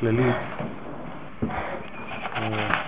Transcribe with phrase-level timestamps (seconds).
[0.00, 0.36] כללית,
[2.36, 2.80] אה,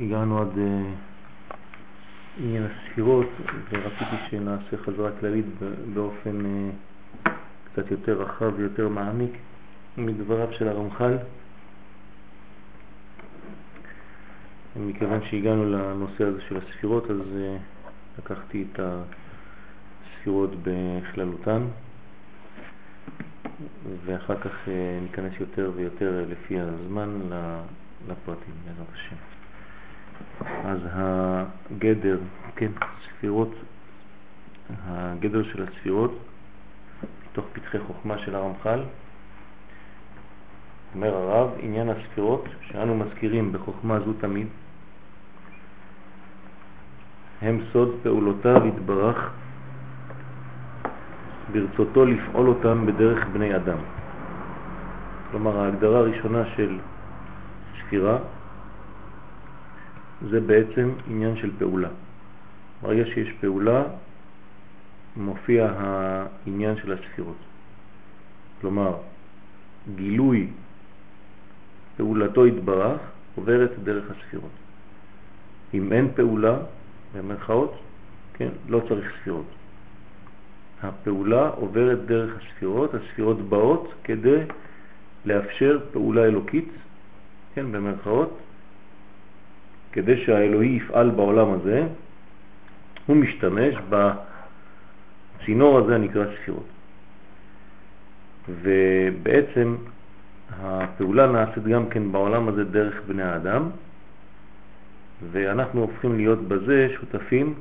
[0.00, 0.82] הגענו עד אה,
[2.38, 3.26] עניין הספירות
[3.70, 5.46] ורציתי שנעשה חזרה כללית
[5.94, 6.70] באופן אה,
[7.64, 9.32] קצת יותר רחב ויותר מעמיק
[9.96, 11.16] מדבריו של הרמח"ל.
[14.76, 17.16] מכיוון שהגענו לנושא הזה של הספירות, אז
[18.18, 21.62] לקחתי את הספירות בכללותן,
[24.04, 24.68] ואחר כך
[25.02, 27.20] ניכנס יותר ויותר לפי הזמן
[28.08, 29.16] לפרטים, בעזרת השם.
[30.64, 32.18] אז הגדר,
[32.56, 32.70] כן,
[33.08, 33.54] ספירות,
[34.86, 36.18] הגדר של הספירות,
[37.30, 38.80] מתוך פתחי חוכמה של הרמח"ל,
[40.94, 44.46] אומר הרב, עניין הספירות שאנו מזכירים בחוכמה זו תמיד,
[47.42, 49.30] הם סוד פעולותיו התברך
[51.52, 53.78] ברצותו לפעול אותם בדרך בני אדם.
[55.30, 56.78] כלומר, ההגדרה הראשונה של
[57.80, 58.18] ספירה
[60.30, 61.88] זה בעצם עניין של פעולה.
[62.82, 63.82] ברגע שיש פעולה,
[65.16, 67.36] מופיע העניין של הספירות.
[68.60, 68.96] כלומר,
[69.94, 70.46] גילוי
[71.96, 73.00] פעולתו התברך
[73.34, 74.50] עוברת דרך הספירות.
[75.74, 76.56] אם אין פעולה,
[77.14, 77.74] במרכאות,
[78.34, 79.59] כן, לא צריך ספירות.
[80.82, 84.40] הפעולה עוברת דרך הספירות, הספירות באות כדי
[85.24, 86.68] לאפשר פעולה אלוקית,
[87.54, 88.38] כן, במרכאות,
[89.92, 91.86] כדי שהאלוהי יפעל בעולם הזה,
[93.06, 96.66] הוא משתמש בצינור הזה הנקרא ספירות.
[98.48, 99.76] ובעצם
[100.60, 103.70] הפעולה נעשית גם כן בעולם הזה דרך בני האדם,
[105.32, 107.54] ואנחנו הופכים להיות בזה שותפים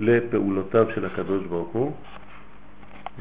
[0.00, 1.92] לפעולותיו של הקדוש ברוך הוא,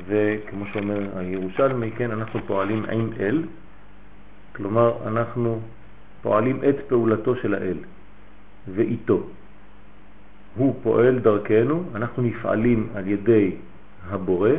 [0.05, 3.43] וכמו שאומר הירושלמי, כן, אנחנו פועלים עם אל,
[4.55, 5.59] כלומר אנחנו
[6.21, 7.77] פועלים את פעולתו של האל.
[8.75, 9.23] ואיתו.
[10.55, 13.55] הוא פועל דרכנו, אנחנו נפעלים על ידי
[14.09, 14.49] הבורא,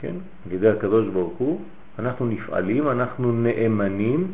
[0.00, 0.14] כן?
[0.46, 1.60] על ידי הקדוש ברוך הוא,
[1.98, 4.26] אנחנו נפעלים, אנחנו נאמנים,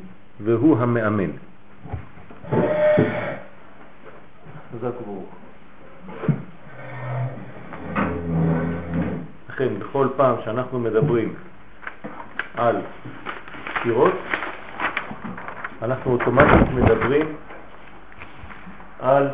[0.45, 1.31] והוא המאמן.
[4.73, 5.35] חזק וברוך.
[9.55, 11.35] לכן, בכל פעם שאנחנו מדברים
[12.55, 12.77] על
[13.79, 14.13] ספירות,
[15.83, 17.27] אנחנו אוטומטית מדברים
[19.01, 19.29] על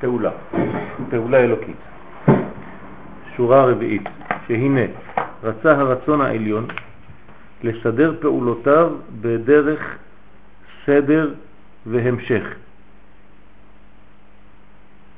[0.00, 0.30] פעולה,
[1.10, 1.76] פעולה אלוקית.
[3.36, 4.02] שורה רביעית,
[4.46, 4.80] שהנה
[5.42, 6.66] רצה הרצון העליון
[7.62, 9.96] לסדר פעולותיו בדרך
[10.86, 11.34] סדר
[11.86, 12.44] והמשך.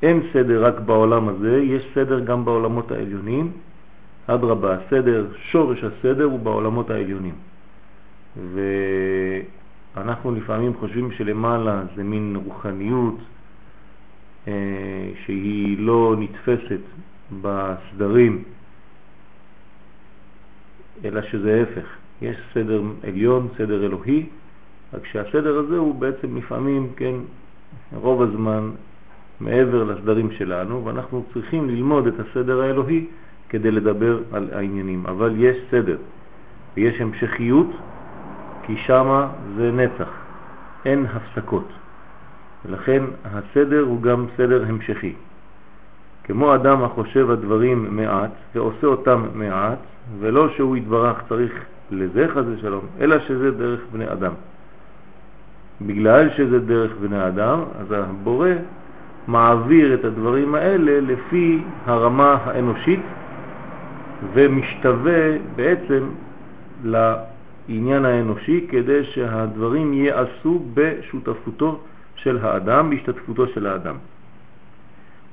[0.03, 3.53] אין סדר רק בעולם הזה, יש סדר גם בעולמות העליונים.
[4.27, 7.35] אדרבה, הסדר, שורש הסדר הוא בעולמות העליונים.
[9.95, 13.19] ואנחנו לפעמים חושבים שלמעלה זה מין רוחניות,
[14.49, 14.53] אה,
[15.25, 16.81] שהיא לא נתפסת
[17.43, 18.43] בסדרים,
[21.05, 21.87] אלא שזה ההפך.
[22.23, 24.27] יש סדר עליון, סדר אלוהי,
[24.95, 27.15] רק שהסדר הזה הוא בעצם לפעמים, כן,
[27.93, 28.71] רוב הזמן
[29.41, 33.07] מעבר לסדרים שלנו, ואנחנו צריכים ללמוד את הסדר האלוהי
[33.49, 35.07] כדי לדבר על העניינים.
[35.07, 35.97] אבל יש סדר
[36.77, 37.71] ויש המשכיות,
[38.63, 40.09] כי שמה זה נצח,
[40.85, 41.69] אין הפסקות.
[42.65, 45.13] ולכן הסדר הוא גם סדר המשכי.
[46.25, 49.79] כמו אדם החושב הדברים מעט ועושה אותם מעט,
[50.19, 51.53] ולא שהוא יתברך צריך
[51.91, 54.33] לזה חזה שלום, אלא שזה דרך בני אדם.
[55.83, 58.49] בגלל שזה דרך בני אדם, אז הבורא
[59.27, 63.01] מעביר את הדברים האלה לפי הרמה האנושית
[64.33, 66.09] ומשתווה בעצם
[66.85, 71.81] לעניין האנושי כדי שהדברים ייעשו בשותפותו
[72.17, 73.95] של האדם בהשתתפותו של האדם.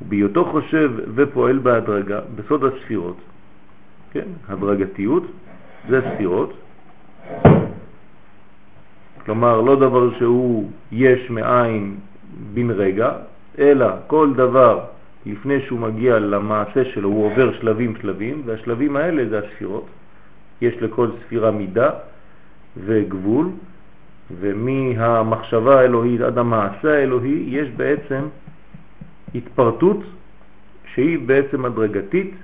[0.01, 3.18] ובהיותו חושב ופועל בהדרגה, בסוד הספירות,
[4.12, 5.24] כן, הדרגתיות
[5.89, 6.54] זה ספירות,
[9.25, 11.95] כלומר לא דבר שהוא יש מאין
[12.54, 13.12] בן רגע,
[13.60, 14.80] אלא כל דבר
[15.25, 19.85] לפני שהוא מגיע למעשה שלו הוא עובר שלבים שלבים, והשלבים האלה זה הספירות.
[20.62, 21.89] יש לכל ספירה מידה
[22.85, 23.47] וגבול,
[24.39, 28.21] ומהמחשבה האלוהית עד המעשה האלוהי יש בעצם
[29.35, 29.97] התפרטות
[30.94, 32.35] שהיא בעצם הדרגתית,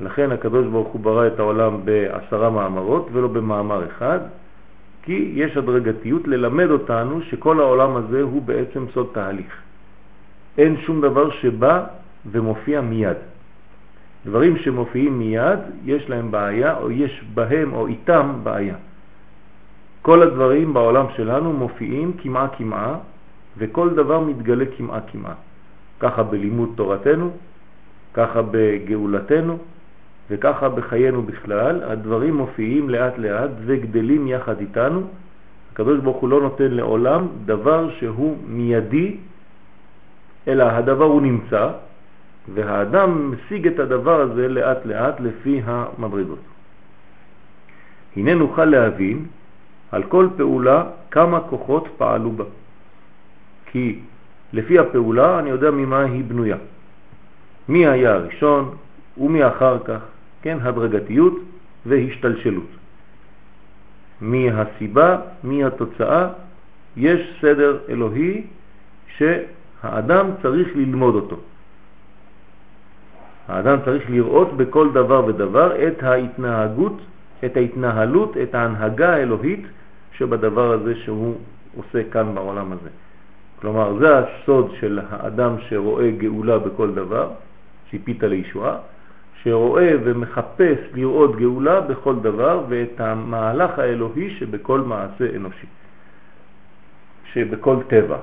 [0.00, 4.18] לכן הקדוש ברוך הוא ברא את העולם בעשרה מאמרות ולא במאמר אחד,
[5.02, 9.62] כי יש הדרגתיות ללמד אותנו שכל העולם הזה הוא בעצם סוד תהליך.
[10.58, 11.84] אין שום דבר שבא
[12.30, 13.16] ומופיע מיד.
[14.26, 18.74] דברים שמופיעים מיד, יש להם בעיה, או יש בהם או איתם בעיה.
[20.02, 22.94] כל הדברים בעולם שלנו מופיעים כמעה כמעה,
[23.58, 25.34] וכל דבר מתגלה כמעה כמעה.
[26.00, 27.30] ככה בלימוד תורתנו,
[28.14, 29.58] ככה בגאולתנו,
[30.30, 35.02] וככה בחיינו בכלל, הדברים מופיעים לאט לאט וגדלים יחד איתנו.
[35.72, 39.16] הקדוש הוא לא נותן לעולם דבר שהוא מיידי,
[40.50, 41.70] אלא הדבר הוא נמצא,
[42.54, 46.44] והאדם משיג את הדבר הזה לאט לאט לפי המדרגות.
[48.16, 49.26] הנה נוכל להבין
[49.92, 52.44] על כל פעולה כמה כוחות פעלו בה.
[53.66, 53.98] כי
[54.52, 56.56] לפי הפעולה אני יודע ממה היא בנויה.
[57.68, 58.74] מי היה הראשון
[59.18, 60.00] ומי אחר כך,
[60.42, 61.34] כן, הדרגתיות
[61.86, 62.70] והשתלשלות.
[64.20, 66.28] מי הסיבה, מי התוצאה,
[66.96, 68.42] יש סדר אלוהי
[69.82, 71.36] שהאדם צריך ללמוד אותו.
[73.48, 77.00] האדם צריך לראות בכל דבר ודבר את ההתנהגות,
[77.44, 79.66] את ההתנהלות, את ההנהגה האלוהית
[80.12, 81.34] שבדבר הזה שהוא
[81.76, 82.88] עושה כאן בעולם הזה.
[83.60, 87.30] כלומר, זה הסוד של האדם שרואה גאולה בכל דבר,
[87.90, 88.76] ציפית לישועה,
[89.42, 95.66] שרואה ומחפש לראות גאולה בכל דבר ואת המהלך האלוהי שבכל מעשה אנושי,
[97.32, 98.18] שבכל טבע.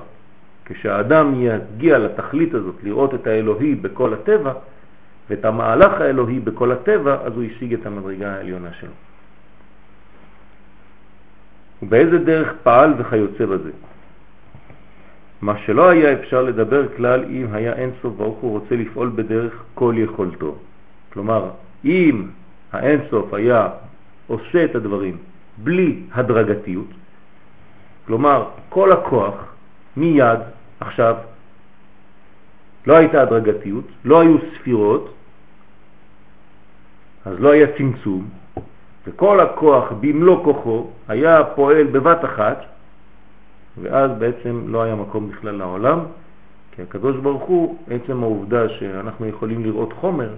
[0.68, 4.52] כשהאדם יגיע לתכלית הזאת, לראות את האלוהי בכל הטבע
[5.30, 8.96] ואת המהלך האלוהי בכל הטבע, אז הוא השיג את המדרגה העליונה שלו.
[11.82, 13.70] ובאיזה דרך פעל וכיוצא בזה.
[15.42, 19.94] מה שלא היה אפשר לדבר כלל אם היה אינסוף ברוך הוא רוצה לפעול בדרך כל
[19.96, 20.54] יכולתו.
[21.12, 21.50] כלומר,
[21.84, 22.26] אם
[22.72, 23.68] האינסוף היה
[24.26, 25.16] עושה את הדברים
[25.58, 26.90] בלי הדרגתיות,
[28.06, 29.34] כלומר כל הכוח
[29.96, 30.38] מיד
[30.80, 31.16] עכשיו
[32.86, 35.14] לא הייתה הדרגתיות, לא היו ספירות,
[37.24, 38.28] אז לא היה צמצום,
[39.06, 42.64] וכל הכוח במלוא כוחו היה פועל בבת אחת,
[43.82, 45.98] ואז בעצם לא היה מקום בכלל לעולם,
[46.72, 50.30] כי הקדוש ברוך הוא, עצם העובדה שאנחנו יכולים לראות חומר,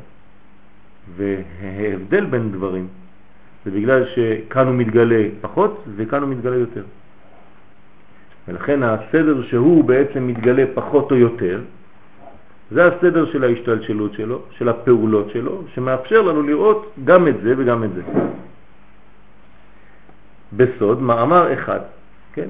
[1.17, 2.89] וההבדל בין דברים,
[3.65, 6.85] זה בגלל שכאן הוא מתגלה פחות וכאן הוא מתגלה יותר.
[8.50, 11.61] ולכן הסדר שהוא בעצם מתגלה פחות או יותר,
[12.70, 17.85] זה הסדר של ההשתלשלות שלו, של הפעולות שלו, שמאפשר לנו לראות גם את זה וגם
[17.85, 18.02] את זה.
[20.52, 21.81] בסוד, מאמר אחד,
[22.32, 22.49] כן?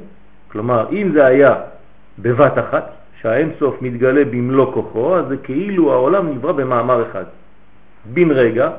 [0.53, 1.55] כלומר, אם זה היה
[2.19, 7.25] בבת אחת, שהאין סוף מתגלה במלוא כוחו, אז זה כאילו העולם נברא במאמר אחד.
[8.05, 8.71] בן רגע,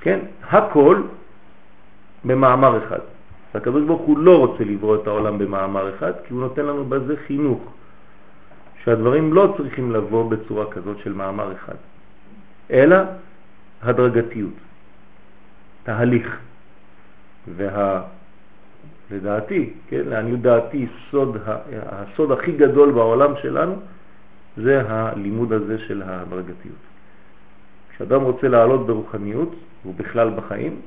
[0.00, 0.18] כן?
[0.50, 1.02] הכל
[2.24, 3.11] במאמר אחד.
[3.54, 7.16] הקדוש ברוך הוא לא רוצה לברוא את העולם במאמר אחד, כי הוא נותן לנו בזה
[7.26, 7.72] חינוך,
[8.84, 11.74] שהדברים לא צריכים לבוא בצורה כזאת של מאמר אחד,
[12.70, 12.96] אלא
[13.82, 14.54] הדרגתיות,
[15.82, 16.38] תהליך.
[17.56, 18.02] וה...
[19.12, 21.36] לדעתי, כן, לעניות דעתי, סוד,
[21.72, 23.74] הסוד הכי גדול בעולם שלנו
[24.56, 26.82] זה הלימוד הזה של ההדרגתיות.
[27.90, 29.54] כשאדם רוצה לעלות ברוחניות,
[29.86, 30.80] ובכלל בחיים,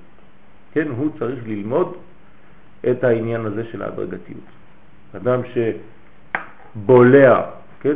[0.71, 1.95] כן, הוא צריך ללמוד
[2.91, 4.43] את העניין הזה של ההדרגתיות.
[5.15, 5.41] אדם
[6.75, 7.41] שבולע,
[7.79, 7.95] כן,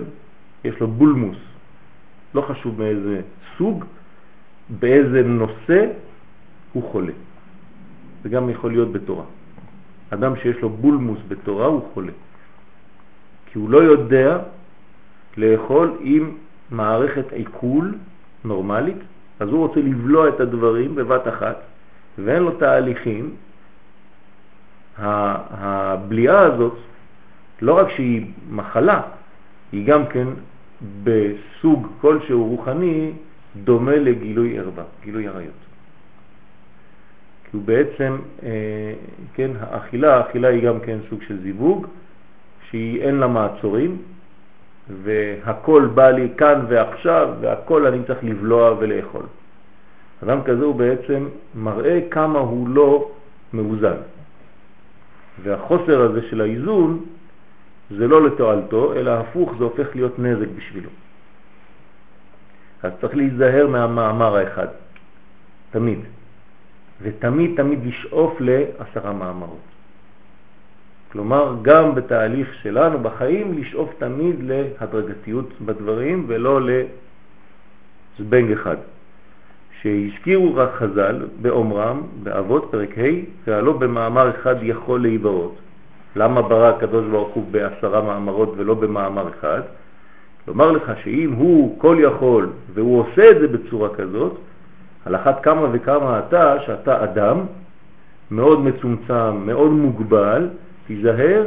[0.63, 1.37] יש לו בולמוס,
[2.35, 3.21] לא חשוב מאיזה
[3.57, 3.85] סוג,
[4.69, 5.85] באיזה נושא
[6.73, 7.13] הוא חולה.
[8.23, 9.25] זה גם יכול להיות בתורה.
[10.09, 12.11] אדם שיש לו בולמוס בתורה הוא חולה.
[13.45, 14.37] כי הוא לא יודע
[15.37, 16.31] לאכול עם
[16.71, 17.97] מערכת עיכול
[18.45, 18.97] נורמלית,
[19.39, 21.57] אז הוא רוצה לבלוע את הדברים בבת אחת,
[22.17, 23.35] ואין לו תהליכים.
[24.99, 26.77] הבליעה הזאת,
[27.61, 29.01] לא רק שהיא מחלה,
[29.71, 30.27] היא גם כן
[31.03, 33.11] בסוג כלשהו רוחני
[33.63, 35.53] דומה לגילוי ערווה, גילוי עריות.
[37.43, 38.93] כי הוא בעצם, אה,
[39.33, 41.87] כן, האכילה, האכילה היא גם כן סוג של זיווג,
[42.69, 43.97] שהיא אין לה מעצורים,
[45.03, 49.25] והכל בא לי כאן ועכשיו, והכל אני צריך לבלוע ולאכול.
[50.23, 53.11] אדם כזה הוא בעצם מראה כמה הוא לא
[53.53, 53.97] מאוזן.
[55.43, 57.05] והחוסר הזה של האיזון
[57.89, 60.89] זה לא לתועלתו, אלא הפוך, זה הופך להיות נזק בשבילו.
[62.83, 64.67] אז צריך להיזהר מהמאמר האחד,
[65.71, 65.99] תמיד.
[67.01, 69.69] ותמיד תמיד לשאוף לעשרה מאמרות.
[71.11, 76.59] כלומר, גם בתהליך שלנו בחיים, לשאוף תמיד להדרגתיות בדברים ולא
[78.19, 78.77] לזבנג אחד.
[79.81, 83.01] שהזכירו רק חז"ל באומרם, באבות פרק ה',
[83.47, 85.55] והלא במאמר אחד יכול להיברות.
[86.15, 89.61] למה ברא הקדוש ברוך הוא בעשרה מאמרות ולא במאמר אחד?
[90.47, 94.37] לומר לך שאם הוא כל יכול והוא עושה את זה בצורה כזאת,
[95.05, 97.39] על אחת כמה וכמה אתה, שאתה אדם
[98.31, 100.49] מאוד מצומצם, מאוד מוגבל,
[100.87, 101.43] תיזהר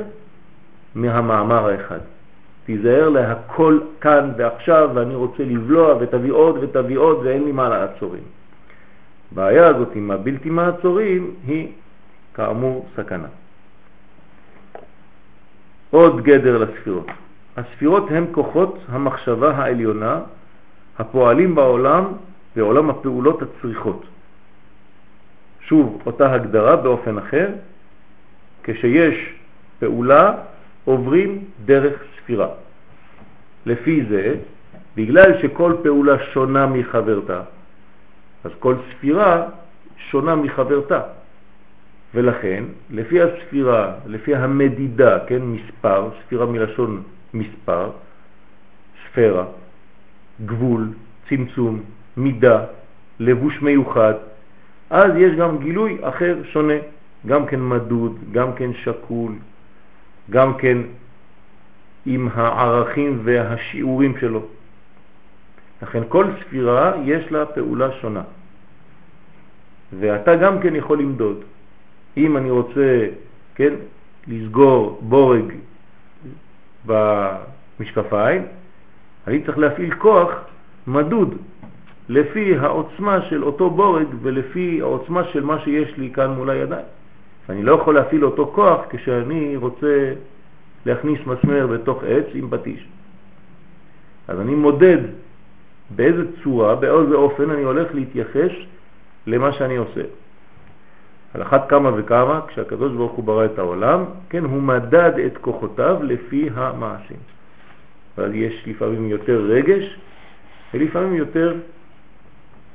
[0.95, 1.99] מהמאמר האחד.
[2.65, 8.23] תיזהר להכל כאן ועכשיו, ואני רוצה לבלוע ותביא עוד ותביא עוד ואין לי מה לעצורים.
[9.33, 11.69] הבעיה הזאת עם הבלתי מעצורים היא
[12.35, 13.29] כאמור סכנה.
[15.91, 17.07] עוד גדר לספירות.
[17.57, 20.21] הספירות הן כוחות המחשבה העליונה
[20.99, 22.05] הפועלים בעולם,
[22.57, 24.05] בעולם הפעולות הצריכות.
[25.61, 27.49] שוב, אותה הגדרה באופן אחר,
[28.63, 29.35] כשיש
[29.79, 30.35] פעולה
[30.85, 32.49] עוברים דרך ספירה.
[33.67, 34.35] לפי זה,
[34.97, 37.41] בגלל שכל פעולה שונה מחברתה,
[38.45, 39.49] אז כל ספירה
[40.11, 41.01] שונה מחברתה.
[42.15, 47.03] ולכן, לפי הספירה, לפי המדידה, כן, מספר, ספירה מלשון
[47.35, 47.91] מספר,
[49.07, 49.45] ספירה,
[50.47, 50.89] גבול,
[51.29, 51.81] צמצום,
[52.17, 52.65] מידה,
[53.21, 54.15] לבוש מיוחד,
[54.91, 56.75] אז יש גם גילוי אחר שונה,
[57.27, 59.33] גם כן מדוד, גם כן שקול,
[60.31, 60.79] גם כן
[62.07, 64.43] עם הערכים והשיעורים שלו.
[65.83, 68.23] לכן כל ספירה יש לה פעולה שונה.
[69.99, 71.37] ואתה גם כן יכול למדוד.
[72.17, 73.07] אם אני רוצה,
[73.55, 73.75] כן,
[74.27, 75.53] לסגור בורג
[76.87, 78.43] במשקפיים,
[79.27, 80.31] אני צריך להפעיל כוח
[80.87, 81.35] מדוד
[82.09, 86.87] לפי העוצמה של אותו בורג ולפי העוצמה של מה שיש לי כאן מול הידיים.
[87.49, 90.13] אני לא יכול להפעיל אותו כוח כשאני רוצה
[90.87, 92.87] להכניס מסמר בתוך עץ עם פטיש.
[94.29, 94.99] אז אני מודד
[95.91, 98.51] באיזה צורה, באיזה אופן אני הולך להתייחס
[99.27, 100.03] למה שאני עושה.
[101.35, 105.99] על אחת כמה וכמה, כשהקדוש ברוך הוא ברא את העולם, כן, הוא מדד את כוחותיו
[106.03, 107.17] לפי המעשים.
[108.19, 109.99] ואז יש לפעמים יותר רגש
[110.75, 111.55] ולפעמים יותר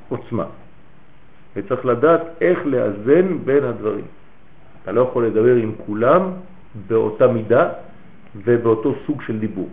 [0.10, 0.46] עוצמה.
[1.56, 4.06] וצריך לדעת איך לאזן בין הדברים.
[4.84, 6.32] אתה לא יכול לדבר עם כולם
[6.88, 7.70] באותה מידה
[8.36, 9.70] ובאותו סוג של דיבור.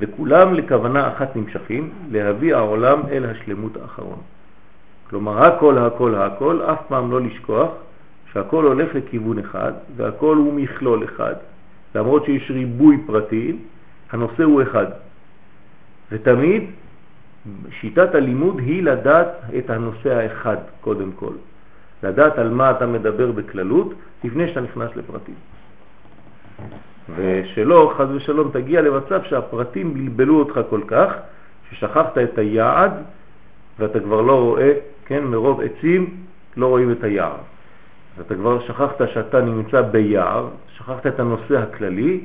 [0.00, 4.18] וכולם לכוונה אחת נמשכים, להביא העולם אל השלמות האחרון.
[5.10, 7.70] כלומר, הכל, הכל, הכל, אף פעם לא לשכוח
[8.32, 11.34] שהכל הולך לכיוון אחד והכל הוא מכלול אחד.
[11.94, 13.58] למרות שיש ריבוי פרטים,
[14.12, 14.86] הנושא הוא אחד.
[16.12, 16.62] ותמיד
[17.80, 19.28] שיטת הלימוד היא לדעת
[19.58, 21.32] את הנושא האחד קודם כל.
[22.02, 25.34] לדעת על מה אתה מדבר בכללות לפני שאתה נכנס לפרטים.
[27.16, 31.12] ושלא, חז ושלום, תגיע למצב שהפרטים בלבלו אותך כל כך,
[31.70, 32.92] ששכחת את היעד
[33.78, 34.72] ואתה כבר לא רואה,
[35.06, 36.16] כן, מרוב עצים
[36.56, 37.36] לא רואים את היער.
[38.20, 42.20] אתה כבר שכחת שאתה נמצא ביער, שכחת את הנושא הכללי,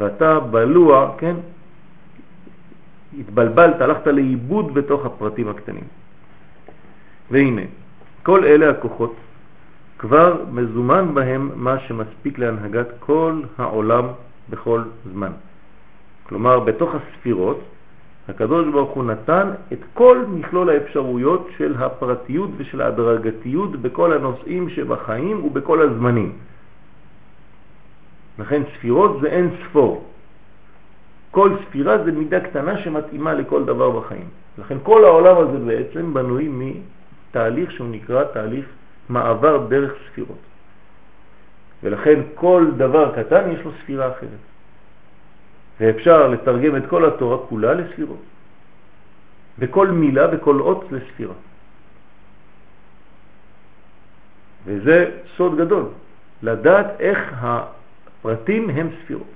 [0.00, 1.34] ואתה בלוע, כן,
[3.18, 5.84] התבלבלת, הלכת לאיבוד בתוך הפרטים הקטנים.
[7.30, 7.62] והנה,
[8.22, 9.16] כל אלה הכוחות
[10.04, 14.04] כבר מזומן בהם מה שמספיק להנהגת כל העולם
[14.50, 14.82] בכל
[15.12, 15.32] זמן.
[16.28, 17.60] כלומר, בתוך הספירות,
[18.28, 25.44] הקדוש ברוך הוא נתן את כל מכלול האפשרויות של הפרטיות ושל ההדרגתיות בכל הנושאים שבחיים
[25.44, 26.32] ובכל הזמנים.
[28.38, 30.04] לכן ספירות זה אין ספור.
[31.30, 34.28] כל ספירה זה מידה קטנה שמתאימה לכל דבר בחיים.
[34.58, 38.64] לכן כל העולם הזה בעצם בנוי מתהליך שהוא נקרא תהליך
[39.08, 40.38] מעבר דרך ספירות.
[41.82, 44.44] ולכן כל דבר קטן יש לו ספירה אחרת.
[45.80, 48.22] ואפשר לתרגם את כל התורה כולה לספירות.
[49.58, 51.34] וכל מילה וכל אות לספירה.
[54.64, 55.84] וזה סוד גדול,
[56.42, 59.32] לדעת איך הפרטים הם ספירות.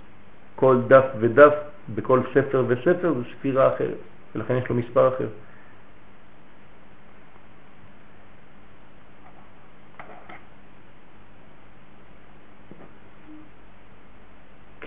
[0.57, 1.55] כל דף ודף
[1.95, 4.01] בכל ספר וספר זה ספירה אחרת,
[4.35, 5.27] ולכן יש לו מספר אחר.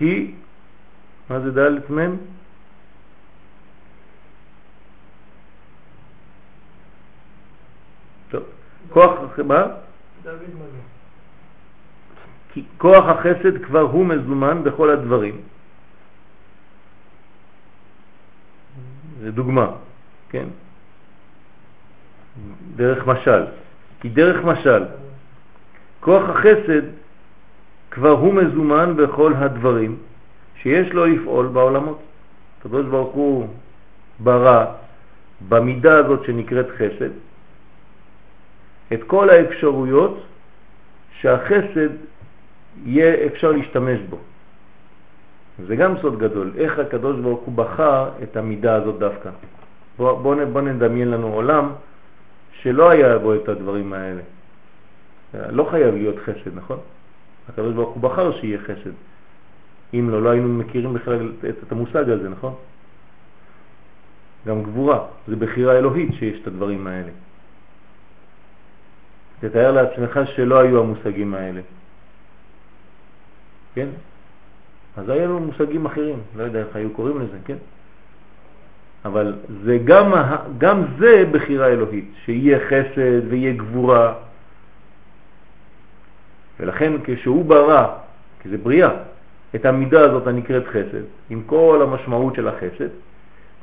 [0.01, 0.31] כי,
[1.29, 2.17] מה זה ד' מ'?
[8.29, 8.43] טוב,
[8.89, 9.63] כוח, מה?
[12.53, 15.41] כי כוח החסד כבר הוא מזומן בכל הדברים.
[19.19, 19.67] זה דוגמה,
[20.29, 20.47] כן?
[22.75, 23.43] דרך משל.
[23.99, 24.83] כי דרך משל,
[25.99, 27.00] כוח החסד
[27.91, 29.97] כבר הוא מזומן בכל הדברים
[30.55, 31.99] שיש לו לפעול בעולמות.
[32.59, 33.47] הקדוש ברוך הוא
[34.19, 34.65] ברא
[35.49, 37.09] במידה הזאת שנקראת חסד
[38.93, 40.23] את כל האפשרויות
[41.19, 41.89] שהחסד
[42.85, 44.17] יהיה אפשר להשתמש בו.
[45.67, 49.29] זה גם סוד גדול, איך הקדוש ברוך הוא בחר את המידה הזאת דווקא.
[49.97, 51.69] בוא, בוא, בוא נדמיין לנו עולם
[52.61, 54.21] שלא היה בו את הדברים האלה.
[55.33, 56.79] לא חייב להיות חסד, נכון?
[57.53, 58.91] הקדוש ברוך הוא בחר שיהיה חסד.
[59.93, 61.31] אם לא, לא היינו מכירים בכלל
[61.65, 62.53] את המושג הזה, נכון?
[64.47, 67.11] גם גבורה, זה בחירה אלוהית שיש את הדברים האלה.
[69.39, 71.61] תתאר לעצמך שלא היו המושגים האלה.
[73.73, 73.87] כן?
[74.97, 77.57] אז היה לנו מושגים אחרים, לא יודע איך היו קוראים לזה, כן?
[79.05, 80.11] אבל זה גם,
[80.57, 84.13] גם זה בחירה אלוהית, שיהיה חסד ויהיה גבורה.
[86.61, 87.87] ולכן כשהוא ברא,
[88.41, 88.89] כי זה בריאה,
[89.55, 92.89] את המידה הזאת הנקראת חסד, עם כל המשמעות של החסד,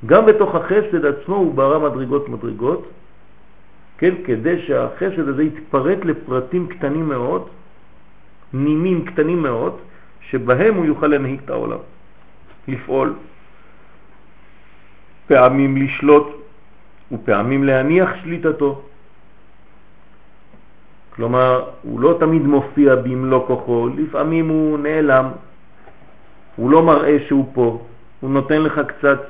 [0.07, 2.89] גם בתוך החסד עצמו הוא ברא מדרגות מדרגות,
[3.99, 7.49] כן, כדי שהחסד הזה יתפרט לפרטים קטנים מאוד,
[8.53, 9.77] נימים קטנים מאוד,
[10.21, 11.79] שבהם הוא יוכל להנהיג את העולם,
[12.69, 13.15] לפעול,
[15.27, 16.29] פעמים לשלוט
[17.13, 18.83] ופעמים להניח שליטתו.
[21.19, 25.29] כלומר, הוא לא תמיד מופיע במלוא כוחו, לפעמים הוא נעלם,
[26.57, 27.83] הוא לא מראה שהוא פה,
[28.21, 29.21] הוא נותן לך קצת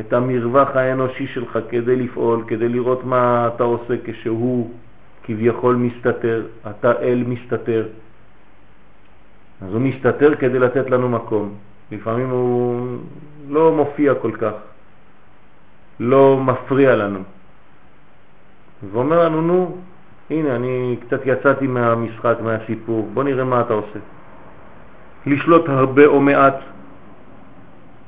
[0.00, 4.70] את המרווח האנושי שלך כדי לפעול, כדי לראות מה אתה עושה כשהוא
[5.24, 7.86] כביכול מסתתר, אתה אל מסתתר.
[9.62, 11.54] אז הוא מסתתר כדי לתת לנו מקום.
[11.92, 12.96] לפעמים הוא
[13.48, 14.52] לא מופיע כל כך,
[16.00, 17.20] לא מפריע לנו.
[18.92, 19.76] ואומר לנו, נו,
[20.30, 23.98] הנה, אני קצת יצאתי מהמשחק, מהסיפור, בוא נראה מה אתה עושה.
[25.26, 26.56] לשלוט הרבה או מעט,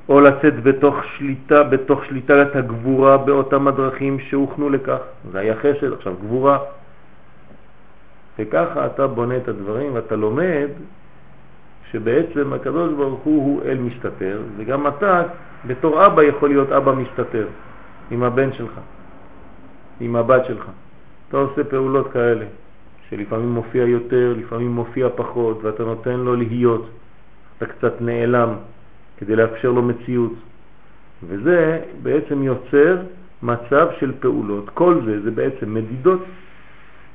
[0.09, 5.00] או לצאת בתוך שליטה, בתוך שליטת הגבורה באותם הדרכים שהוכנו לכך.
[5.33, 6.59] זה היה חסד, עכשיו גבורה.
[8.39, 10.69] וככה אתה בונה את הדברים ואתה לומד
[11.91, 15.23] שבעצם הקדוש ברוך הוא הוא אל מסתתר, וגם אתה
[15.67, 17.47] בתור אבא יכול להיות אבא מסתתר
[18.11, 18.73] עם הבן שלך,
[20.00, 20.67] עם הבת שלך.
[21.31, 22.45] אתה עושה פעולות כאלה,
[23.09, 26.90] שלפעמים מופיע יותר, לפעמים מופיע פחות, ואתה נותן לו להיות.
[27.57, 28.49] אתה קצת נעלם
[29.19, 30.33] כדי לאפשר לו מציאות.
[31.29, 32.97] וזה בעצם יוצר
[33.43, 34.71] מצב של פעולות.
[34.75, 36.25] כל זה זה בעצם מדידות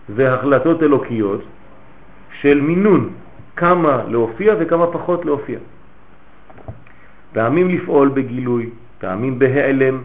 [0.09, 1.41] והחלטות אלוקיות
[2.41, 3.09] של מינון,
[3.55, 5.59] כמה להופיע וכמה פחות להופיע.
[7.33, 10.01] פעמים לפעול בגילוי, פעמים בהיעלם,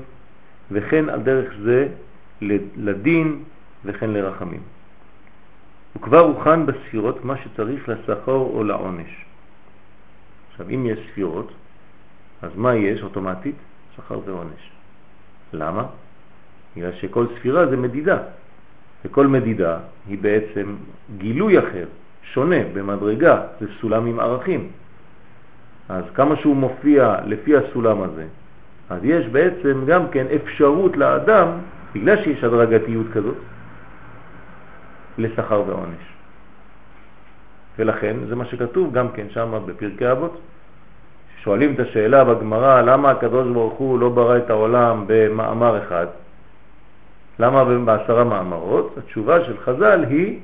[0.70, 1.88] וכן על דרך זה
[2.76, 3.42] לדין
[3.84, 4.60] וכן לרחמים.
[5.96, 9.24] וכבר הוכן בספירות מה שצריך לשכר או לעונש.
[10.50, 11.52] עכשיו, אם יש ספירות,
[12.42, 13.54] אז מה יש אוטומטית?
[13.96, 14.70] שכר ועונש.
[15.52, 15.86] למה?
[16.76, 18.18] בגלל שכל ספירה זה מדידה,
[19.04, 20.76] וכל מדידה היא בעצם
[21.18, 21.86] גילוי אחר,
[22.22, 24.68] שונה, במדרגה, זה סולם עם ערכים.
[25.88, 28.26] אז כמה שהוא מופיע לפי הסולם הזה,
[28.90, 31.48] אז יש בעצם גם כן אפשרות לאדם,
[31.94, 33.36] בגלל שיש הדרגתיות כזאת,
[35.18, 36.02] לשכר ועונש.
[37.78, 40.40] ולכן זה מה שכתוב גם כן שם בפרקי אבות.
[41.42, 46.06] שואלים את השאלה בגמרא, למה הקדוש ברוך הוא לא ברא את העולם במאמר אחד?
[47.38, 48.98] למה בעשרה מאמרות?
[48.98, 50.38] התשובה של חז"ל היא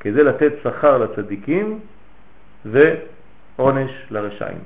[0.00, 1.80] כדי לתת שכר לצדיקים
[2.64, 4.58] ועונש לרשעים.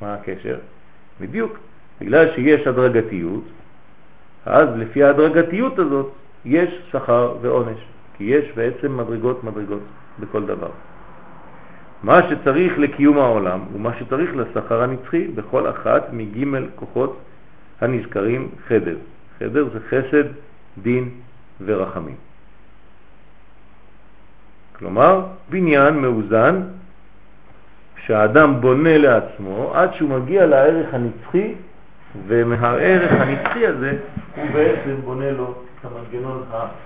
[0.00, 0.56] מה הקשר?
[1.20, 1.58] בדיוק,
[2.00, 3.44] בגלל שיש הדרגתיות,
[4.46, 6.12] אז לפי ההדרגתיות הזאת
[6.44, 7.78] יש שכר ועונש,
[8.16, 9.82] כי יש בעצם מדרגות מדרגות
[10.20, 10.70] בכל דבר.
[12.02, 17.18] מה שצריך לקיום העולם ומה שצריך לשכר הנצחי בכל אחת מג' כוחות
[17.80, 18.96] הנזכרים חדר.
[19.38, 20.24] חדר זה חסד,
[20.82, 21.08] דין
[21.64, 22.16] ורחמים.
[24.78, 26.62] כלומר, בניין מאוזן
[28.06, 31.54] שהאדם בונה לעצמו עד שהוא מגיע לערך הנצחי,
[32.26, 33.98] ומהערך הנצחי הזה
[34.36, 36.85] הוא בעצם בונה לו את המנגנון הרצוי.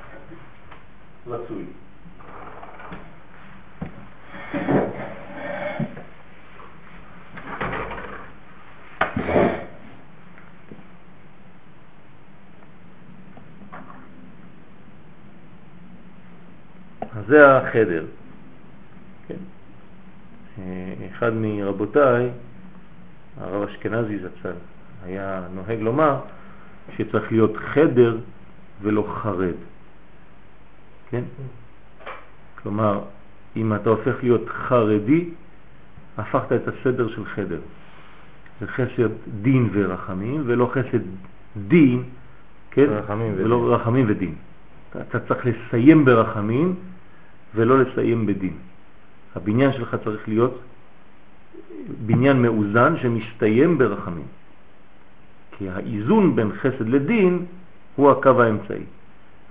[17.15, 18.05] אז זה החדר.
[19.29, 19.35] כן.
[20.59, 22.31] אה, אחד מרבותיי,
[23.41, 24.53] הרב אשכנזי זצ"ל,
[25.05, 26.21] היה נוהג לומר
[26.97, 28.19] שצריך להיות חדר
[28.83, 29.55] ולא חרד.
[31.11, 31.23] כן?
[32.63, 33.01] כלומר,
[33.57, 35.29] אם אתה הופך להיות חרדי,
[36.19, 37.61] הפכת את הסדר של חדר.
[38.61, 39.11] זה חסד
[39.43, 41.05] דין ורחמים, ולא חסד
[41.69, 42.03] דין,
[42.71, 42.87] כן?
[42.89, 43.75] רחמים ולא ודין.
[43.75, 44.35] רחמים ודין.
[44.91, 46.75] אתה, אתה צריך לסיים ברחמים
[47.55, 48.55] ולא לסיים בדין.
[49.37, 50.61] הבניין שלך צריך להיות
[52.07, 54.27] בניין מאוזן שמסתיים ברחמים.
[55.59, 57.45] כי האיזון בין חסד לדין
[57.97, 58.85] הוא הקו האמצעי.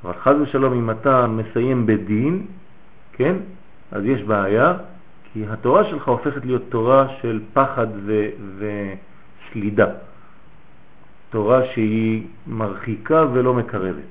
[0.04, 2.46] אבל חז ושלום אם אתה מסיים בדין,
[3.14, 3.36] כן,
[3.92, 4.74] אז יש בעיה,
[5.34, 9.88] כי התורה שלך הופכת להיות תורה של פחד ו- וסלידה.
[11.30, 14.10] תורה שהיא מרחיקה ולא מקרבת.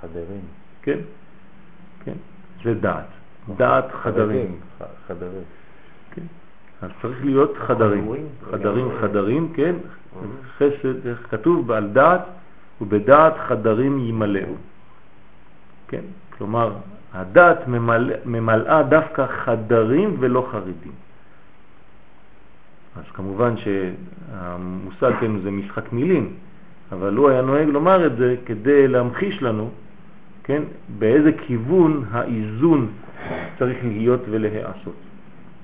[0.00, 0.40] חדרים.
[0.82, 0.98] כן,
[2.04, 2.12] כן,
[2.64, 3.06] זה דעת.
[3.56, 4.56] דעת חדרים.
[5.08, 5.42] חדרים.
[6.10, 6.22] כן.
[6.82, 8.12] אז צריך להיות חדרים.
[8.50, 9.74] חדרים, חדרים, כן.
[10.58, 11.70] חסד, איך כתוב?
[11.70, 12.22] על דעת
[12.80, 14.54] ובדעת חדרים ימלאו.
[15.88, 16.02] כן?
[16.38, 16.72] כלומר,
[17.14, 20.92] הדעת ממלא, ממלאה דווקא חדרים ולא חרדים.
[22.96, 26.32] אז כמובן שהמושג כן זה משחק מילים,
[26.92, 29.70] אבל הוא היה נוהג לומר את זה כדי להמחיש לנו,
[30.44, 30.62] כן,
[30.98, 32.88] באיזה כיוון האיזון
[33.58, 34.96] צריך להיות ולהיעשות,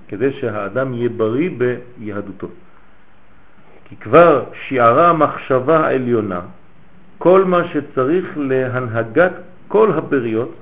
[0.08, 2.48] כדי שהאדם יהיה בריא ביהדותו.
[3.84, 6.40] כי כבר שיערה המחשבה העליונה,
[7.18, 9.32] כל מה שצריך להנהגת
[9.74, 10.54] כל הבריות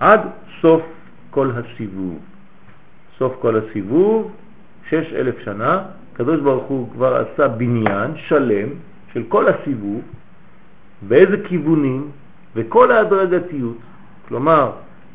[0.00, 0.20] עד
[0.60, 0.82] סוף
[1.30, 2.18] כל הסיבוב.
[3.18, 4.32] סוף כל הסיבוב,
[4.88, 8.68] שש אלף שנה, קדוש ברוך הוא כבר עשה בניין שלם
[9.12, 10.00] של כל הסיבוב,
[11.08, 12.10] באיזה כיוונים
[12.56, 13.76] וכל ההדרגתיות.
[14.28, 14.70] כלומר,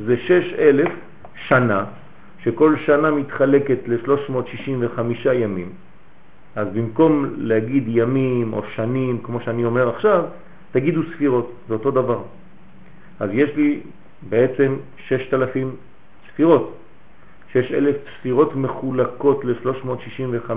[0.05, 0.91] זה שש אלף
[1.47, 1.85] שנה,
[2.43, 5.01] שכל שנה מתחלקת ל-365
[5.33, 5.69] ימים.
[6.55, 10.23] אז במקום להגיד ימים או שנים, כמו שאני אומר עכשיו,
[10.71, 12.21] תגידו ספירות, זה אותו דבר.
[13.19, 13.79] אז יש לי
[14.29, 14.75] בעצם
[15.07, 15.75] 6,000
[16.27, 16.77] ספירות.
[17.51, 20.51] 6,000 ספירות מחולקות ל-365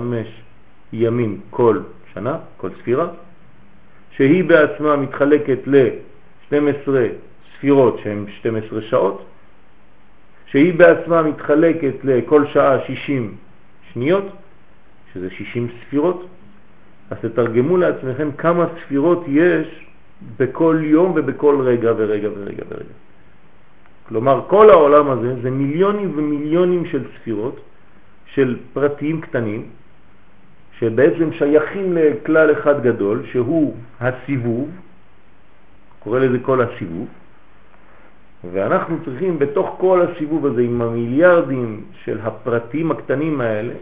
[0.93, 1.79] ימים כל
[2.13, 3.07] שנה, כל ספירה,
[4.11, 6.89] שהיא בעצמה מתחלקת ל-12
[7.57, 9.25] ספירות שהן 12 שעות,
[10.45, 13.35] שהיא בעצמה מתחלקת לכל שעה 60
[13.93, 14.25] שניות,
[15.13, 16.27] שזה 60 ספירות,
[17.09, 19.85] אז תתרגמו לעצמכם כמה ספירות יש
[20.39, 22.95] בכל יום ובכל רגע ורגע ורגע ורגע.
[24.07, 27.59] כלומר, כל העולם הזה זה מיליונים ומיליונים של ספירות,
[28.25, 29.65] של פרטים קטנים,
[30.79, 34.69] שבעצם שייכים לכלל אחד גדול, שהוא הסיבוב,
[35.99, 37.07] קורא לזה כל הסיבוב,
[38.51, 43.73] ואנחנו צריכים בתוך כל הסיבוב הזה, עם המיליארדים של הפרטים הקטנים האלה,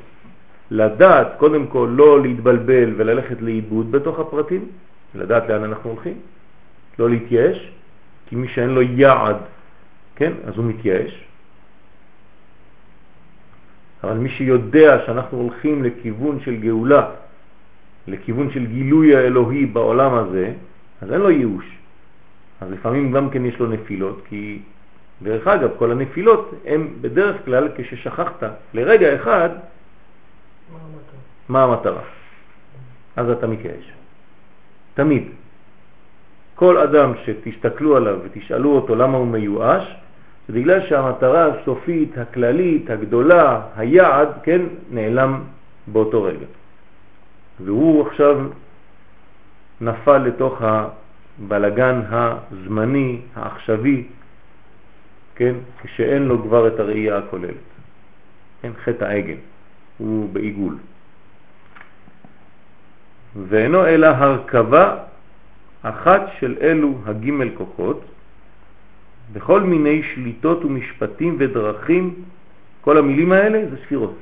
[0.72, 4.66] לדעת קודם כל לא להתבלבל וללכת לאיבוד בתוך הפרטים,
[5.16, 6.18] לדעת לאן אנחנו הולכים,
[7.00, 7.72] לא להתייאש,
[8.28, 9.38] כי מי שאין לו יעד,
[10.16, 11.24] כן, אז הוא מתייאש.
[14.04, 17.10] אבל מי שיודע שאנחנו הולכים לכיוון של גאולה,
[18.08, 20.54] לכיוון של גילוי האלוהי בעולם הזה,
[21.02, 21.66] אז אין לו ייאוש.
[22.62, 24.62] אז לפעמים גם כן יש לו נפילות, כי
[25.22, 28.44] דרך אגב, כל הנפילות הן בדרך כלל כששכחת
[28.74, 29.50] לרגע אחד
[31.50, 32.02] מה המטרה.
[33.16, 33.99] אז אתה מתייאש.
[34.94, 35.24] תמיד.
[36.56, 39.96] כל אדם שתסתכלו עליו ותשאלו אותו למה הוא מיואש,
[40.48, 45.42] זה בגלל שהמטרה הסופית, הכללית, הגדולה, היעד, כן, נעלם
[45.88, 46.46] באותו רגע.
[47.60, 48.38] והוא עכשיו
[49.82, 54.04] נפל לתוך הבלגן הזמני, העכשווי,
[55.36, 57.70] כן, כשאין לו כבר את הראייה הכוללת.
[58.62, 59.38] כן, חטא העגל,
[59.98, 60.78] הוא בעיגול.
[63.36, 64.96] ואינו אלא הרכבה
[65.82, 68.02] אחת של אלו הגימל כוחות,
[69.34, 72.14] בכל מיני שליטות ומשפטים ודרכים,
[72.82, 74.14] כל המילים האלה זה ספירות.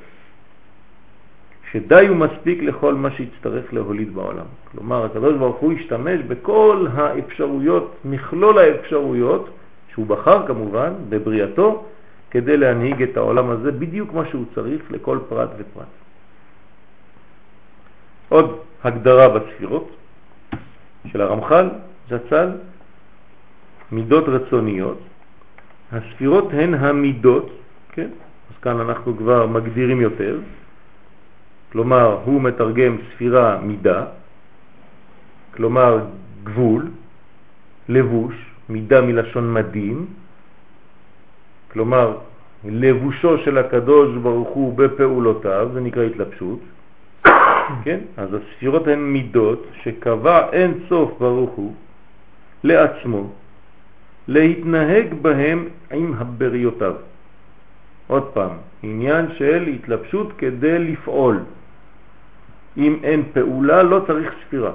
[1.70, 4.46] שדי ומספיק לכל מה שיצטרך להוליד בעולם.
[4.72, 9.48] כלומר, הקדוש ברוך הוא השתמש בכל האפשרויות, מכלול האפשרויות,
[9.92, 11.84] שהוא בחר כמובן, בבריאתו,
[12.30, 15.92] כדי להנהיג את העולם הזה בדיוק מה שהוא צריך לכל פרט ופרט.
[18.28, 19.90] עוד הגדרה בספירות
[21.06, 21.68] של הרמח"ל,
[22.08, 22.48] זצ"ל,
[23.92, 24.98] מידות רצוניות.
[25.92, 27.50] הספירות הן המידות,
[27.92, 28.08] כן?
[28.50, 30.38] אז כאן אנחנו כבר מגדירים יותר,
[31.72, 34.04] כלומר הוא מתרגם ספירה מידה,
[35.54, 36.06] כלומר
[36.44, 36.88] גבול,
[37.88, 38.34] לבוש,
[38.68, 40.06] מידה מלשון מדים,
[41.72, 42.16] כלומר
[42.64, 46.60] לבושו של הקדוש ברוך הוא בפעולותיו, זה נקרא התלבשות,
[47.84, 47.98] כן?
[48.16, 51.74] אז הספירות הן מידות שקבע אין סוף ברוך הוא
[52.64, 53.30] לעצמו
[54.28, 56.94] להתנהג בהם עם הבריותיו.
[58.06, 58.50] עוד פעם,
[58.82, 61.40] עניין של התלבשות כדי לפעול.
[62.76, 64.72] אם אין פעולה לא צריך ספירה.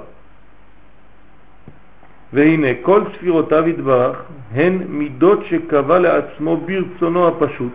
[2.32, 7.72] והנה כל ספירותיו יתברך הן מידות שקבע לעצמו ברצונו הפשוט.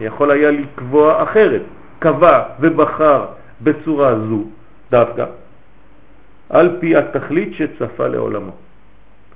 [0.00, 1.62] יכול היה לקבוע אחרת,
[1.98, 3.26] קבע ובחר
[3.62, 4.44] בצורה זו
[4.90, 5.24] דווקא,
[6.48, 8.52] על פי התכלית שצפה לעולמו.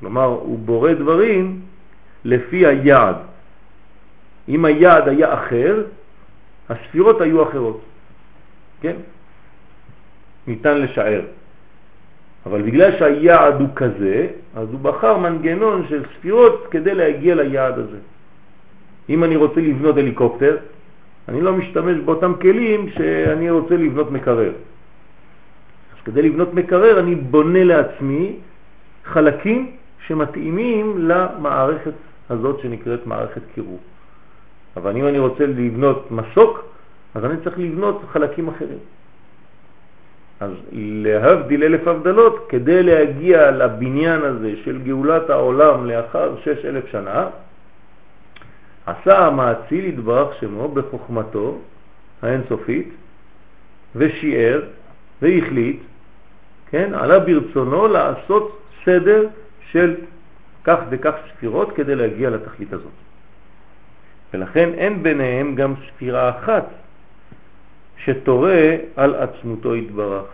[0.00, 1.60] כלומר, הוא בורא דברים
[2.24, 3.16] לפי היעד.
[4.48, 5.82] אם היעד היה אחר,
[6.68, 7.80] הספירות היו אחרות.
[8.80, 8.96] כן?
[10.46, 11.20] ניתן לשער.
[12.46, 17.98] אבל בגלל שהיעד הוא כזה, אז הוא בחר מנגנון של ספירות כדי להגיע ליעד הזה.
[19.08, 20.56] אם אני רוצה לבנות הליקופטר,
[21.28, 24.52] אני לא משתמש באותם כלים שאני רוצה לבנות מקרר.
[25.96, 28.37] אז כדי לבנות מקרר אני בונה לעצמי
[29.04, 29.70] חלקים
[30.06, 31.92] שמתאימים למערכת
[32.30, 33.78] הזאת שנקראת מערכת קירור.
[34.76, 36.64] אבל אם אני רוצה לבנות מסוק,
[37.14, 38.78] אז אני צריך לבנות חלקים אחרים.
[40.40, 47.26] אז להבדיל אלף הבדלות, כדי להגיע לבניין הזה של גאולת העולם לאחר שש אלף שנה,
[48.87, 51.59] עשה המעציל יתברך שמו בחוכמתו
[52.23, 52.88] האינסופית
[53.97, 54.62] ושיער
[55.23, 55.81] והחליט,
[56.70, 59.27] כן, עלה ברצונו לעשות סדר
[59.70, 59.94] של
[60.64, 62.92] כך וכך ספירות כדי להגיע לתכלית הזאת.
[64.35, 66.66] ולכן אין ביניהם גם ספירה אחת
[68.05, 70.27] שתורה על עצמותו יתברך,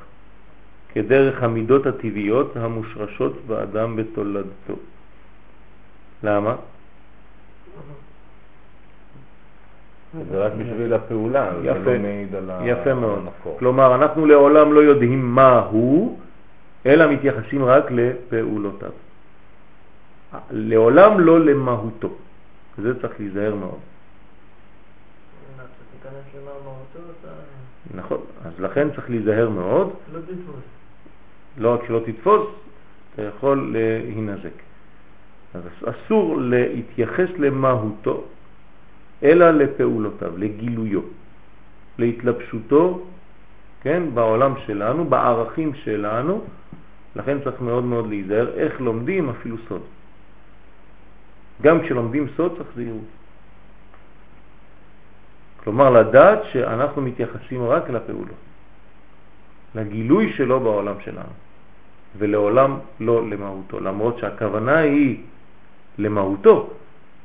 [0.94, 4.76] כדרך המידות הטבעיות המושרשות באדם בתולדתו.
[6.22, 6.56] למה?
[10.30, 13.18] זה רק בשביל הפעולה, יפה, זה לא מעיד על יפה מאוד.
[13.18, 13.56] המקור.
[13.58, 16.18] כלומר, אנחנו לעולם לא יודעים מה הוא,
[16.86, 18.90] אלא מתייחסים רק לפעולותיו.
[20.50, 22.10] לעולם לא למהותו.
[22.78, 23.78] זה צריך להיזהר מאוד.
[27.94, 30.64] נכון, אז לכן צריך להיזהר מאוד, לא תתפוס.
[31.58, 32.46] לא רק שלא תתפוס,
[33.14, 34.56] אתה יכול להינזק.
[35.54, 38.24] אז אסור להתייחס למהותו,
[39.22, 41.00] אלא לפעולותיו, לגילויו,
[41.98, 43.06] להתלבשותו,
[43.82, 46.44] כן, בעולם שלנו, בערכים שלנו,
[47.16, 49.82] לכן צריך מאוד מאוד להיזהר איך לומדים אפילו סוד.
[51.62, 53.10] גם כשלומדים סוד צריך זהירות.
[55.64, 58.40] כלומר, לדעת שאנחנו מתייחסים רק לפעולות,
[59.74, 61.34] לגילוי שלו בעולם שלנו,
[62.18, 65.22] ולעולם לא למהותו, למרות שהכוונה היא
[65.98, 66.70] למהותו,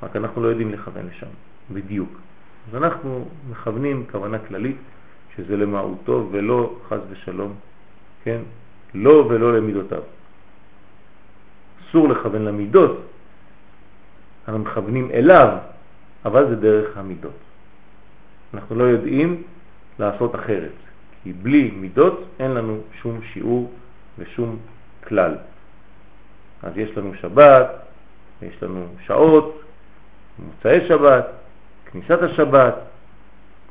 [0.04, 1.32] רק אנחנו לא יודעים לכוון לשם,
[1.72, 2.10] בדיוק.
[2.70, 4.78] אז אנחנו מכוונים כוונה כללית
[5.36, 7.54] שזה למהותו ולא חז ושלום,
[8.24, 8.42] כן?
[8.94, 10.02] לא ולא למידותיו.
[11.90, 13.02] אסור לכוון למידות,
[14.48, 15.58] אנחנו מכוונים אליו,
[16.26, 17.40] אבל זה דרך המידות.
[18.54, 19.44] אנחנו לא יודעים
[20.00, 20.72] לעשות אחרת,
[21.24, 23.72] כי בלי מידות אין לנו שום שיעור
[24.18, 24.58] ושום
[25.08, 25.36] כלל.
[26.64, 27.68] אז יש לנו שבת,
[28.42, 29.62] יש לנו שעות,
[30.40, 31.26] מוצאי שבת,
[31.92, 32.76] כניסת השבת,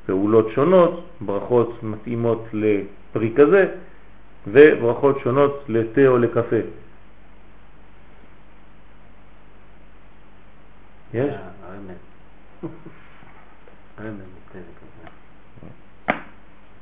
[0.07, 3.75] פעולות שונות, ברכות מתאימות לפרי כזה,
[4.47, 6.57] וברכות שונות לתה או לקפה.
[11.15, 11.35] יש?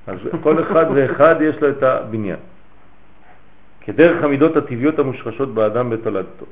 [0.06, 2.38] אז כל אחד ואחד יש לו את הבניין.
[3.80, 6.46] כדרך המידות הטבעיות המושרשות באדם בתולדתו.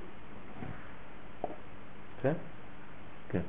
[2.22, 2.32] כן?
[3.30, 3.40] כן.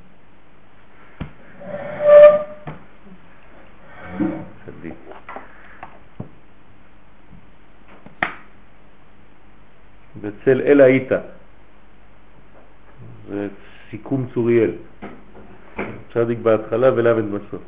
[4.66, 4.94] צדיק.
[10.22, 11.10] בצל אל היית.
[13.30, 13.48] זה
[13.90, 14.72] סיכום צוריאל.
[16.14, 17.62] צדיק בהתחלה ולמד בסוף.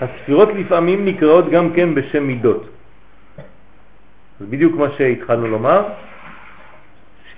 [0.00, 2.68] הספירות לפעמים נקראות גם כן בשם מידות.
[4.40, 5.82] זה בדיוק מה שהתחלנו לומר.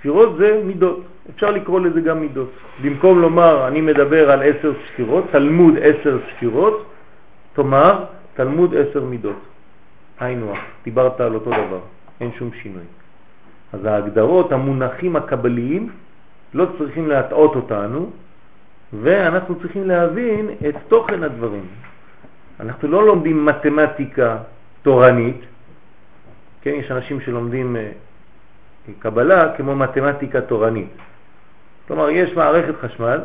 [0.01, 1.03] ספירות זה מידות,
[1.35, 2.49] אפשר לקרוא לזה גם מידות.
[2.81, 6.85] במקום לומר אני מדבר על עשר ספירות, תלמוד עשר ספירות,
[7.53, 9.39] תאמר תלמוד עשר מידות.
[10.19, 11.79] היינו, דיברת על אותו דבר,
[12.21, 12.83] אין שום שינוי.
[13.73, 15.89] אז ההגדרות, המונחים הקבליים,
[16.53, 18.09] לא צריכים להטעות אותנו,
[18.93, 21.65] ואנחנו צריכים להבין את תוכן הדברים.
[22.59, 24.37] אנחנו לא לומדים מתמטיקה
[24.81, 25.41] תורנית,
[26.61, 27.75] כן, יש אנשים שלומדים
[28.99, 30.89] קבלה כמו מתמטיקה תורנית.
[31.87, 33.19] כלומר, יש מערכת חשמל,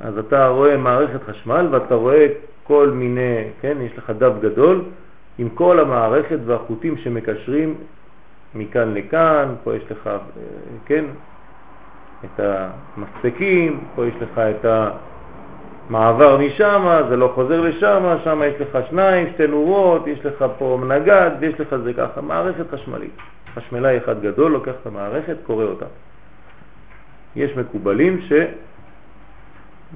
[0.00, 2.26] אז אתה רואה מערכת חשמל ואתה רואה
[2.62, 4.84] כל מיני, כן, יש לך דף גדול
[5.38, 7.74] עם כל המערכת והחוטים שמקשרים
[8.54, 10.18] מכאן לכאן, פה יש לך, אה,
[10.86, 11.04] כן,
[12.24, 12.40] את
[12.96, 14.64] המספקים, פה יש לך את
[15.88, 20.78] המעבר משם, זה לא חוזר לשם, שם יש לך שניים, שתי נורות, יש לך פה
[20.80, 23.16] מנגד ויש לך זה ככה, מערכת חשמלית.
[23.54, 25.86] חשמלאי אחד גדול לוקח את המערכת, קורא אותה.
[27.36, 28.20] יש מקובלים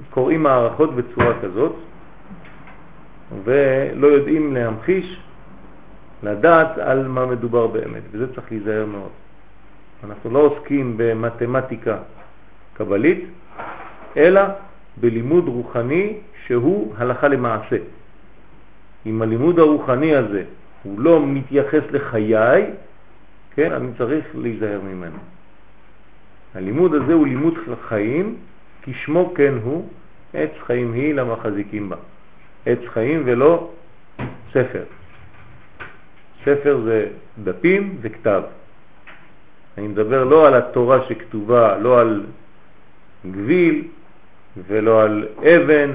[0.09, 1.75] שקוראים מערכות בצורה כזאת
[3.43, 5.19] ולא יודעים להמחיש,
[6.23, 9.11] לדעת על מה מדובר באמת, וזה צריך להיזהר מאוד.
[10.03, 11.97] אנחנו לא עוסקים במתמטיקה
[12.73, 13.25] קבלית,
[14.17, 14.41] אלא
[14.99, 17.77] בלימוד רוחני שהוא הלכה למעשה.
[19.05, 20.43] אם הלימוד הרוחני הזה
[20.83, 22.71] הוא לא מתייחס לחיי,
[23.57, 25.17] כן, אני צריך להיזהר ממנו.
[26.55, 27.53] הלימוד הזה הוא לימוד
[27.87, 28.35] חיים,
[28.81, 29.89] כי שמו כן הוא,
[30.33, 31.95] עץ חיים היא למחזיקים בה.
[32.65, 33.71] עץ חיים ולא
[34.49, 34.83] ספר.
[36.45, 37.07] ספר זה
[37.43, 38.41] דפים וכתב.
[39.77, 42.25] אני מדבר לא על התורה שכתובה, לא על
[43.31, 43.87] גביל
[44.67, 45.91] ולא על אבן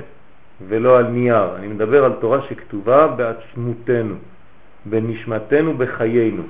[0.68, 1.56] ולא על נייר.
[1.56, 4.14] אני מדבר על תורה שכתובה בעצמותנו,
[4.86, 6.42] בנשמתנו, בחיינו.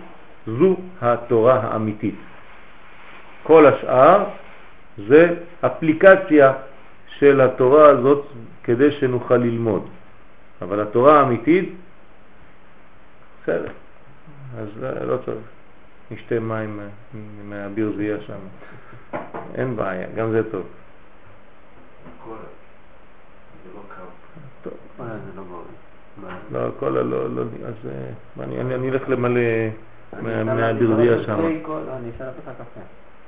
[0.46, 2.14] זו התורה האמיתית.
[3.42, 4.24] כל השאר
[5.08, 6.52] זה אפליקציה
[7.18, 8.26] של התורה הזאת
[8.64, 9.86] כדי שנוכל ללמוד.
[10.62, 11.74] אבל התורה האמיתית,
[13.42, 13.72] בסדר,
[14.58, 15.46] אז לא צריך.
[16.10, 16.80] נשתה מים
[17.44, 18.38] מהברזייה שם.
[19.54, 20.66] אין בעיה, גם זה טוב.
[26.52, 27.74] לא, קולה לא, לא, אז
[28.40, 29.40] אני אלך למלא
[30.20, 31.40] מהברזייה שם.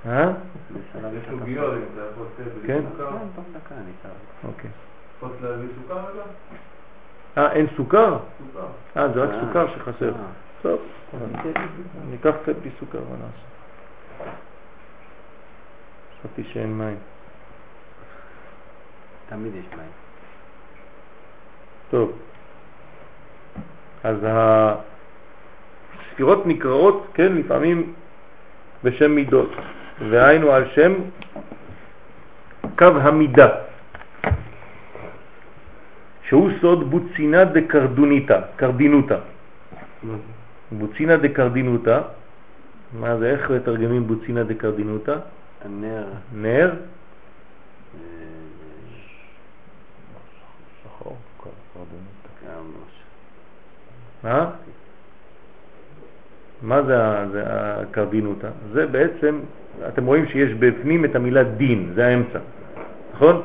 [0.06, 0.32] אה?
[1.18, 2.82] יש עוגיות, אם אתה יכול לתת כן?
[3.02, 4.08] כן.
[4.48, 4.70] אוקיי.
[7.38, 8.18] אה, אין סוכר?
[8.52, 8.66] סוכר.
[8.96, 10.08] אה, זה רק אה, סוכר שחסר.
[10.08, 10.12] אה.
[10.62, 10.80] טוב,
[12.10, 14.30] ניקח קצת בלי סוכר, מה נעשה?
[16.20, 16.96] חשבתי שאין מים.
[19.28, 19.90] תמיד יש מים.
[21.90, 22.12] טוב,
[24.04, 24.16] אז
[26.14, 27.92] הספירות נקראות, כן, לפעמים
[28.84, 29.50] בשם מידות,
[30.10, 30.92] והיינו על שם
[32.78, 33.48] קו המידה,
[36.22, 39.18] שהוא סוד בוצינה דקרדוניתא, קרדינותא.
[40.72, 42.00] בוצינה דקרדינותא,
[42.92, 45.16] מה זה, איך מתרגמים בוצינה דקרדינותא?
[45.64, 46.78] הנר, נר, אה,
[50.82, 52.22] שחור, קרדונית.
[52.46, 52.64] גם
[54.24, 54.50] אה?
[56.64, 56.96] מה זה,
[57.32, 58.48] זה הקרדינותא?
[58.72, 59.38] זה בעצם,
[59.88, 62.38] אתם רואים שיש בפנים את המילה דין, זה האמצע,
[63.14, 63.42] נכון?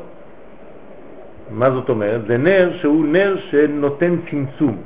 [1.52, 2.22] מה זאת אומרת?
[2.28, 4.78] זה נר שהוא נר שנותן צמצום.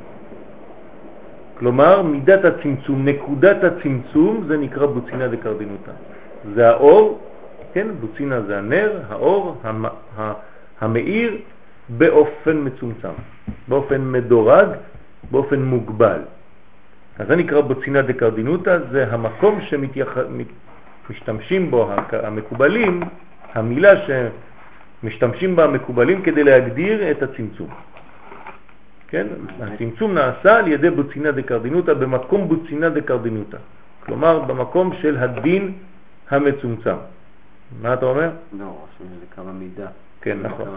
[1.59, 5.91] כלומר, מידת הצמצום, נקודת הצמצום, זה נקרא בוצינה דקרדינותא.
[6.55, 7.19] זה האור,
[7.73, 9.85] כן, בוצינה זה הנר, האור המ,
[10.81, 11.37] המאיר
[11.89, 13.15] באופן מצומצם,
[13.67, 14.67] באופן מדורג,
[15.31, 16.19] באופן מוגבל.
[17.19, 19.59] אז זה נקרא בוצינה דקרדינותא, זה המקום
[21.09, 23.03] שמשתמשים בו המקובלים,
[23.53, 27.69] המילה שמשתמשים בה המקובלים כדי להגדיר את הצמצום.
[29.07, 29.27] כן?
[29.61, 33.57] הצמצום נעשה על ידי בוצינה דקרדינותא במקום בוצינה דקרדינותא,
[34.05, 35.73] כלומר במקום של הדין
[36.29, 36.95] המצומצם.
[37.81, 38.29] מה אתה אומר?
[38.59, 39.87] לא, רשום שזה קו המידה.
[40.21, 40.67] כן, נכון.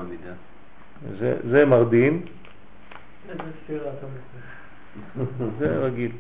[1.19, 2.23] זה, זה מרדים,
[3.29, 4.56] איזה ספירה אתה מצליח.
[5.59, 6.13] זה רגיל,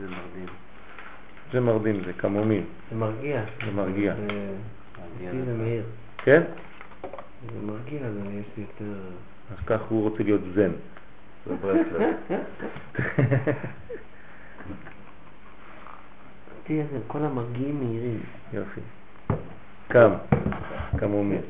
[0.00, 0.46] זה מרדים.
[1.52, 3.42] זה מרדים, זה כמומים, זה מרגיע.
[3.66, 4.14] זה מרגיע.
[5.20, 5.84] זה מאיר.
[6.16, 6.42] כן?
[7.52, 9.00] זה מרגיע, אז אני יש לי יותר...
[9.50, 10.70] אז כך הוא רוצה להיות זן.
[16.68, 18.20] זה כל המרגיעים מהירים.
[18.52, 18.80] יופי.
[19.88, 20.10] קם,
[20.98, 21.40] כמומים.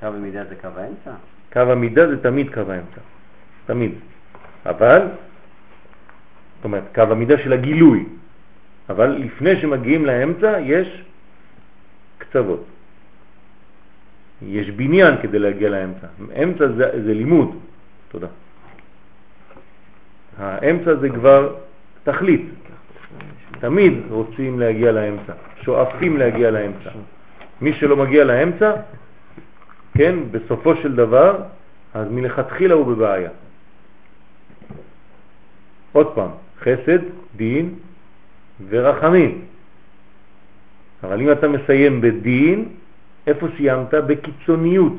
[0.00, 1.12] קו המידה זה קו האמצע?
[1.52, 3.00] קו המידה זה תמיד קו האמצע,
[3.66, 3.92] תמיד.
[4.66, 5.00] אבל,
[6.56, 8.04] זאת אומרת, קו המידה של הגילוי,
[8.88, 11.02] אבל לפני שמגיעים לאמצע יש
[12.18, 12.64] קצוות.
[14.42, 16.06] יש בניין כדי להגיע לאמצע.
[16.42, 17.58] אמצע זה, זה לימוד.
[18.08, 18.26] תודה.
[20.38, 21.54] האמצע זה כבר
[22.04, 22.48] תכלית.
[23.60, 26.90] תמיד רוצים להגיע לאמצע, שואפים להגיע לאמצע.
[27.60, 28.72] מי שלא מגיע לאמצע,
[29.94, 31.42] כן, בסופו של דבר,
[31.94, 33.30] אז מלכתחילה הוא בבעיה.
[35.92, 36.30] עוד פעם,
[36.60, 36.98] חסד,
[37.36, 37.74] דין
[38.68, 39.44] ורחמים.
[41.02, 42.68] אבל אם אתה מסיים בדין,
[43.26, 43.94] איפה סיימת?
[43.94, 44.96] בקיצוניות.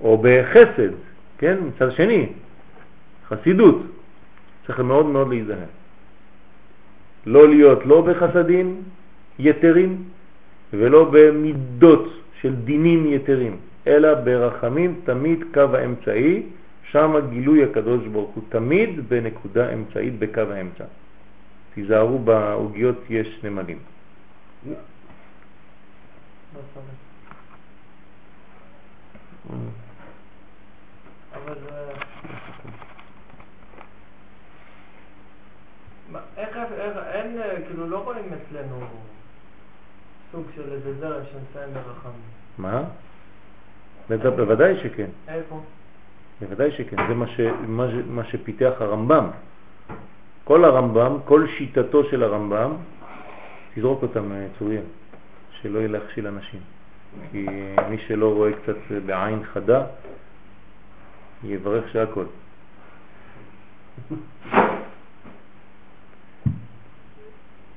[0.00, 0.92] או בחסד,
[1.38, 2.26] כן, מצד שני,
[3.28, 3.82] חסידות.
[4.66, 5.72] צריך מאוד מאוד להיזהר.
[7.26, 8.82] לא להיות לא בחסדים
[9.38, 10.02] יתרים
[10.72, 16.42] ולא במידות של דינים יתרים, אלא ברחמים תמיד קו האמצעי
[16.90, 20.84] שם גילוי הקדוש ברוך הוא תמיד בנקודה אמצעית בקו האמצע.
[21.74, 23.78] תיזהרו בעוגיות יש נמלים.
[36.36, 38.80] איך, איך, אין, כאילו לא רואים אצלנו
[40.32, 42.20] סוג של איזה זרם שמסיים ברחמים.
[42.58, 42.84] מה?
[44.08, 45.60] בוודאי שכן, איפה?
[46.40, 49.26] בוודאי שכן, זה מה, ש, מה, ש, מה שפיתח הרמב"ם.
[50.44, 52.72] כל הרמב"ם, כל שיטתו של הרמב"ם,
[53.74, 54.80] תזרוק אותם אה, צוריה,
[55.60, 56.60] שלא יהיה להכשיל אנשים.
[57.30, 57.46] כי
[57.90, 58.76] מי שלא רואה קצת
[59.06, 59.86] בעין חדה,
[61.44, 62.24] יברך שהכל.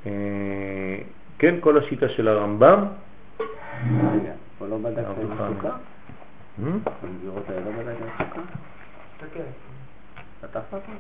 [0.06, 0.98] אה,
[1.40, 2.86] כן, כל השיטה של הרמב"ם,
[4.60, 5.91] פה לא בדקת הרבה עם
[6.62, 8.42] במגירות האלה עם הסוכה?
[9.18, 9.40] תסתכל.
[10.42, 10.92] פתחת אותו?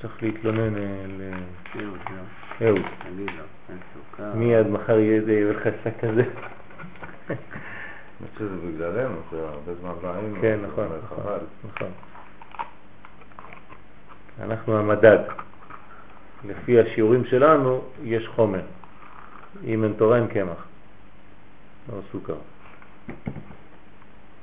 [0.00, 1.06] צריך להתלונן אה,
[3.26, 4.34] לו, אין סוכה.
[4.34, 5.20] מיד מחר יהיה
[5.52, 6.22] לך שק כזה.
[7.30, 10.36] אני חושב שזה בגללנו, שהרבה זמן לא היינו.
[10.40, 10.88] כן, נכון,
[11.64, 11.88] נכון.
[14.40, 15.18] אנחנו המדד.
[16.44, 18.62] לפי השיעורים שלנו יש חומר.
[19.64, 20.66] אם אין תורה אין קמח.
[22.12, 22.36] סוכר.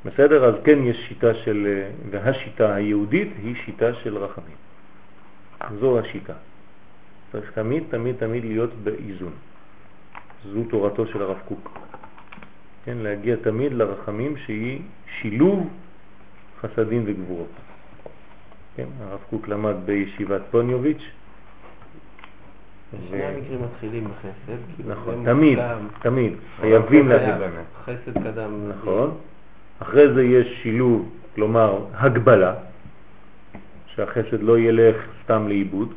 [0.05, 0.45] בסדר?
[0.45, 4.55] אז כן יש שיטה של, והשיטה היהודית היא שיטה של רחמים.
[5.79, 6.33] זו השיטה.
[7.31, 9.33] צריך תמיד תמיד תמיד להיות באיזון.
[10.45, 11.79] זו תורתו של הרב קוק.
[12.85, 14.81] כן, להגיע תמיד לרחמים שהיא
[15.19, 15.69] שילוב
[16.61, 17.51] חסדים וגבורות.
[18.75, 21.03] כן, הרב קוק למד בישיבת פוניוביץ'.
[23.09, 24.87] שני המקרים מתחילים בחסד.
[24.87, 25.59] נכון, תמיד.
[26.01, 27.21] תמיד, חייבים חייב.
[27.21, 27.57] להגיד.
[27.83, 28.69] חסד קדם.
[28.69, 29.17] נכון.
[29.79, 32.53] אחרי זה יש שילוב, כלומר הגבלה,
[33.85, 35.93] שהחסד לא ילך סתם לאיבוד,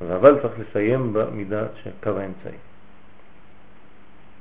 [0.00, 2.58] אבל צריך לסיים במידה של קו האמצעי.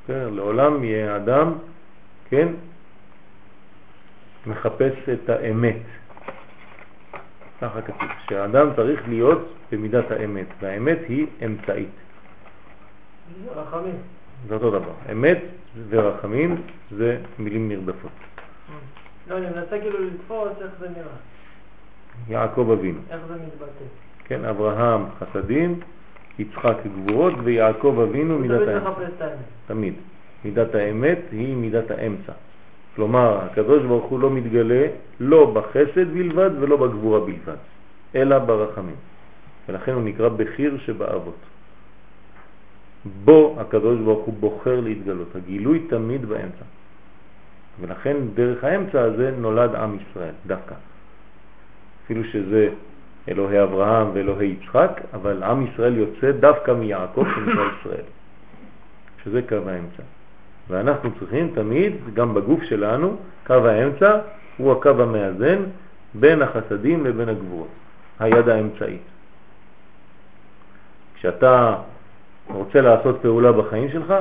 [0.07, 1.53] כן, לעולם יהיה אדם,
[2.29, 2.47] כן,
[4.47, 5.81] מחפש את האמת.
[7.61, 11.89] ככה כתוב, שהאדם צריך להיות במידת האמת, והאמת היא אמצעית.
[13.55, 13.95] רחמים.
[14.47, 14.93] זה אותו דבר.
[15.11, 15.39] אמת
[15.89, 18.11] ורחמים זה מילים נרדפות.
[19.29, 21.17] לא, אני מנסה כאילו לתפוס איך זה נראה.
[22.29, 23.85] יעקב אבינו, איך זה מתבטא.
[24.25, 25.79] כן, אברהם חסדים,
[26.39, 28.83] יצחק גבורות ויעקב אבינו מידת האמת.
[29.67, 29.93] תמיד.
[30.45, 32.33] מידת האמת היא מידת האמצע.
[32.95, 34.87] כלומר, הקדוש ברוך הוא לא מתגלה
[35.19, 37.57] לא בחסד בלבד ולא בגבורה בלבד,
[38.15, 38.95] אלא ברחמים.
[39.69, 41.37] ולכן הוא נקרא בחיר שבאבות.
[43.25, 45.35] בו הקדוש ברוך הוא בוחר להתגלות.
[45.35, 46.65] הגילוי תמיד באמצע.
[47.81, 50.75] ולכן דרך האמצע הזה נולד עם ישראל, דווקא.
[52.05, 52.69] אפילו שזה
[53.29, 58.05] אלוהי אברהם ואלוהי יצחק, אבל עם ישראל יוצא דווקא מיעקב שנקרא ישראל,
[59.23, 60.03] שזה קו האמצע.
[60.69, 63.17] ואנחנו צריכים תמיד, גם בגוף שלנו,
[63.47, 64.19] קו האמצע
[64.57, 65.63] הוא הקו המאזן
[66.13, 67.67] בין החסדים לבין הגבורות,
[68.19, 69.01] היד האמצעית.
[71.15, 71.75] כשאתה
[72.47, 74.13] רוצה לעשות פעולה בחיים שלך,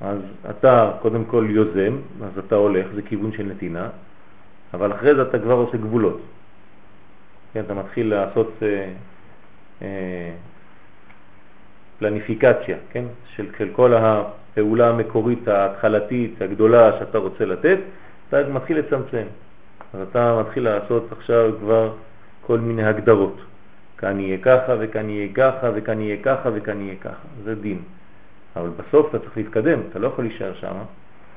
[0.00, 0.18] אז
[0.50, 3.88] אתה קודם כל יוזם, אז אתה הולך, זה כיוון של נתינה,
[4.74, 6.20] אבל אחרי זה אתה כבר עושה גבולות.
[7.52, 8.88] כן, אתה מתחיל לעשות אה,
[9.82, 10.30] אה,
[11.98, 13.04] פלניפיקציה, כן,
[13.36, 17.78] של, של כל הפעולה המקורית ההתחלתית הגדולה שאתה רוצה לתת,
[18.28, 19.24] אתה מתחיל לצמצם.
[19.94, 21.92] אז אתה מתחיל לעשות עכשיו כבר
[22.46, 23.36] כל מיני הגדרות.
[23.98, 27.26] כאן יהיה ככה וכאן יהיה ככה וכאן יהיה ככה וכאן יהיה ככה.
[27.44, 27.78] זה דין.
[28.56, 30.74] אבל בסוף אתה צריך להתקדם, אתה לא יכול להישאר שם,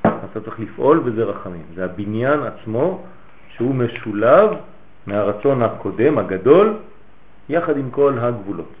[0.00, 1.62] אתה צריך לפעול וזה רחמים.
[1.74, 3.04] זה הבניין עצמו
[3.48, 4.50] שהוא משולב
[5.06, 6.78] מהרצון הקודם, הגדול,
[7.48, 8.72] יחד עם כל הגבולות.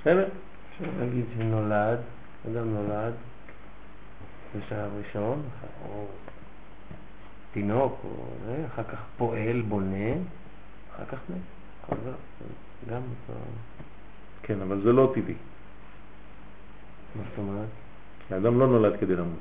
[0.00, 0.28] בסדר?
[0.72, 1.98] אפשר להגיד שנולד,
[2.46, 3.12] אדם נולד
[4.56, 5.42] בשלב ראשון,
[5.88, 6.06] או
[7.52, 8.10] תינוק, או
[8.46, 10.12] זה, אחר כך פועל, בונה,
[10.96, 11.40] אחר כך מת.
[11.86, 12.12] חוזר,
[12.90, 13.00] גם.
[14.42, 15.34] כן, אבל זה לא טבעי.
[17.14, 17.68] מה זאת אומרת?
[18.30, 19.38] האדם לא נולד כדי למות.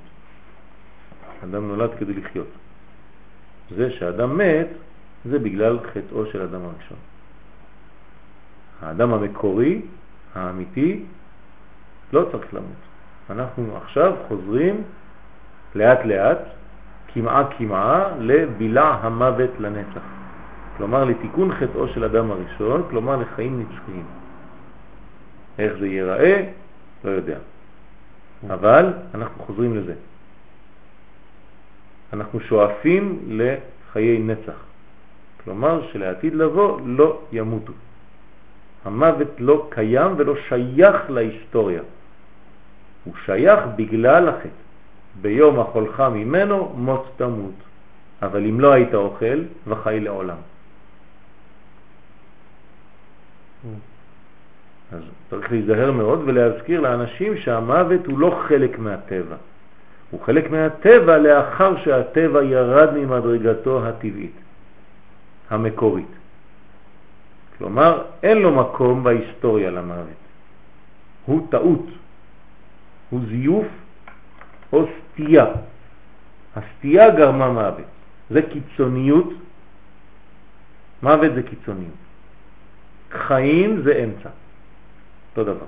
[1.42, 2.48] האדם נולד כדי לחיות.
[3.76, 4.68] זה שאדם מת,
[5.26, 6.98] זה בגלל חטאו של אדם הראשון.
[8.82, 9.82] האדם המקורי,
[10.36, 11.04] האמיתי,
[12.14, 12.82] לא צריך למות.
[13.30, 14.84] אנחנו עכשיו חוזרים
[15.76, 16.40] לאט לאט,
[17.14, 20.02] כמעה כמעה, לבילע המוות לנצח.
[20.78, 24.06] כלומר לתיקון חטאו של אדם הראשון, כלומר לחיים נצחיים.
[25.60, 26.50] איך זה ייראה?
[27.04, 27.38] לא יודע.
[28.48, 29.94] אבל אנחנו חוזרים לזה.
[32.14, 34.60] אנחנו שואפים לחיי נצח.
[35.44, 37.74] כלומר שלעתיד לבוא לא ימותו.
[38.86, 41.82] המוות לא קיים ולא שייך להיסטוריה.
[43.04, 44.64] הוא שייך בגלל החטא.
[45.22, 47.60] ביום אכולך ממנו מות תמות.
[48.22, 50.38] אבל אם לא היית אוכל, וחי לעולם.
[54.92, 59.36] אז צריך להיזהר מאוד ולהזכיר לאנשים שהמוות הוא לא חלק מהטבע.
[60.12, 64.36] הוא חלק מהטבע לאחר שהטבע ירד ממדרגתו הטבעית,
[65.50, 66.20] המקורית.
[67.58, 70.20] כלומר, אין לו מקום בהיסטוריה למוות.
[71.26, 71.86] הוא טעות,
[73.10, 73.68] הוא זיוף
[74.74, 75.46] או סטייה.
[76.56, 77.90] הסטייה גרמה מוות.
[78.30, 79.34] זה קיצוניות,
[81.04, 82.00] מוות זה קיצוניות.
[83.12, 84.30] חיים זה אמצע,
[85.40, 85.66] אותו דבר.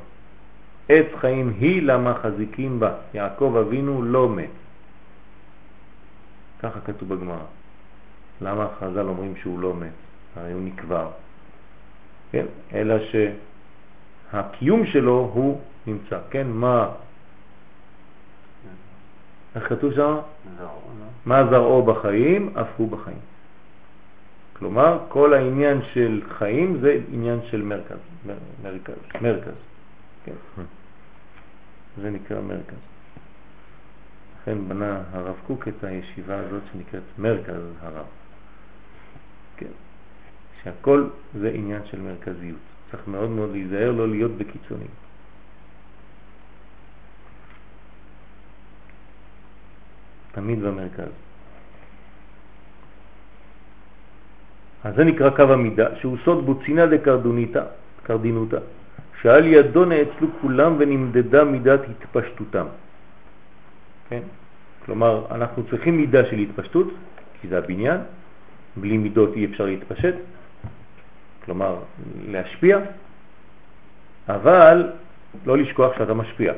[0.90, 4.50] עץ חיים היא למה חזיקים בה, יעקב אבינו לא מת.
[6.62, 7.46] ככה כתוב בגמרא.
[8.42, 9.92] למה חז"ל אומרים שהוא לא מת?
[10.36, 11.10] הרי הוא נקבר.
[12.32, 12.46] כן?
[12.74, 12.96] אלא
[14.32, 16.20] שהקיום שלו הוא נמצא.
[16.30, 16.90] כן, מה...
[19.56, 20.18] איך כתוב שם?
[21.26, 23.31] מה זרעו בחיים, אף הוא בחיים.
[24.62, 27.98] כלומר, כל העניין של חיים זה עניין של מרכז.
[28.64, 28.94] מרכז.
[29.22, 29.58] מרכז.
[30.26, 30.64] כן.
[32.02, 32.84] זה נקרא מרכז.
[34.42, 38.06] לכן בנה הרב קוק את הישיבה הזאת שנקראת מרכז הרב.
[39.58, 39.74] כן.
[40.64, 41.08] שהכל
[41.40, 42.60] זה עניין של מרכזיות.
[42.92, 44.94] צריך מאוד מאוד להיזהר לא להיות בקיצונים.
[50.32, 51.31] תמיד במרכז.
[54.84, 57.64] אז זה נקרא קו המידה, שהוא סוד בוצינה דקרדוניתא,
[58.04, 58.58] קרדינותא,
[59.22, 62.66] שעל ידו נאצלו כולם ונמדדה מידת התפשטותם.
[64.10, 64.22] כן?
[64.86, 66.88] כלומר, אנחנו צריכים מידה של התפשטות,
[67.42, 68.00] כי זה הבניין,
[68.78, 70.16] בלי מידות אי אפשר להתפשט,
[71.46, 71.76] כלומר
[72.28, 72.80] להשפיע,
[74.30, 74.90] אבל
[75.46, 76.54] לא לשכוח שאתה משפיע.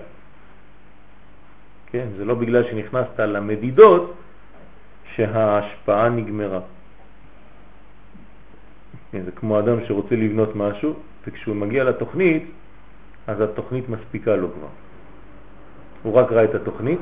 [1.92, 2.08] כן?
[2.18, 4.14] זה לא בגלל שנכנסת למדידות
[5.16, 6.60] שההשפעה נגמרה.
[9.22, 10.94] זה כמו אדם שרוצה לבנות משהו,
[11.28, 12.44] וכשהוא מגיע לתוכנית,
[13.28, 14.68] אז התוכנית מספיקה לו כבר.
[16.04, 17.00] הוא רק ראה את התוכנית,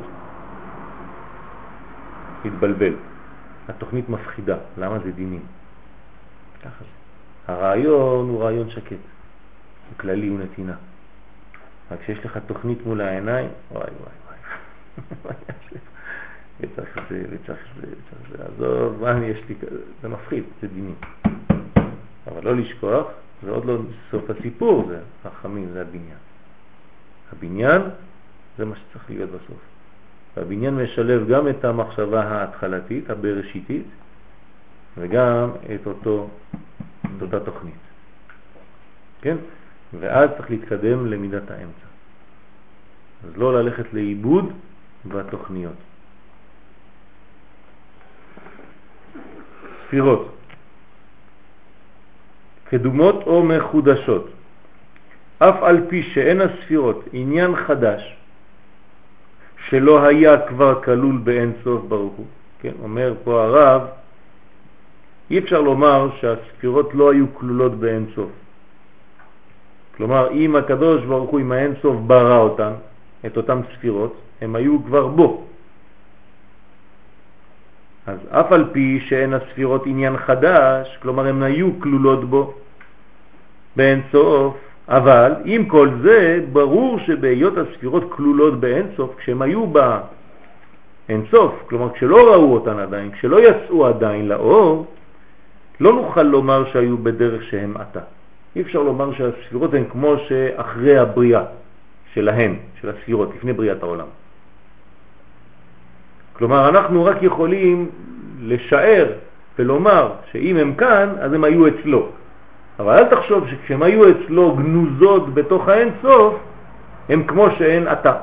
[2.46, 2.94] התבלבל.
[3.68, 4.58] התוכנית מפחידה.
[4.78, 5.42] למה זה דינים?
[6.62, 7.54] ככה זה.
[7.54, 10.76] הרעיון הוא רעיון שקט, הוא כללי, הוא נתינה.
[11.92, 14.38] רק כשיש לך תוכנית מול העיניים, וואי וואי
[15.24, 15.36] וואי.
[16.60, 19.56] וצריך זה, וצריך זה, וצריך זה, עזוב, מה יש לי,
[20.02, 20.96] זה מפחיד, זה דינים.
[22.32, 23.08] אבל לא לשכוח,
[23.44, 23.78] זה עוד לא
[24.12, 26.18] סוף הסיפור, זה חכמים, זה הבניין.
[27.32, 27.82] הבניין
[28.58, 29.60] זה מה שצריך להיות בסוף.
[30.38, 33.86] והבניין משלב גם את המחשבה ההתחלתית, הבראשיתית,
[34.98, 36.30] וגם את, אותו,
[37.18, 37.74] את אותה תוכנית.
[39.22, 39.38] כן?
[40.00, 41.88] ואז צריך להתקדם למידת האמצע.
[43.28, 44.54] אז לא ללכת לאיבוד
[45.06, 45.76] בתוכניות.
[49.88, 50.41] ספירות.
[52.72, 54.28] קדומות או מחודשות.
[55.40, 58.16] אף על פי שאין הספירות עניין חדש
[59.68, 62.26] שלא היה כבר כלול באין סוף ברוך הוא,
[62.60, 63.82] כן, אומר פה הרב,
[65.32, 68.30] אי אפשר לומר שהספירות לא היו כלולות באין סוף.
[69.98, 72.74] כלומר, אם הקדוש ברוך הוא עם האין סוף ברא אותן,
[73.26, 75.46] את אותן ספירות, הם היו כבר בו.
[78.08, 82.54] אז אף על פי שאין הספירות עניין חדש, כלומר הן היו כלולות בו
[83.76, 91.22] באין סוף, אבל עם כל זה ברור שבהיות הספירות כלולות באין סוף, כשהם היו באין
[91.32, 94.86] סוף, כלומר כשלא ראו אותן עדיין, כשלא יצאו עדיין לאור,
[95.80, 98.00] לא נוכל לומר שהיו בדרך שהם עתה.
[98.56, 101.44] אי אפשר לומר שהספירות הן כמו שאחרי הבריאה
[102.14, 104.08] שלהן, של הספירות, לפני בריאת העולם.
[106.34, 107.90] כלומר, אנחנו רק יכולים
[108.42, 109.08] לשער
[109.60, 112.10] ולומר שאם הם כאן, אז הם היו אצלו.
[112.80, 116.36] אבל אל תחשוב שכשהם היו אצלו גנוזות בתוך האין סוף,
[117.10, 118.14] הם כמו שאין אתה.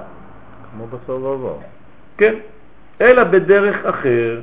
[0.73, 1.59] כמו בסוף ובוא.
[2.19, 2.35] כן,
[3.01, 4.41] אלא בדרך אחר.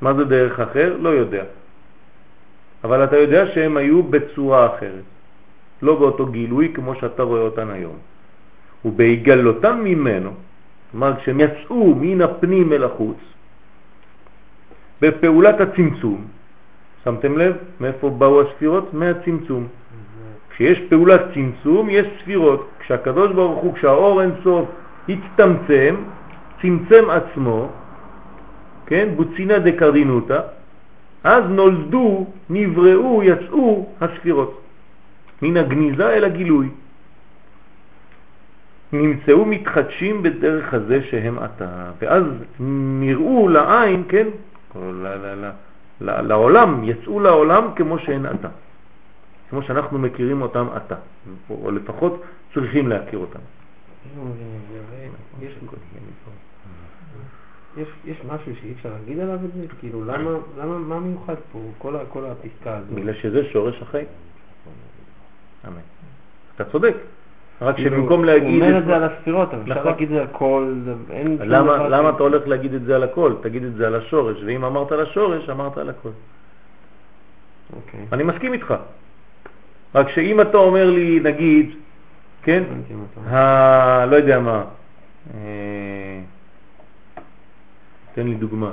[0.00, 0.96] מה זה דרך אחר?
[1.00, 1.44] לא יודע.
[2.84, 5.06] אבל אתה יודע שהם היו בצורה אחרת,
[5.82, 7.96] לא באותו גילוי כמו שאתה רואה אותן היום.
[8.84, 10.30] ובהיגלותם ממנו,
[10.94, 13.16] כלומר כשהם יצאו מן הפנים אל החוץ,
[15.02, 16.24] בפעולת הצמצום,
[17.04, 18.94] שמתם לב מאיפה באו הספירות?
[18.94, 19.66] מהצמצום.
[20.50, 22.68] כשיש פעולת צמצום יש ספירות.
[22.78, 24.68] כשהקדוש ברוך הוא, כשהאור אין סוף
[25.08, 25.94] הצטמצם,
[26.62, 27.68] צמצם עצמו,
[28.86, 30.40] כן, בוצינה דקרדינותא,
[31.24, 34.60] אז נולדו, נבראו, יצאו הספירות.
[35.42, 36.68] מן הגניזה אל הגילוי.
[38.94, 42.24] נמצאו מתחדשים בדרך הזה שהם עתה, ואז
[43.00, 44.28] נראו לעין, כן,
[46.00, 48.48] לעולם, יצאו לעולם כמו שהן עתה,
[49.50, 50.94] כמו שאנחנו מכירים אותם עתה,
[51.50, 52.22] או, לפחות
[52.54, 53.38] צריכים להכיר אותם.
[57.76, 59.66] יש, יש, משהו שאי אפשר להגיד עליו את זה?
[59.80, 62.90] כאילו, למה, למה, מה מיוחד פה, כל, כל הפסקה הזאת?
[62.90, 64.06] בגלל שזה שורש החיים.
[65.66, 65.80] אמן.
[66.56, 66.94] אתה צודק,
[67.64, 68.48] רק כאילו, שבמקום להגיד...
[68.48, 69.86] הוא אומר את זה על הספירות, אבל אפשר נכון.
[69.86, 70.74] להגיד את זה על כל...
[71.40, 73.34] למה, אתה הולך להגיד את זה על הכל?
[73.42, 76.08] תגיד את זה על השורש, ואם אמרת על השורש, אמרת על הכל.
[77.76, 78.00] אוקיי.
[78.12, 78.74] אני מסכים איתך.
[79.94, 81.70] רק שאם אתה אומר לי, נגיד,
[82.42, 82.62] כן.
[83.26, 84.06] ה...
[84.06, 84.64] לא יודע מה,
[85.34, 86.20] אה,
[88.14, 88.72] תן לי דוגמה,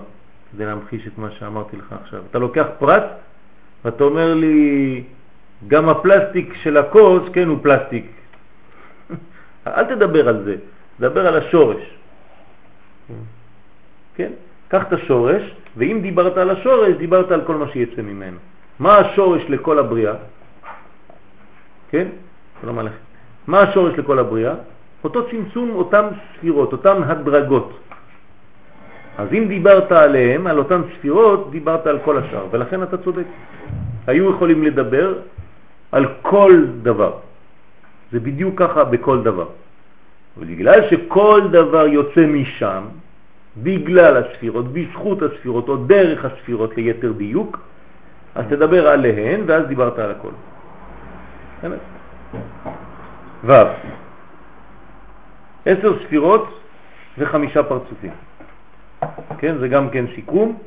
[0.52, 2.22] כדי להמחיש את מה שאמרתי לך עכשיו.
[2.30, 3.04] אתה לוקח פרט,
[3.86, 5.04] ואתה אומר לי,
[5.68, 8.21] גם הפלסטיק של הכוס, כן, הוא פלסטיק.
[9.68, 10.56] אל תדבר על זה,
[11.00, 11.84] דבר על השורש.
[14.16, 14.32] כן?
[14.68, 15.44] קח את השורש,
[15.78, 18.38] ואם דיברת על השורש, דיברת על כל מה שיצא ממנו.
[18.80, 20.14] מה השורש לכל הבריאה?
[21.90, 22.08] כן?
[22.62, 23.04] שלום עליכם.
[23.48, 24.54] מה השורש לכל הבריאה?
[25.04, 26.06] אותו צמצום, אותם
[26.38, 27.78] ספירות, אותם הדרגות.
[29.18, 33.26] אז אם דיברת עליהם, על אותן ספירות, דיברת על כל השאר, ולכן אתה צודק.
[34.08, 35.14] היו יכולים לדבר
[35.92, 37.14] על כל דבר.
[38.12, 39.48] זה בדיוק ככה בכל דבר.
[40.38, 42.84] ובגלל שכל דבר יוצא משם,
[43.58, 47.60] בגלל הספירות, בזכות הספירות או דרך הספירות ליתר דיוק,
[48.36, 50.32] אז תדבר עליהן ואז דיברת על הכל.
[51.62, 51.80] באמת.
[53.44, 53.54] ו'
[55.66, 56.60] עשר ספירות
[57.18, 58.12] וחמישה פרצופים.
[59.38, 60.58] כן, זה גם כן סיכום.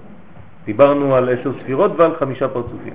[0.65, 2.95] דיברנו על עשר ספירות ועל חמישה פרצופים.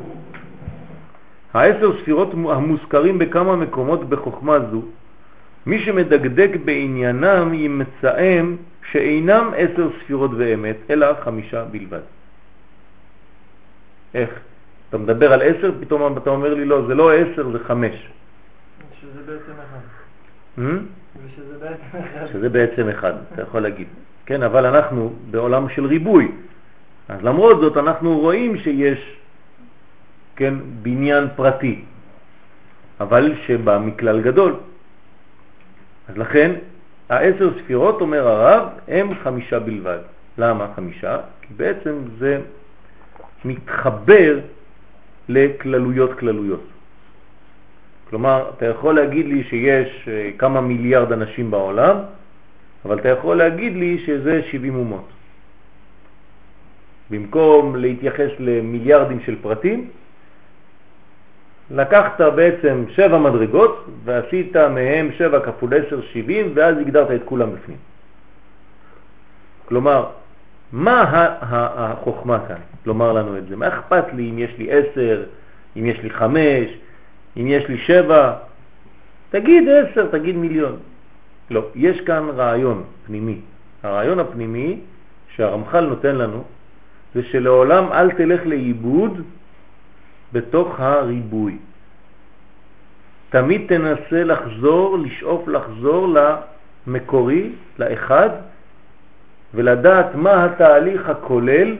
[1.53, 4.81] העשר ספירות המוזכרים בכמה מקומות בחוכמה זו,
[5.65, 8.55] מי שמדקדק בעניינם ימצאם
[8.91, 11.99] שאינם עשר ספירות ואמת, אלא חמישה בלבד.
[14.13, 14.29] איך?
[14.89, 18.09] אתה מדבר על עשר, פתאום אתה אומר לי לא, זה לא עשר, זה חמש.
[19.01, 19.85] שזה בעצם אחד.
[20.57, 20.61] Hmm?
[21.25, 22.25] ושזה בעצם אחד.
[22.33, 23.87] שזה בעצם אחד, אתה יכול להגיד.
[24.25, 26.31] כן, אבל אנחנו בעולם של ריבוי.
[27.09, 29.18] אז למרות זאת אנחנו רואים שיש,
[30.39, 31.81] כן, בניין פרטי,
[32.99, 34.55] אבל שבא מכלל גדול.
[36.09, 36.51] אז לכן,
[37.09, 39.99] העשר ספירות, אומר הרב, הם חמישה בלבד.
[40.37, 41.17] למה חמישה?
[41.41, 42.41] כי בעצם זה
[43.45, 44.39] מתחבר
[45.29, 46.63] לכללויות כללויות.
[48.09, 51.97] כלומר, אתה יכול להגיד לי שיש אה, כמה מיליארד אנשים בעולם,
[52.85, 55.07] אבל אתה יכול להגיד לי שזה 70 אומות.
[57.11, 59.89] במקום להתייחס למיליארדים של פרטים,
[61.71, 67.77] לקחת בעצם שבע מדרגות ועשית מהם שבע כפול עשר שבעים ואז הגדרת את כולם בפנים.
[69.65, 70.05] כלומר,
[70.71, 71.03] מה
[71.51, 72.55] החוכמה כאן?
[72.85, 73.55] לומר לנו את זה.
[73.55, 75.23] מה אכפת לי אם יש לי עשר,
[75.77, 76.67] אם יש לי חמש,
[77.37, 78.33] אם יש לי שבע?
[79.29, 80.77] תגיד עשר, תגיד מיליון.
[81.49, 83.37] לא, יש כאן רעיון פנימי.
[83.83, 84.79] הרעיון הפנימי
[85.35, 86.43] שהרמח"ל נותן לנו
[87.15, 89.21] זה שלעולם אל תלך לאיבוד
[90.33, 91.57] בתוך הריבוי.
[93.29, 96.15] תמיד תנסה לחזור, לשאוף לחזור
[96.87, 97.49] למקורי,
[97.79, 98.29] לאחד,
[99.53, 101.75] ולדעת מה התהליך הכולל,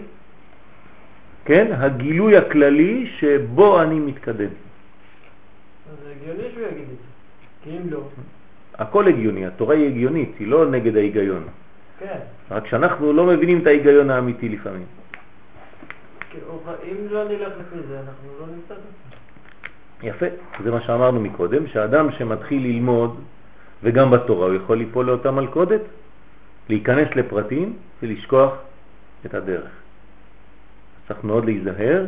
[1.45, 4.45] כן, הגילוי הכללי שבו אני מתקדם.
[5.91, 7.09] אז זה הגיוני שהוא יגיד את זה.
[7.63, 8.01] כי אם לא,
[8.77, 11.43] הכל הגיוני, התורה היא הגיונית, היא לא נגד ההיגיון.
[11.99, 12.19] כן.
[12.51, 14.85] רק שאנחנו לא מבינים את ההיגיון האמיתי לפעמים.
[16.47, 19.19] הוא- אם לא נלך לפי זה, אנחנו לא נמצא את.
[20.03, 20.25] יפה,
[20.63, 23.19] זה מה שאמרנו מקודם, שאדם שמתחיל ללמוד,
[23.83, 25.81] וגם בתורה הוא יכול ליפול לאותה מלכודת,
[26.69, 27.73] להיכנס לפרטים
[28.03, 28.53] ולשכוח
[29.25, 29.69] את הדרך.
[31.07, 32.05] צריך מאוד להיזהר,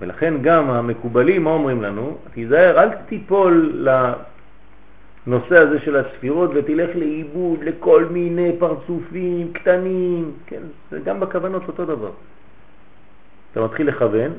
[0.00, 2.16] ולכן גם המקובלים, מה אומרים לנו?
[2.34, 3.72] תיזהר, אל תיפול
[5.26, 11.84] לנושא הזה של הספירות ותלך לאיבוד לכל מיני פרצופים קטנים, כן, זה גם בכוונות אותו
[11.84, 12.10] דבר.
[13.52, 14.32] אתה מתחיל לכוון,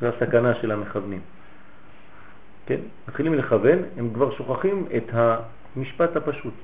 [0.00, 1.20] זה הסכנה של המכוונים.
[2.66, 2.80] כן?
[3.08, 6.54] מתחילים לכוון, הם כבר שוכחים את המשפט הפשוט.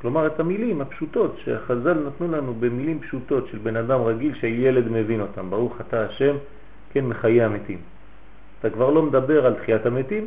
[0.00, 5.20] כלומר, את המילים הפשוטות שהחז"ל נתנו לנו במילים פשוטות של בן אדם רגיל שילד מבין
[5.20, 5.50] אותם.
[5.50, 6.36] ברוך אתה השם,
[6.92, 7.78] כן, מחיי המתים.
[8.60, 10.26] אתה כבר לא מדבר על תחיית המתים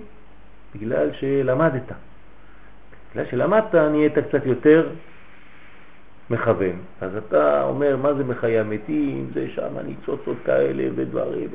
[0.76, 1.92] בגלל שלמדת.
[3.12, 4.90] בגלל שלמדת נהיית קצת יותר
[6.30, 6.76] מכוון.
[7.02, 9.30] אז אתה אומר, מה זה מחיי המתים?
[9.34, 11.50] זה שם ניצוצות כאלה ודברים,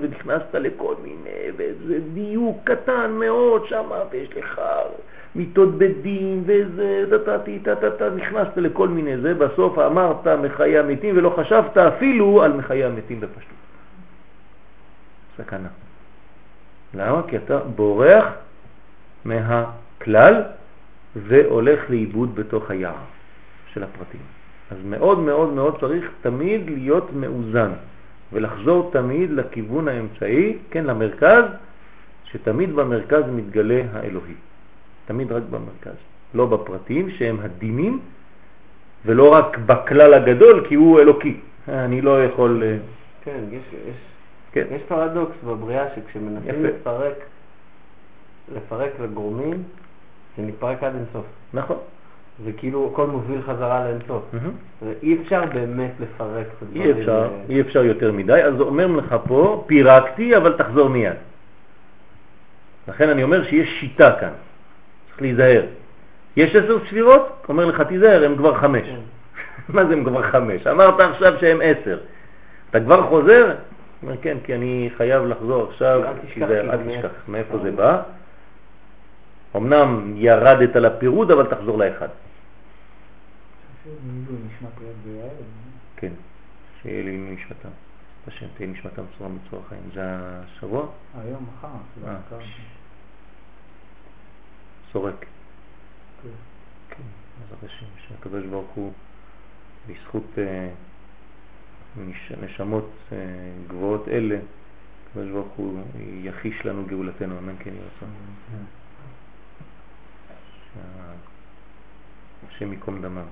[0.00, 4.60] ונכנסת לכל מיני, וזה דיוק קטן מאוד שם, ויש לך
[5.34, 7.04] מיטות בית דין, וזה,
[8.16, 13.56] נכנסת לכל מיני זה, בסוף אמרת מחיי המתים ולא חשבת אפילו על מחיי המתים בפשטות.
[15.36, 15.68] סכנה.
[16.94, 17.22] למה?
[17.28, 18.24] כי אתה בורח
[19.24, 20.42] מהכלל
[21.16, 23.04] והולך לאיבוד בתוך היער
[23.72, 24.20] של הפרטים.
[24.70, 27.70] אז מאוד מאוד מאוד צריך תמיד להיות מאוזן
[28.32, 31.44] ולחזור תמיד לכיוון האמצעי, כן, למרכז,
[32.24, 34.34] שתמיד במרכז מתגלה האלוהי.
[35.06, 35.96] תמיד רק במרכז,
[36.34, 38.00] לא בפרטים שהם הדינים
[39.06, 41.36] ולא רק בכלל הגדול כי הוא אלוקי.
[41.68, 42.62] אני לא יכול...
[42.62, 42.76] אה,
[43.24, 43.94] כן, יש, יש,
[44.52, 44.66] כן.
[44.70, 47.14] יש פרדוקס בבריאה שכשמנסים לפרק,
[48.54, 49.62] לפרק לגורמים,
[50.36, 51.24] זה מתפרק עד אינסוף.
[51.54, 51.76] נכון.
[52.44, 54.22] וכאילו הכל מוביל חזרה לאינסוף.
[55.02, 56.82] אי אפשר באמת לפרק את הדברים.
[56.82, 61.12] אי אפשר, אי אפשר יותר מדי, אז אומר לך פה, פירקתי אבל תחזור מיד.
[62.88, 64.32] לכן אני אומר שיש שיטה כאן,
[65.08, 65.62] צריך להיזהר.
[66.36, 68.86] יש עשר ספירות, אומר לך תיזהר, הם כבר חמש.
[68.86, 69.00] כן.
[69.74, 70.66] מה זה הם כבר חמש?
[70.66, 71.98] אמרת עכשיו שהם עשר.
[72.70, 73.54] אתה כבר חוזר?
[74.02, 78.02] אומר כן, כי אני חייב לחזור עכשיו, אל תשכח מאיפה זה בא.
[79.56, 82.08] אמנם ירדת לפירוד, אבל תחזור לאחד.
[85.96, 86.12] כן,
[86.82, 87.68] שיהיה לי נשמתם.
[88.26, 89.82] השם תהיה נשמתם צורה מצורה חיים.
[89.94, 90.86] זה השבוע?
[91.18, 91.68] היום, מחר.
[92.06, 92.16] אה.
[94.92, 95.26] סורק.
[96.22, 96.28] כן.
[96.88, 97.02] כן,
[97.40, 98.92] בעזרת השם, שהקדוש ברוך הוא,
[99.88, 100.68] בזכות אה,
[102.42, 103.18] נשמות אה,
[103.68, 104.38] גבוהות אלה,
[105.10, 108.06] הקדוש ברוך הוא יחיש לנו גאולתנו, אמן כן ירצה.
[112.48, 113.22] השם ייקום דמם.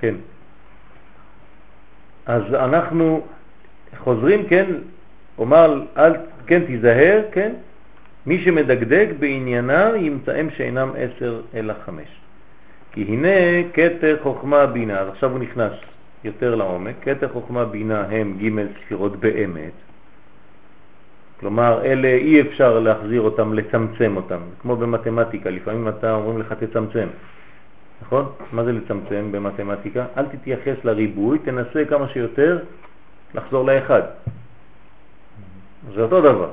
[0.00, 0.14] כן.
[2.26, 3.26] אז אנחנו
[3.98, 4.66] חוזרים, כן,
[5.38, 6.12] אומר, אל,
[6.46, 7.52] כן, תיזהר, כן,
[8.26, 12.08] מי שמדקדק בענייניו ימצאם שאינם עשר אלא חמש.
[12.92, 13.28] כי הנה
[13.72, 15.72] כתר חוכמה בינה, אז עכשיו הוא נכנס
[16.24, 19.72] יותר לעומק, כתר חוכמה בינה הם ג' ספירות באמת,
[21.40, 27.08] כלומר אלה אי אפשר להחזיר אותם, לצמצם אותם, כמו במתמטיקה, לפעמים אתה אומרים לך תצמצם,
[28.02, 28.32] נכון?
[28.52, 30.04] מה זה לצמצם במתמטיקה?
[30.16, 32.58] אל תתייחס לריבוי, תנסה כמה שיותר
[33.34, 34.02] לחזור לאחד.
[35.94, 36.50] זה אותו דבר.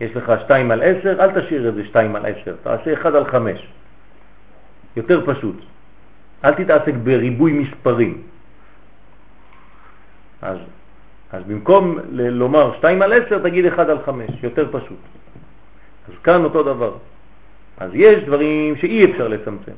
[0.00, 3.24] יש לך 2 על 10, אל תשאיר את זה 2 על 10, תעשה 1 על
[3.24, 3.68] 5.
[4.96, 5.56] יותר פשוט.
[6.44, 8.22] אל תתעסק בריבוי מספרים.
[10.42, 10.58] אז,
[11.32, 14.98] אז במקום לומר 2 על 10, תגיד 1 על 5, יותר פשוט.
[16.08, 16.94] אז כאן אותו דבר.
[17.78, 19.72] אז יש דברים שאי אפשר לצמצם.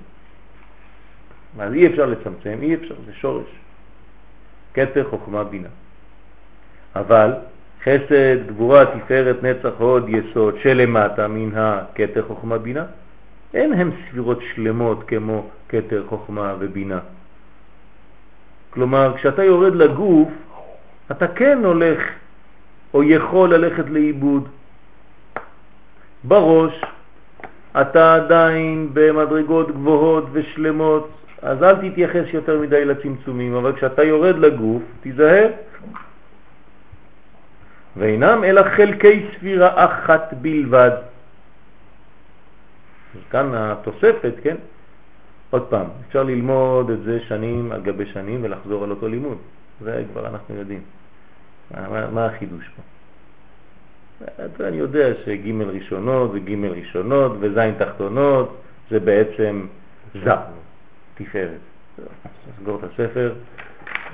[1.59, 3.47] אז אי אפשר לצמצם, אי אפשר, זה שורש.
[4.75, 5.69] כתר חוכמה בינה.
[6.97, 7.33] אבל
[7.83, 12.85] חסד, גבורה, תפארת, נצח, הוד, יסוד, שלמטה מן הכתר חוכמה בינה,
[13.55, 16.99] אין הם ספירות שלמות כמו כתר חוכמה ובינה.
[18.71, 20.29] כלומר, כשאתה יורד לגוף,
[21.11, 22.01] אתה כן הולך
[22.95, 24.49] או יכול ללכת לאיבוד.
[26.25, 26.85] בראש
[27.81, 31.11] אתה עדיין במדרגות גבוהות ושלמות,
[31.43, 35.49] אז אל תתייחס יותר מדי לצמצומים, אבל כשאתה יורד לגוף, תיזהר.
[37.97, 40.91] ואינם אלא חלקי ספירה אחת בלבד.
[43.31, 44.57] כאן התוספת, כן?
[45.51, 49.39] עוד פעם, אפשר ללמוד את זה שנים על גבי שנים ולחזור על אותו לימוד.
[49.81, 50.83] זה כבר אנחנו יודעים.
[51.71, 52.83] מה, מה החידוש פה?
[54.61, 58.61] אני יודע שג' ראשונות וג' ראשונות וז' תחתונות
[58.91, 59.67] זה בעצם
[60.15, 60.29] ז',
[61.15, 61.61] תפארת.
[62.49, 63.35] נסגור את הספר,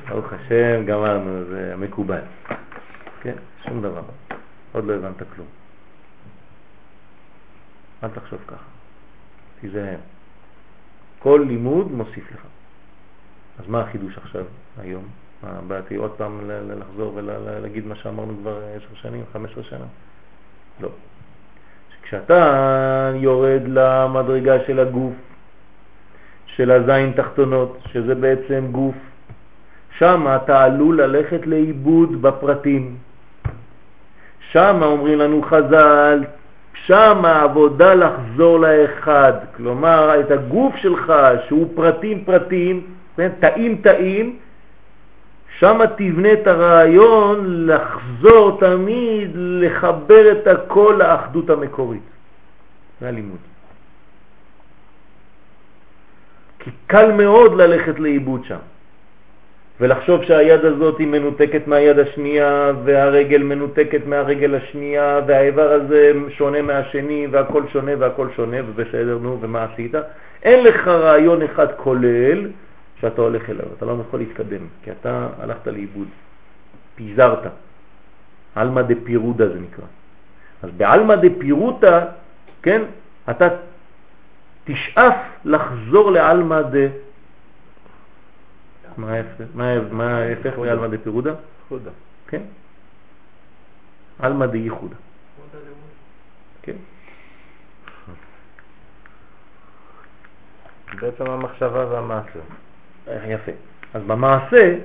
[0.08, 2.20] ברוך השם, גמרנו, זה מקובל.
[3.22, 3.34] כן,
[3.64, 4.02] שום דבר.
[4.72, 5.46] עוד לא הבנת כלום.
[8.04, 8.64] אל תחשוב ככה,
[9.60, 9.98] תיזהר.
[11.18, 12.40] כל לימוד מוסיף לך.
[13.58, 14.44] אז מה החידוש עכשיו,
[14.78, 15.04] היום?
[15.66, 19.84] באתי עוד פעם לחזור ולהגיד מה שאמרנו כבר עשר שנים, חמש עשר שנה?
[20.80, 20.88] לא.
[22.02, 25.12] כשאתה יורד למדרגה של הגוף,
[26.46, 28.94] של הזין תחתונות, שזה בעצם גוף,
[29.98, 32.96] שם אתה עלול ללכת לאיבוד בפרטים.
[34.52, 36.24] שם אומרים לנו חז"ל,
[36.74, 41.12] שם העבודה לחזור לאחד, כלומר את הגוף שלך
[41.48, 42.86] שהוא פרטים פרטים,
[43.40, 44.38] תאים תאים,
[45.60, 52.02] שם תבנה את הרעיון לחזור תמיד, לחבר את הכל לאחדות המקורית.
[53.00, 53.38] זה הלימוד.
[56.58, 58.64] כי קל מאוד ללכת לאיבוד שם.
[59.80, 67.26] ולחשוב שהיד הזאת היא מנותקת מהיד השנייה והרגל מנותקת מהרגל השנייה והאיבר הזה שונה מהשני
[67.30, 69.94] והכל שונה והכל שונה ובסדר נו ומה עשית?
[70.42, 72.48] אין לך רעיון אחד כולל
[73.00, 76.08] שאתה הולך אליו, אתה לא יכול להתקדם כי אתה הלכת לאיבוד,
[76.94, 77.52] פיזרת,
[78.56, 79.86] אלמא דפירודה זה נקרא.
[80.62, 82.04] אז באלמא דפירוטה,
[82.62, 82.82] כן,
[83.30, 83.48] אתה
[84.64, 86.88] תשאף לחזור לאלמא ד...
[88.96, 90.58] מה ההפך?
[90.58, 91.34] לעלמא דפירודה?
[91.68, 91.90] חודה.
[92.28, 92.42] כן.
[94.18, 94.96] עלמא דייחודה.
[96.62, 96.76] כן.
[101.00, 102.40] בעצם המחשבה והמעשה.
[103.06, 103.52] יפה.
[103.94, 104.76] אז במעשה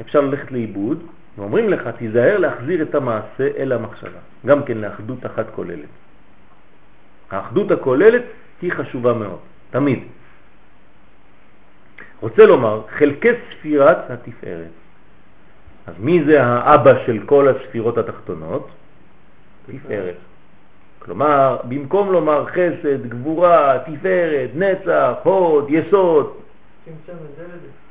[0.00, 1.02] אפשר ללכת לאיבוד,
[1.38, 5.88] ואומרים לך, תיזהר להחזיר את המעשה אל המחשבה, גם כן לאחדות אחת כוללת.
[7.30, 8.22] האחדות הכוללת
[8.62, 9.38] היא חשובה מאוד,
[9.70, 9.98] תמיד.
[12.20, 14.70] רוצה לומר, חלקי ספירת התפארת.
[15.86, 18.68] אז מי זה האבא של כל הספירות התחתונות?
[19.66, 20.14] תפארת.
[20.98, 26.39] כלומר, במקום לומר חסד, גבורה, תפארת, נצח, הוד, יסוד,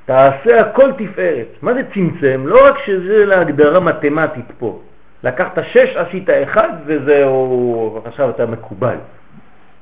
[0.06, 1.48] תעשה הכל תפארת.
[1.62, 2.44] מה זה צמצם?
[2.48, 4.82] לא רק שזה להגדרה מתמטית פה.
[5.24, 8.96] לקחת שש, עשית אחד וזהו, עכשיו אתה מקובל.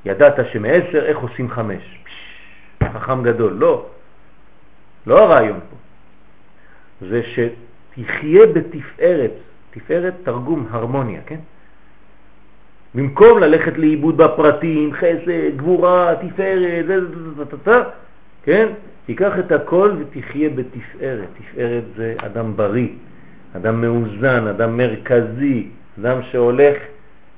[0.04, 1.98] ידעת שמעשר איך עושים חמש.
[2.84, 3.52] חכם גדול.
[3.52, 3.86] לא.
[5.06, 5.76] לא הרעיון פה.
[7.06, 9.30] זה שתחיה בתפארת,
[9.70, 11.38] תפארת תרגום הרמוניה, כן?
[12.94, 16.84] במקום ללכת לאיבוד בפרטים, חסד, גבורה, תפארת,
[18.48, 18.68] כן?
[19.06, 21.28] תיקח את הכל ותחיה בתפארת.
[21.38, 22.88] תפארת זה אדם בריא,
[23.56, 25.68] אדם מאוזן, אדם מרכזי,
[26.00, 26.76] אדם שהולך,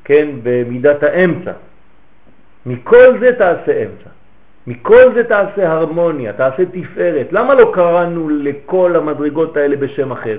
[0.05, 1.53] כן, במידת האמצע.
[2.67, 4.11] מכל זה תעשה אמצע.
[4.67, 7.33] מכל זה תעשה הרמוניה, תעשה תפארת.
[7.33, 10.39] למה לא קראנו לכל המדרגות האלה בשם אחר?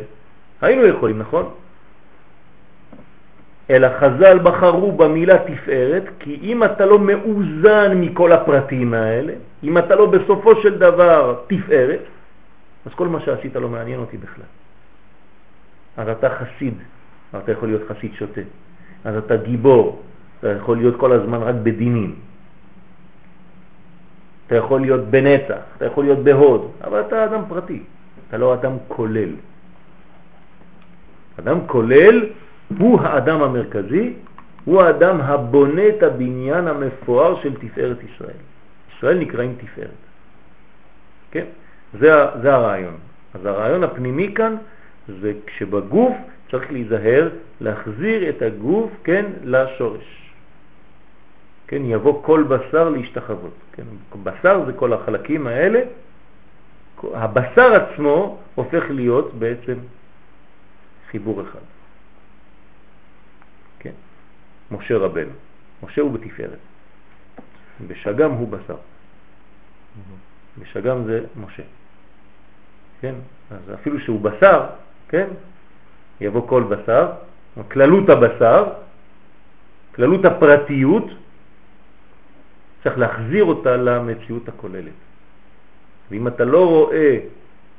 [0.62, 1.50] היינו יכולים, נכון?
[3.72, 9.96] אלא חז"ל בחרו במילה תפארת, כי אם אתה לא מאוזן מכל הפרטים האלה, אם אתה
[9.96, 12.04] לא בסופו של דבר תפארת,
[12.86, 14.50] אז כל מה שעשית לא מעניין אותי בכלל.
[15.98, 16.74] אז אתה חסיד,
[17.38, 18.42] אתה יכול להיות חסיד שוטה.
[19.06, 20.02] אז אתה גיבור,
[20.40, 22.16] אתה יכול להיות כל הזמן רק בדינים.
[24.48, 27.84] אתה יכול להיות בנצח, אתה יכול להיות בהוד, אבל אתה אדם פרטי,
[28.28, 29.32] אתה לא אדם כולל.
[31.40, 32.26] אדם כולל
[32.80, 34.14] הוא האדם המרכזי,
[34.66, 38.42] הוא האדם הבונה את הבניין המפואר של תפארת ישראל.
[38.98, 40.02] ישראל נקראים תפארת.
[41.32, 41.46] כן?
[42.00, 42.12] זה,
[42.42, 42.98] זה הרעיון.
[43.34, 44.56] אז הרעיון הפנימי כאן
[45.22, 46.14] זה כשבגוף
[46.52, 47.30] צריך להיזהר
[47.62, 50.34] להחזיר את הגוף, כן, לשורש.
[51.68, 53.54] כן, יבוא כל בשר להשתחוות.
[53.74, 53.84] כן,
[54.24, 55.82] בשר זה כל החלקים האלה,
[57.14, 59.74] הבשר עצמו הופך להיות בעצם
[61.12, 61.60] חיבור אחד.
[64.72, 65.32] משה רבנו,
[65.84, 66.60] משה הוא בתפארת,
[67.88, 68.76] בשגם הוא בשר,
[70.60, 71.64] בשגם זה משה.
[73.02, 73.16] כן,
[73.52, 74.66] אז אפילו שהוא בשר,
[75.10, 75.28] כן,
[76.22, 77.12] יבוא כל בשר,
[77.72, 78.66] כללות הבשר,
[79.96, 81.06] כללות הפרטיות,
[82.84, 84.94] צריך להחזיר אותה למציאות הכוללת.
[86.12, 87.18] ואם אתה לא רואה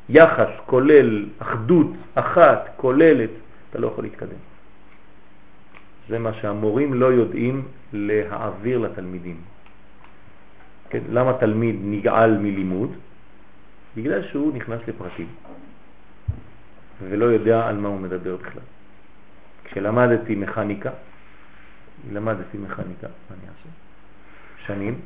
[0.08, 3.30] יחס כולל, אחדות אחת, כוללת,
[3.70, 4.51] אתה לא יכול להתקדם.
[6.08, 9.36] זה מה שהמורים לא יודעים להעביר לתלמידים.
[10.90, 12.90] כן, למה תלמיד נגעל מלימוד?
[13.96, 15.28] בגלל שהוא נכנס לפרטים
[17.08, 18.62] ולא יודע על מה הוא מדבר בכלל.
[19.64, 20.90] כשלמדתי מכניקה,
[22.12, 23.68] למדתי מכניקה, אני אעשה?
[24.66, 25.00] שנים,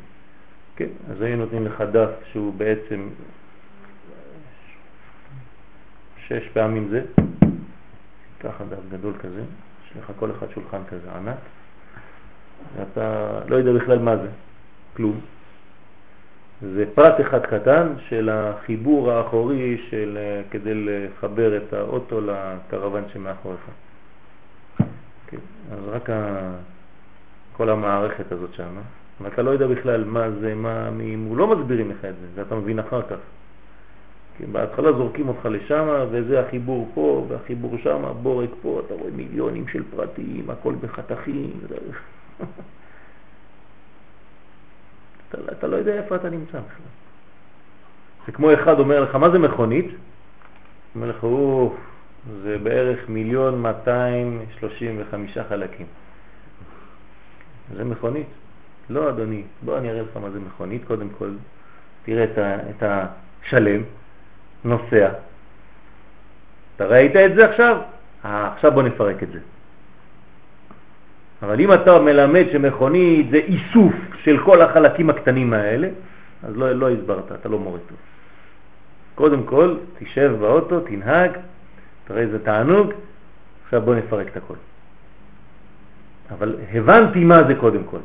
[0.76, 3.08] כן, אז היו נותנים לך דף שהוא בעצם
[6.26, 7.02] שש פעמים זה,
[8.40, 9.42] ככה דף גדול כזה,
[9.98, 11.36] לך כל אחד שולחן כזה ענק,
[12.76, 14.28] ואתה לא יודע בכלל מה זה,
[14.96, 15.20] כלום.
[16.60, 20.18] זה פרט אחד קטן של החיבור האחורי של,
[20.50, 23.60] כדי לחבר את האוטו לקרוון שמאחוריך.
[25.26, 25.38] כן,
[25.72, 26.10] אז רק.
[27.56, 28.74] כל המערכת הזאת שם,
[29.20, 32.78] ואתה לא יודע בכלל מה זה, מה, מי, לא מסבירים לך את זה, ואתה מבין
[32.78, 33.16] אחר כך.
[34.36, 39.68] כי בהתחלה זורקים אותך לשם, וזה החיבור פה, והחיבור שם, בורק פה, אתה רואה מיליונים
[39.68, 41.60] של פרטים, הכל בחתכים.
[45.28, 46.86] אתה, אתה לא יודע איפה אתה נמצא בכלל.
[48.26, 49.86] זה כמו אחד אומר לך, מה זה מכונית?
[50.94, 51.74] אומר לך, אוף,
[52.42, 55.86] זה בערך מיליון 235 חלקים.
[57.76, 58.26] זה מכונית?
[58.90, 60.84] לא, אדוני, בוא אני אראה לך מה זה מכונית.
[60.84, 61.30] קודם כל,
[62.04, 62.24] תראה
[62.70, 63.82] את השלם,
[64.66, 65.08] נוסע.
[66.76, 67.76] אתה ראית את זה עכשיו?
[68.24, 69.38] אה, עכשיו בוא נפרק את זה.
[71.42, 75.88] אבל אם אתה מלמד שמכונית זה איסוף של כל החלקים הקטנים האלה,
[76.42, 77.98] אז לא, לא הסברת, אתה לא מורה טוב.
[79.14, 81.30] קודם כל, תשב באוטו, תנהג,
[82.04, 82.92] תראה איזה תענוג,
[83.64, 84.54] עכשיו בוא נפרק את הכל.
[86.30, 87.98] אבל הבנתי מה זה קודם כל.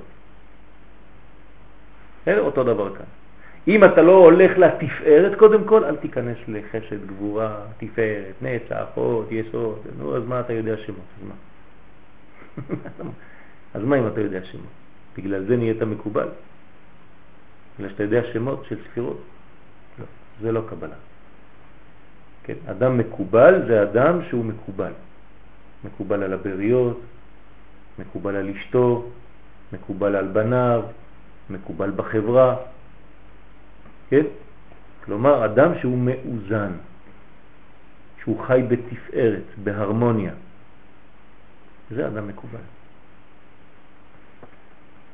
[2.37, 3.20] אותו דבר כאן.
[3.67, 9.79] אם אתה לא הולך לתפארת, קודם כל, אל תיכנס לחשד, גבורה, תפארת, נצח, חוד, יסוד.
[9.97, 11.05] נו, אז מה אתה יודע שמות?
[11.17, 11.35] אז מה?
[13.73, 14.73] אז מה אם אתה יודע שמות?
[15.17, 16.27] בגלל זה נהיית מקובל?
[17.77, 19.21] בגלל שאתה יודע שמות של ספירות?
[19.99, 20.05] לא,
[20.41, 20.95] זה לא קבלה.
[22.43, 24.91] כן, אדם מקובל זה אדם שהוא מקובל.
[25.83, 26.99] מקובל על הבריות,
[27.99, 29.09] מקובל על אשתו,
[29.73, 30.81] מקובל על בניו,
[31.49, 32.55] מקובל בחברה.
[34.11, 34.25] כן?
[35.05, 36.71] כלומר, אדם שהוא מאוזן,
[38.21, 40.31] שהוא חי בתפארת, בהרמוניה.
[41.91, 42.65] זה אדם מקובל.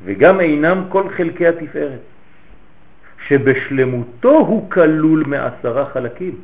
[0.03, 1.99] וגם אינם כל חלקי התפארת,
[3.27, 6.35] שבשלמותו הוא כלול מעשרה חלקים.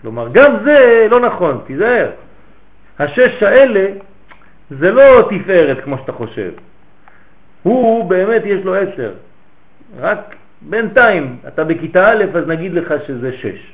[0.00, 2.10] כלומר, גם זה לא נכון, תיזהר.
[2.98, 3.86] השש האלה
[4.70, 6.52] זה לא תפארת כמו שאתה חושב.
[7.62, 9.14] הוא באמת יש לו עשר.
[9.98, 10.36] רק
[10.68, 13.72] בינתיים, אתה בכיתה א', אז נגיד לך שזה שש.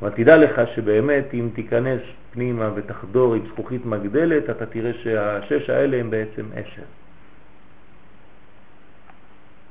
[0.00, 5.96] אבל תדע לך שבאמת אם תיכנס פנימה ותחדור עם זכוכית מגדלת, אתה תראה שהשש האלה
[5.96, 6.82] הם בעצם עשר.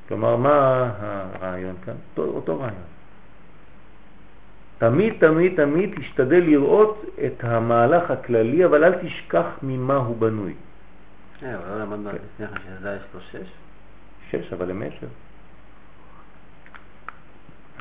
[0.08, 1.94] כלומר, מה הרעיון כאן?
[2.12, 2.94] אותו, אותו רעיון.
[4.78, 10.54] תמיד, תמיד, תמיד תשתדל לראות את המהלך הכללי, אבל אל תשכח ממה הוא בנוי.
[11.44, 13.50] אה, אבל לא למדנו לפני כן שזה יש לו שש?
[14.30, 15.08] שש, אבל הם עשר.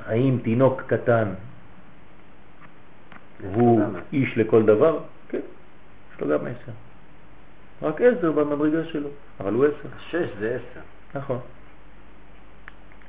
[0.06, 1.28] האם תינוק קטן
[3.54, 3.82] הוא
[4.12, 4.98] איש לכל דבר?
[5.28, 5.40] כן,
[6.14, 6.72] יש לו גם עשר.
[7.82, 9.08] רק עשר במדרגה שלו,
[9.40, 9.88] אבל הוא עשר.
[10.10, 10.80] שש זה עשר.
[11.14, 11.38] נכון.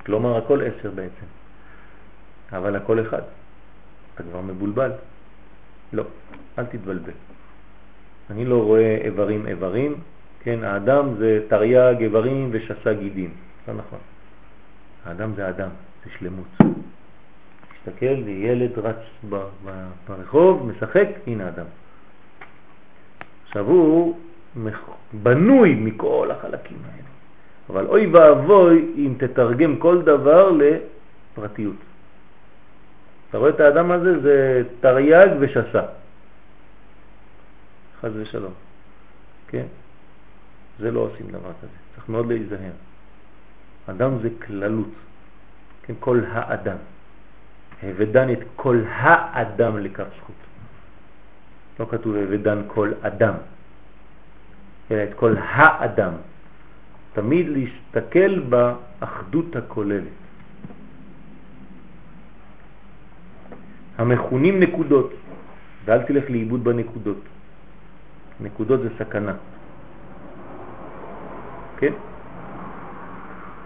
[0.05, 1.25] כלומר הכל עשר בעצם,
[2.53, 3.21] אבל הכל אחד.
[4.15, 4.91] אתה כבר מבולבל.
[5.93, 6.03] לא,
[6.59, 7.11] אל תתבלבל.
[8.29, 9.95] אני לא רואה איברים איברים,
[10.39, 13.33] כן, האדם זה תרי"ג איברים ושסה גידים,
[13.67, 13.99] לא נכון.
[15.05, 15.69] האדם זה אדם,
[16.05, 16.47] זה שלמות.
[17.85, 19.31] תסתכל, ילד רץ
[20.07, 21.65] ברחוב, משחק, הנה אדם.
[23.47, 24.19] עכשיו הוא
[25.13, 27.07] בנוי מכל החלקים האלה.
[27.69, 31.75] אבל אוי ואבוי אם תתרגם כל דבר לפרטיות.
[33.29, 34.19] אתה רואה את האדם הזה?
[34.19, 35.81] זה תרי"ג ושסה.
[38.01, 38.53] חז ושלום.
[39.47, 39.65] כן?
[40.79, 41.77] זה לא עושים דבר כזה.
[41.95, 42.71] צריך מאוד להיזהר.
[43.89, 44.93] אדם זה כללות.
[45.83, 45.93] כן?
[45.99, 46.77] כל האדם.
[47.83, 50.35] הבדן את כל האדם לכף זכות.
[51.79, 53.33] לא כתוב הבדן כל אדם,
[54.91, 56.13] אלא את כל האדם.
[57.13, 60.17] תמיד להסתכל באחדות הכוללת.
[63.97, 65.13] המכונים נקודות,
[65.85, 67.21] ואל תלך לאיבוד בנקודות.
[68.41, 69.33] נקודות זה סכנה.
[71.77, 71.93] כן?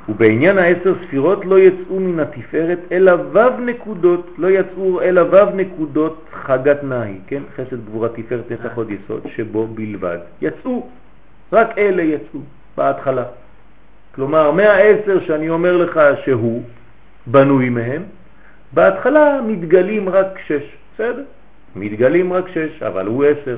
[0.09, 6.25] ובעניין העשר ספירות לא יצאו מן התפארת אלא וו נקודות, לא יצאו אלא וו נקודות
[6.33, 7.41] חגת נאי, כן?
[7.55, 10.17] חסד גבורה תפארת נצח עוד יסוד, שבו בלבד.
[10.41, 10.89] יצאו,
[11.53, 12.39] רק אלה יצאו
[12.77, 13.23] בהתחלה.
[14.15, 16.63] כלומר, מהעשר שאני אומר לך שהוא
[17.27, 18.03] בנוי מהם,
[18.73, 21.23] בהתחלה מתגלים רק שש, בסדר?
[21.75, 23.57] מתגלים רק שש, אבל הוא עשר.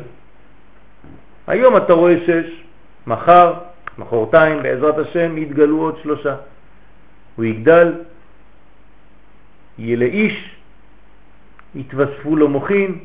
[1.47, 2.63] היום אתה רואה שש,
[3.07, 3.53] מחר,
[3.97, 6.35] מחורתיים, בעזרת השם, יתגלו עוד שלושה.
[7.35, 7.93] הוא יגדל,
[9.77, 10.55] יהיה לאיש,
[11.75, 12.99] יתווספו לו מוחים,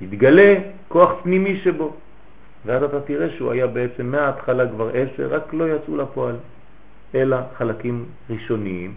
[0.00, 0.54] יתגלה
[0.88, 1.96] כוח פנימי שבו.
[2.66, 6.36] ואז אתה תראה שהוא היה בעצם מההתחלה כבר עשר, רק לא יצאו לפועל,
[7.14, 8.94] אלא חלקים ראשוניים,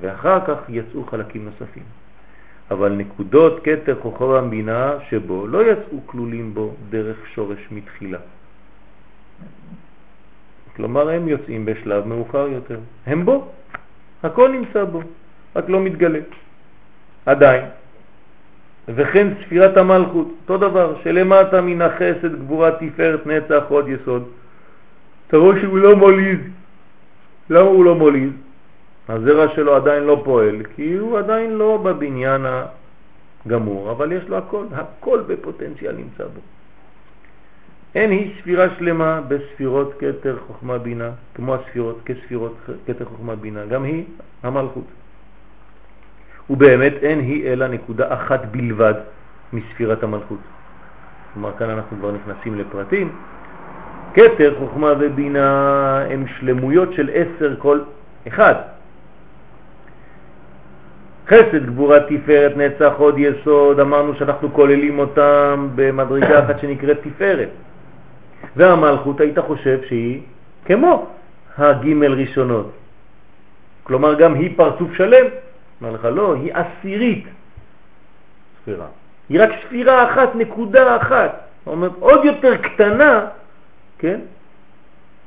[0.00, 1.82] ואחר כך יצאו חלקים נוספים.
[2.70, 8.18] אבל נקודות כתר כוכב המבינה שבו לא יצאו כלולים בו דרך שורש מתחילה.
[10.76, 12.78] כלומר הם יוצאים בשלב מאוחר יותר.
[13.06, 13.48] הם בו,
[14.22, 15.00] הכל נמצא בו,
[15.56, 16.20] רק לא מתגלה.
[17.26, 17.64] עדיין.
[18.88, 24.28] וכן ספירת המלכות, אותו דבר, שלמטה מן החסד, גבורה, תפארת, נצח, עוד יסוד.
[25.28, 26.40] אתה רואה שהוא לא מוליד.
[27.50, 28.32] למה הוא לא מוליד?
[29.08, 32.46] הזרע שלו עדיין לא פועל, כי הוא עדיין לא בבניין
[33.46, 36.40] הגמור, אבל יש לו הכל, הכל בפוטנציאל נמצא בו.
[37.94, 43.84] אין היא ספירה שלמה בספירות כתר חוכמה בינה, כמו הספירות כספירות כתר חוכמה בינה, גם
[43.84, 44.04] היא
[44.42, 44.84] המלכות.
[46.50, 48.94] ובאמת אין היא אלא נקודה אחת בלבד
[49.52, 50.38] מספירת המלכות.
[51.34, 53.12] כלומר, כאן אנחנו כבר נכנסים לפרטים.
[54.14, 55.48] כתר, חוכמה ובינה
[56.10, 57.80] הם שלמויות של עשר כל
[58.28, 58.54] אחד.
[61.28, 67.48] חסד, גבורה, תפארת, נצח, עוד יסוד, אמרנו שאנחנו כוללים אותם במדרגה אחת שנקראת תפארת.
[68.56, 70.20] והמלכות היית חושב שהיא
[70.64, 71.06] כמו
[71.58, 72.72] הגימל ראשונות.
[73.82, 75.26] כלומר גם היא פרצוף שלם.
[75.80, 77.24] אומר לך, לא, היא עשירית
[78.62, 78.86] ספירה.
[79.28, 81.40] היא רק ספירה אחת, נקודה אחת.
[81.64, 83.26] זאת אומרת, עוד יותר קטנה,
[83.98, 84.20] כן?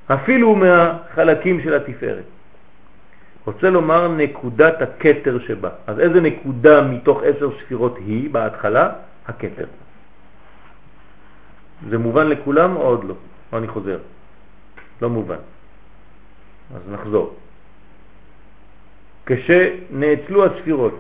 [0.08, 2.24] אפילו מהחלקים של התפארת.
[3.46, 5.70] רוצה לומר נקודת הקטר שבה.
[5.88, 8.90] אז איזה נקודה מתוך עשר ספירות היא בהתחלה?
[9.28, 9.66] הקטר.
[11.90, 13.14] זה מובן לכולם או עוד לא?
[13.52, 13.98] או אני חוזר?
[15.02, 15.42] לא מובן.
[16.76, 17.34] אז נחזור.
[19.26, 21.00] כשנאצלו הספירות,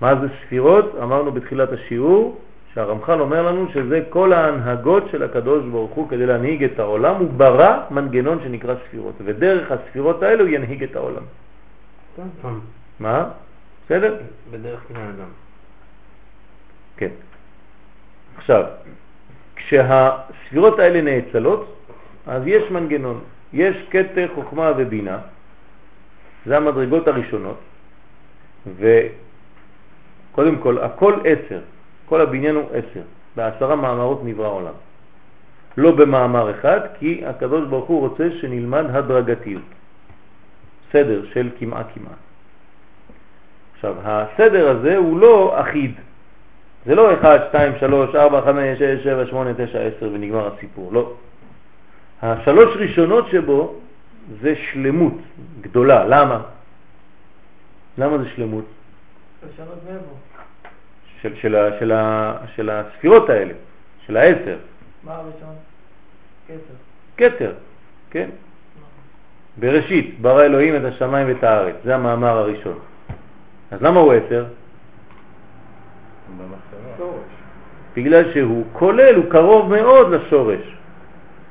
[0.00, 0.94] מה זה ספירות?
[1.02, 2.40] אמרנו בתחילת השיעור
[2.74, 7.30] שהרמח"ל אומר לנו שזה כל ההנהגות של הקדוש ברוך הוא כדי להנהיג את העולם, הוא
[7.30, 11.22] ברא מנגנון שנקרא ספירות, ודרך הספירות האלו הוא ינהיג את העולם.
[13.00, 13.28] מה?
[13.86, 14.16] בסדר?
[14.50, 15.30] בדרך כלל אדם.
[16.96, 17.10] כן.
[18.36, 18.64] עכשיו,
[19.66, 21.76] כשהספירות האלה נאצלות,
[22.26, 23.20] אז יש מנגנון.
[23.52, 25.18] יש קטע חוכמה ובינה,
[26.46, 27.60] זה המדרגות הראשונות,
[28.66, 31.60] וקודם כל, הכל עשר,
[32.06, 33.02] כל הבניין הוא עשר,
[33.36, 34.74] בעשרה מאמרות נברא עולם.
[35.76, 39.62] לא במאמר אחד, כי הקדוש ברוך הוא רוצה שנלמד הדרגתיות,
[40.92, 42.14] סדר של כמעה כמעה.
[43.74, 45.94] עכשיו, הסדר הזה הוא לא אחיד,
[46.86, 51.12] זה לא 1, 2, 3, 4, 5, 6, 7, 8, 9, 10 ונגמר הסיפור, לא.
[52.22, 53.74] השלוש ראשונות שבו
[54.40, 55.18] זה שלמות
[55.60, 56.04] גדולה.
[56.04, 56.40] למה?
[57.98, 58.64] למה זה שלמות?
[61.22, 61.92] של, של, של,
[62.56, 63.54] של הספירות האלה,
[64.06, 64.58] של העשר.
[65.04, 65.54] מה הראשון?
[66.48, 66.74] כסף.
[67.16, 67.52] כתר,
[68.10, 68.30] כן.
[69.56, 72.78] בראשית ברא אלוהים את השמיים ואת הארץ, זה המאמר הראשון.
[73.70, 74.44] אז למה הוא עשר?
[77.96, 80.76] בגלל שהוא כולל, הוא קרוב מאוד לשורש.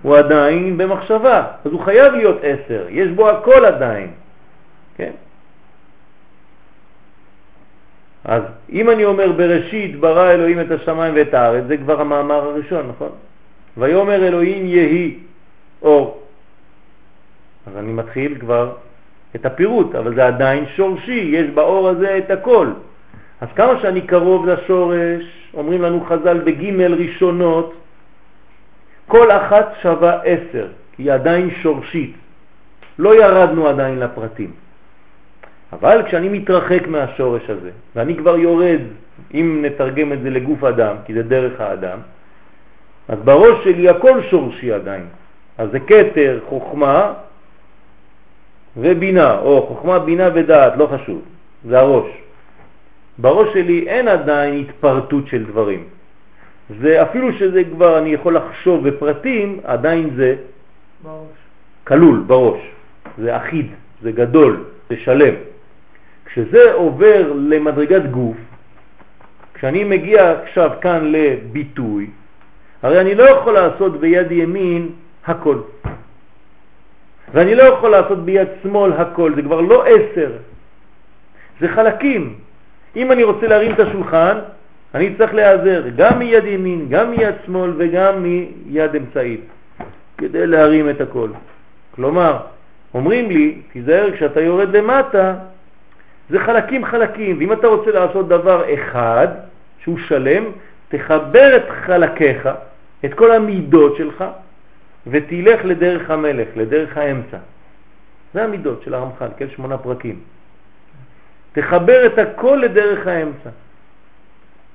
[0.01, 4.07] הוא עדיין במחשבה, אז הוא חייב להיות עשר, יש בו הכל עדיין,
[4.95, 5.11] כן?
[8.25, 12.87] אז אם אני אומר בראשית ברא אלוהים את השמיים ואת הארץ, זה כבר המאמר הראשון,
[12.87, 13.09] נכון?
[13.77, 15.19] ויאמר אלוהים יהי
[15.81, 16.21] אור.
[17.67, 18.73] אז אני מתחיל כבר
[19.35, 22.67] את הפירוט, אבל זה עדיין שורשי, יש באור הזה את הכל.
[23.41, 27.73] אז כמה שאני קרוב לשורש, אומרים לנו חז"ל בג' ראשונות,
[29.07, 32.15] כל אחת שווה עשר, היא עדיין שורשית.
[32.99, 34.51] לא ירדנו עדיין לפרטים.
[35.73, 38.81] אבל כשאני מתרחק מהשורש הזה, ואני כבר יורד,
[39.33, 41.99] אם נתרגם את זה לגוף אדם, כי זה דרך האדם,
[43.07, 45.05] אז בראש שלי הכל שורשי עדיין.
[45.57, 47.13] אז זה קטר, חוכמה
[48.77, 51.21] ובינה, או חוכמה, בינה ודעת, לא חשוב,
[51.65, 52.11] זה הראש.
[53.22, 55.84] בראש שלי אין עדיין התפרטות של דברים.
[56.82, 60.36] זה אפילו שזה כבר, אני יכול לחשוב בפרטים, עדיין זה
[61.03, 61.38] בראש.
[61.88, 62.61] כלול בראש.
[63.17, 63.67] זה אחיד,
[64.01, 65.33] זה גדול, זה שלם.
[66.25, 68.37] כשזה עובר למדרגת גוף,
[69.54, 72.09] כשאני מגיע עכשיו כאן לביטוי,
[72.82, 74.89] הרי אני לא יכול לעשות ביד ימין
[75.25, 75.58] הכל.
[77.33, 80.32] ואני לא יכול לעשות ביד שמאל הכל, זה כבר לא עשר,
[81.59, 82.41] זה חלקים.
[82.96, 84.38] אם אני רוצה להרים את השולחן,
[84.96, 89.42] אני צריך להיעזר גם מיד ימין, גם מיד שמאל וגם מיד אמצעית,
[90.18, 91.30] כדי להרים את הכל.
[91.96, 92.38] כלומר,
[92.93, 95.36] אומרים לי, תיזהר כשאתה יורד למטה,
[96.30, 99.28] זה חלקים חלקים, ואם אתה רוצה לעשות דבר אחד,
[99.84, 100.43] שהוא שלם,
[100.89, 102.50] תחבר את חלקיך,
[103.05, 104.24] את כל המידות שלך,
[105.08, 107.38] ותלך לדרך המלך, לדרך האמצע.
[108.34, 110.20] זה המידות של הרמח"ל, כן, שמונה פרקים.
[111.53, 113.49] תחבר את הכל לדרך האמצע.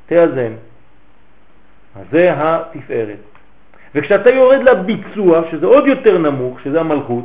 [0.07, 0.53] תאזן.
[1.97, 3.19] אז זה התפארת.
[3.95, 7.25] וכשאתה יורד לביצוע, שזה עוד יותר נמוך, שזה המלכות,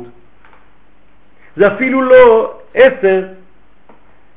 [1.56, 3.26] זה אפילו לא עשר,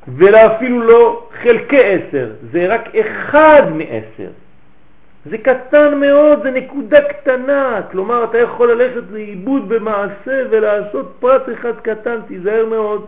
[0.08, 4.30] ואפילו לא חלקי עשר, זה רק אחד מעשר.
[5.26, 11.80] זה קטן מאוד, זה נקודה קטנה, כלומר אתה יכול ללכת לאיבוד במעשה ולעשות פרט אחד
[11.80, 13.06] קטן, תיזהר מאוד.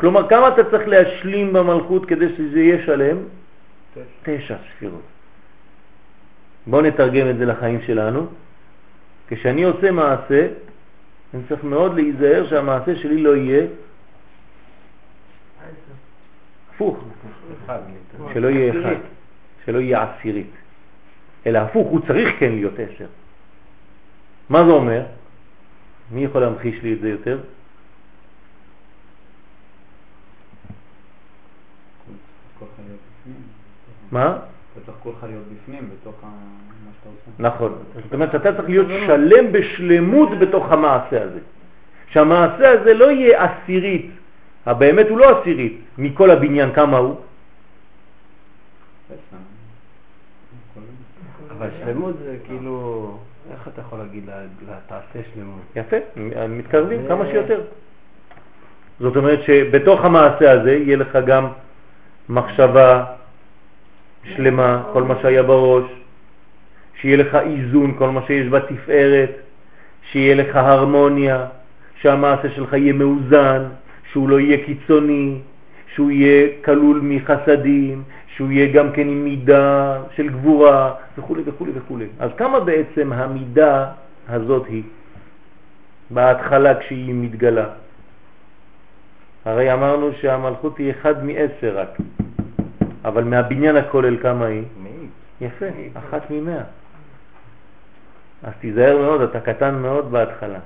[0.00, 3.16] כלומר, כמה אתה צריך להשלים במלכות כדי שזה יהיה שלם?
[4.22, 5.02] תשע ספירות.
[6.66, 8.26] בואו נתרגם את זה לחיים שלנו.
[9.28, 10.48] כשאני עושה מעשה,
[11.34, 13.66] אני צריך מאוד להיזהר שהמעשה שלי לא יהיה
[16.74, 17.04] הפוך,
[18.34, 18.96] שלא יהיה אחד,
[19.66, 20.50] שלא יהיה עשירית,
[21.46, 23.06] אלא הפוך, הוא צריך כן להיות עשר.
[24.48, 25.02] מה זה אומר?
[26.10, 27.38] מי יכול להמחיש לי את זה יותר?
[34.12, 34.36] מה?
[34.72, 37.30] אתה צריך כולך להיות בפנים, בתוך מה שאתה עושה.
[37.38, 37.78] נכון.
[38.04, 41.38] זאת אומרת, אתה צריך להיות שלם בשלמות בתוך המעשה הזה.
[42.10, 44.10] שהמעשה הזה לא יהיה עשירית,
[44.66, 47.16] באמת הוא לא עשירית, מכל הבניין כמה הוא?
[51.50, 53.18] אבל שלמות זה כאילו,
[53.52, 55.60] איך אתה יכול להגיד לה, לה תעשה שלמות?
[55.76, 55.96] יפה,
[56.48, 57.62] מתקרבים כמה שיותר.
[59.00, 61.48] זאת אומרת שבתוך המעשה הזה יהיה לך גם
[62.30, 63.04] מחשבה
[64.24, 65.84] שלמה, כל מה שהיה בראש,
[67.00, 69.30] שיהיה לך איזון, כל מה שיש בתפארת,
[70.10, 71.46] שיהיה לך הרמוניה,
[72.00, 73.62] שהמעשה שלך יהיה מאוזן,
[74.12, 75.38] שהוא לא יהיה קיצוני,
[75.94, 78.02] שהוא יהיה כלול מחסדים,
[78.36, 81.98] שהוא יהיה גם כן עם מידה של גבורה וכו' וכו' וכו'.
[82.18, 83.86] אז כמה בעצם המידה
[84.28, 84.82] הזאת היא
[86.10, 87.66] בהתחלה כשהיא מתגלה?
[89.44, 91.98] הרי אמרנו שהמלכות היא אחד מעשר רק,
[93.04, 94.62] אבל מהבניין הכולל כמה היא?
[95.40, 96.62] יפה, אחת ממאה.
[98.42, 100.58] אז תיזהר מאוד, אתה קטן מאוד בהתחלה.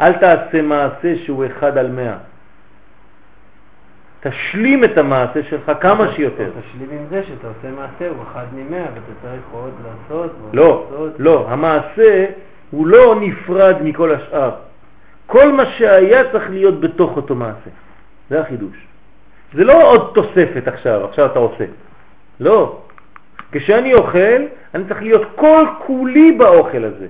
[0.00, 2.16] אל תעשה מעשה שהוא אחד על מאה.
[4.20, 6.50] תשלים את המעשה שלך כמה שיותר.
[6.60, 10.30] תשלים עם זה שאתה עושה מעשה, הוא אחד ממאה, ואתה צריך עוד לעשות.
[10.52, 11.12] לא, לעשות.
[11.18, 12.26] לא, המעשה
[12.70, 14.50] הוא לא נפרד מכל השאר.
[15.26, 17.70] כל מה שהיה צריך להיות בתוך אותו מעשה.
[18.30, 18.76] זה החידוש.
[19.54, 21.64] זה לא עוד תוספת עכשיו, עכשיו אתה עושה.
[22.40, 22.82] לא.
[23.52, 24.42] כשאני אוכל,
[24.74, 27.06] אני צריך להיות כל כולי באוכל הזה.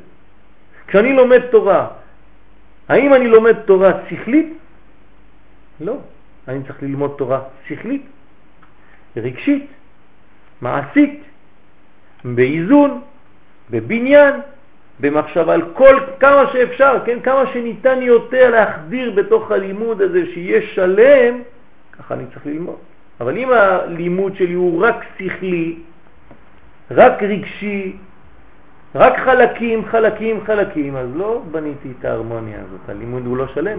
[0.86, 1.86] כשאני לומד תורה,
[2.88, 4.58] האם אני לומד תורה שכלית?
[5.80, 5.96] לא.
[6.48, 8.02] אני צריך ללמוד תורה שכלית,
[9.16, 9.66] רגשית,
[10.60, 11.22] מעשית,
[12.24, 13.00] באיזון,
[13.70, 14.34] בבניין,
[15.00, 21.42] במחשבה על כל כמה שאפשר, כן, כמה שניתן יותר להחדיר בתוך הלימוד הזה שיהיה שלם,
[21.98, 22.76] ככה אני צריך ללמוד.
[23.20, 25.76] אבל אם הלימוד שלי הוא רק שכלי,
[26.90, 27.96] רק רגשי,
[28.94, 33.78] רק חלקים, חלקים, חלקים, אז לא בניתי את ההרמוניה הזאת, הלימוד הוא לא שלם.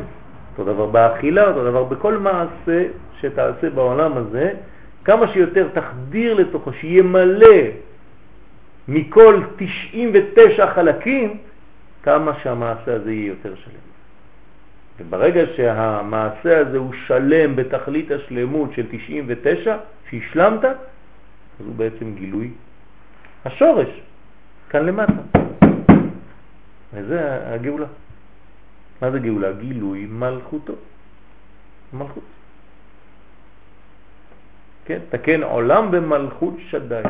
[0.51, 2.85] אותו דבר באכילה, אותו דבר בכל מעשה
[3.21, 4.51] שתעשה בעולם הזה,
[5.05, 7.55] כמה שיותר תחדיר לתוכו, שיהיה מלא
[8.89, 11.37] מכל 99 חלקים,
[12.03, 13.89] כמה שהמעשה הזה יהיה יותר שלם.
[14.99, 19.77] וברגע שהמעשה הזה הוא שלם בתכלית השלמות של 99,
[20.09, 22.51] שהשלמת, אז הוא בעצם גילוי
[23.45, 23.87] השורש,
[24.69, 25.21] כאן למטה.
[26.93, 27.87] וזה הגאולה.
[29.01, 29.51] מה זה גאולה?
[29.51, 30.73] גילוי מלכותו.
[31.93, 32.23] מלכות.
[34.85, 37.01] כן, תקן עולם במלכות שדי.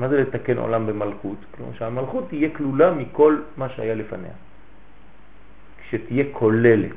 [0.00, 1.38] מה זה לתקן עולם במלכות?
[1.50, 4.32] כלומר שהמלכות תהיה כלולה מכל מה שהיה לפניה.
[5.82, 6.96] כשתהיה כוללת,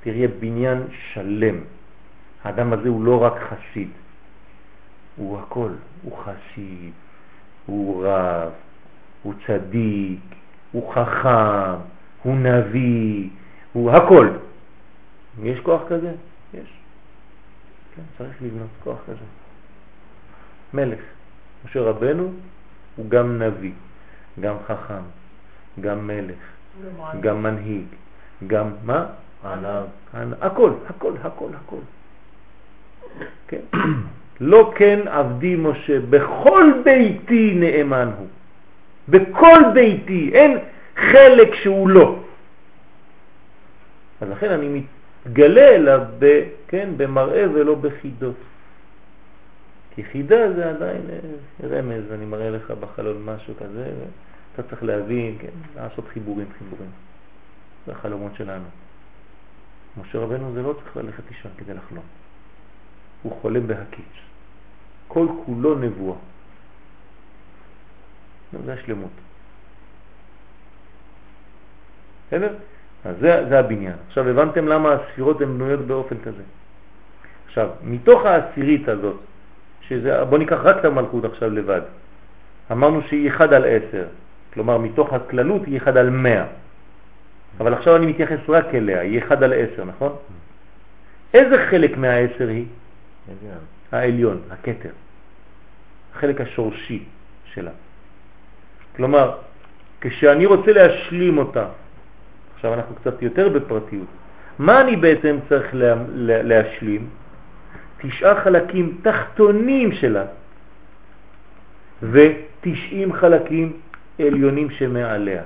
[0.00, 1.56] תראה בניין שלם.
[2.44, 3.88] האדם הזה הוא לא רק חסיד,
[5.16, 5.70] הוא הכל,
[6.02, 6.92] הוא חסיד,
[7.66, 8.52] הוא רב,
[9.22, 10.20] הוא צדיק,
[10.72, 11.78] הוא חכם,
[12.22, 13.28] הוא נביא,
[13.72, 14.28] הוא הכל.
[15.42, 16.12] יש כוח כזה?
[16.54, 16.68] יש.
[17.96, 19.24] כן, צריך לבנות כוח כזה.
[20.74, 21.13] מלך.
[21.64, 22.32] משה רבנו
[22.96, 23.72] הוא גם נביא,
[24.40, 25.02] גם חכם,
[25.80, 26.36] גם מלך,
[27.20, 27.86] גם מנהיג,
[28.46, 29.06] גם מה?
[29.44, 30.34] ענב.
[30.40, 31.76] הכל, הכל, הכל, הכל.
[33.48, 33.60] כן.
[34.40, 38.26] לא כן עבדי משה, בכל ביתי נאמן הוא.
[39.08, 40.58] בכל ביתי, אין
[40.96, 42.18] חלק שהוא לא.
[44.20, 44.84] אז לכן אני
[45.26, 48.34] מתגלה אליו ב, כן, במראה ולא בחידות.
[49.94, 51.18] כי חידה זה עדיין אה,
[51.68, 53.92] רמז, אני מראה לך בחלום משהו כזה,
[54.54, 56.90] אתה צריך להבין, כן, לעשות חיבורים, חיבורים.
[57.86, 58.64] זה החלומות שלנו.
[60.00, 62.04] משה רבנו זה לא צריך ללכת לישון כדי לחלום.
[63.22, 64.14] הוא חולם בהקיץ.
[65.08, 66.16] כל כולו נבואה.
[68.64, 69.10] זה השלמות.
[72.26, 72.54] בסדר?
[73.04, 73.96] אז זה, זה הבניין.
[74.06, 76.42] עכשיו הבנתם למה הספירות הן בנויות באופן כזה.
[77.46, 79.20] עכשיו, מתוך העשירית הזאת,
[79.88, 81.80] שזה, בוא ניקח רק את המלכות עכשיו לבד.
[82.72, 84.04] אמרנו שהיא 1 על 10,
[84.54, 86.44] כלומר מתוך הכללות היא 1 על 100.
[87.60, 90.12] אבל עכשיו אני מתייחס רק אליה, היא 1 על 10, נכון?
[91.34, 92.66] איזה חלק מהעשר היא?
[93.28, 93.58] עליון.
[93.92, 94.90] העליון, הכתר,
[96.14, 97.04] החלק השורשי
[97.44, 97.70] שלה.
[98.96, 99.36] כלומר,
[100.00, 101.66] כשאני רוצה להשלים אותה,
[102.54, 104.06] עכשיו אנחנו קצת יותר בפרטיות,
[104.58, 107.08] מה אני בעצם צריך לה, לה, להשלים?
[108.08, 110.24] תשעה חלקים תחתונים שלה
[112.02, 113.72] ו-90 חלקים
[114.18, 115.42] עליונים שמעליה.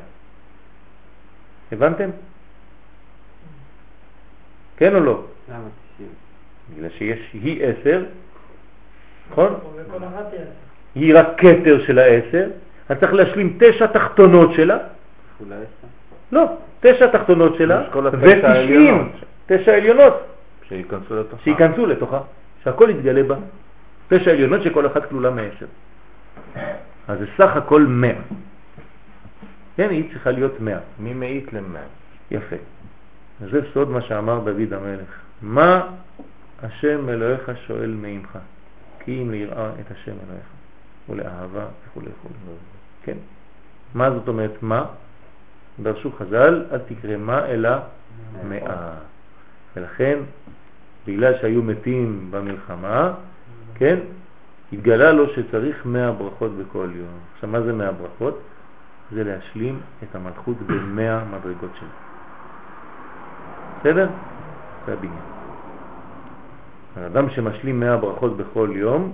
[1.72, 2.10] הבנתם?
[4.76, 5.24] כן או לא?
[5.48, 6.08] למה 90?
[6.74, 8.04] בגלל שיש, היא עשר,
[9.30, 9.54] נכון?
[10.94, 12.48] היא רק כתר של העשר,
[12.88, 14.78] אז צריך להשלים תשע תחתונות שלה,
[15.36, 15.66] כפולה 10?
[16.32, 16.44] לא,
[16.80, 19.12] תשע תחתונות שלה, יש כל התשע ו-90, העליונות.
[19.46, 20.14] תשע עליונות,
[21.44, 22.20] שייכנסו לתוכה.
[22.68, 23.36] שהכל יתגלה בה.
[24.08, 25.66] תשע עליונות שכל אחת כלולה מעשר.
[27.08, 28.20] אז זה סך הכל מאה.
[29.76, 30.78] כן, היא צריכה להיות מאה.
[30.98, 31.82] מי מאית למאה?
[32.30, 32.56] יפה.
[33.40, 35.20] זה סוד מה שאמר דוד המלך.
[35.42, 35.86] מה
[36.62, 38.38] השם אלוהיך שואל מעמך?
[39.00, 40.48] כי אם ליראה את השם אלוהיך,
[41.08, 42.52] ולאהבה וכו' וכו'.
[43.02, 43.16] כן.
[43.94, 44.84] מה זאת אומרת מה?
[45.82, 47.70] דרשו חז"ל, אל תקרא מה אלא
[48.48, 48.92] מאה.
[49.76, 50.18] ולכן,
[51.08, 53.12] בגלל שהיו מתים במלחמה,
[53.74, 53.98] כן,
[54.72, 57.18] התגלה לו שצריך מאה ברכות בכל יום.
[57.34, 58.40] עכשיו, מה זה מאה ברכות?
[59.12, 61.88] זה להשלים את המלכות במאה מדרגות שלה.
[63.80, 64.08] בסדר?
[64.86, 65.22] זה הבניין.
[66.96, 69.12] האדם שמשלים מאה ברכות בכל יום,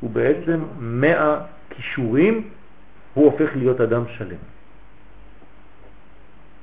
[0.00, 1.38] הוא בעצם מאה
[1.70, 2.48] כישורים,
[3.14, 4.42] הוא הופך להיות אדם שלם.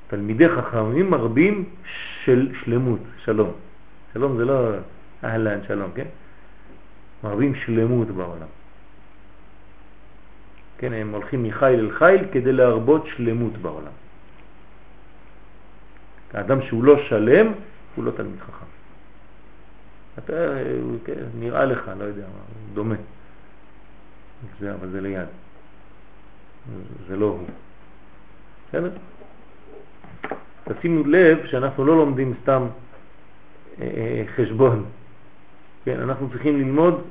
[0.08, 1.66] תלמידי חכמים מרבים
[2.24, 3.52] של שלמות, שלום.
[4.14, 4.70] שלום זה לא
[5.24, 6.08] אהלן, שלום, כן?
[7.24, 8.48] מרבים שלמות בעולם.
[10.78, 13.92] כן, הם הולכים מחיל אל חיל כדי להרבות שלמות בעולם.
[16.34, 17.54] האדם שהוא לא שלם,
[17.96, 18.66] הוא לא תלמיד חכם.
[20.18, 20.34] אתה
[21.06, 22.96] כן, נראה לך, לא יודע מה, דומה.
[24.60, 25.28] זה, אבל זה ליד.
[27.08, 27.48] זה לא הוא.
[28.70, 28.92] בסדר?
[30.64, 32.68] תשימו לב שאנחנו לא לומדים סתם
[34.36, 34.86] חשבון.
[35.86, 37.04] כן, אנחנו צריכים ללמוד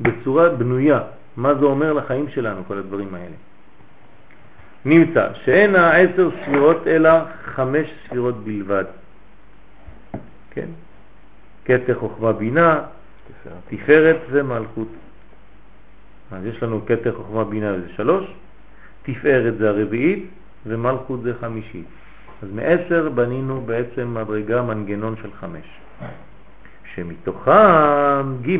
[0.00, 1.00] בצורה בנויה.
[1.36, 3.34] מה זה אומר לחיים שלנו, כל הדברים האלה.
[4.84, 7.10] נמצא שאין העשר ספירות אלא
[7.44, 8.84] חמש ספירות בלבד.
[10.50, 10.68] כן?
[11.64, 12.80] כתר חוכמה בינה,
[13.68, 14.88] תפארת ומלכות.
[16.32, 18.24] אז יש לנו כתר חוכמה בינה זה שלוש,
[19.02, 20.24] תפארת זה הרביעית
[20.66, 21.86] ומלכות זה חמישית.
[22.44, 25.64] אז מעשר בנינו בעצם מדרגה מנגנון של חמש.
[26.94, 28.58] שמתוכם ג'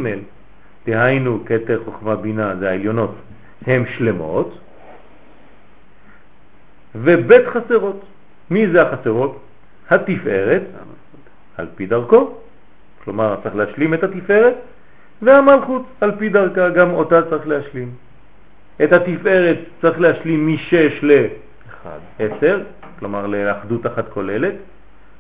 [0.87, 3.15] דהיינו כתר חוכמה בינה זה העליונות
[3.67, 4.59] הם שלמות
[6.95, 8.01] ובית חסרות.
[8.51, 9.41] מי זה החסרות?
[9.91, 10.63] התפארת
[11.57, 12.35] על פי דרכו,
[13.05, 14.55] כלומר צריך להשלים את התפארת
[15.23, 17.91] והמלכות על פי דרכה גם אותה צריך להשלים.
[18.85, 24.55] את התפארת צריך להשלים משש ל-10, כלומר לאחדות אחת כוללת,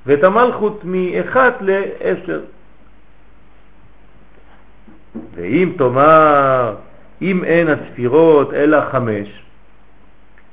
[0.06, 2.30] ואת המלכות מ-1 ל-10.
[5.34, 6.74] ואם תאמר,
[7.22, 9.42] אם אין הספירות אלא חמש,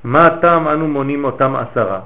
[0.04, 2.00] מה טעם אנו מונים אותם עשרה?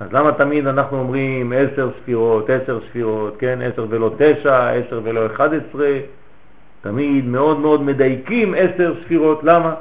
[0.00, 5.26] אז למה תמיד אנחנו אומרים עשר ספירות, עשר ספירות, כן, עשר ולא תשע, עשר ולא
[5.26, 5.98] אחד עשרה,
[6.80, 9.74] תמיד מאוד מאוד מדייקים עשר ספירות, למה?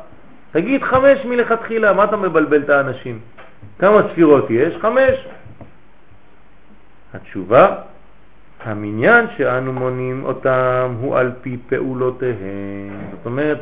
[0.51, 3.19] תגיד חמש מלכתחילה, מה אתה מבלבל את האנשים?
[3.79, 4.77] כמה ספירות יש?
[4.81, 5.27] חמש.
[7.13, 7.75] התשובה,
[8.63, 12.97] המניין שאנו מונים אותם הוא על פי פעולותיהם.
[13.11, 13.61] זאת אומרת,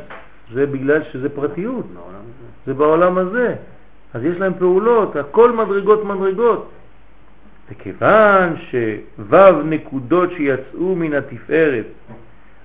[0.54, 1.86] זה בגלל שזה פרטיות.
[2.66, 3.56] זה בעולם הזה.
[4.14, 6.70] אז יש להם פעולות, הכל מדרגות מדרגות.
[7.72, 11.86] וכיוון שוו נקודות שיצאו מן התפארת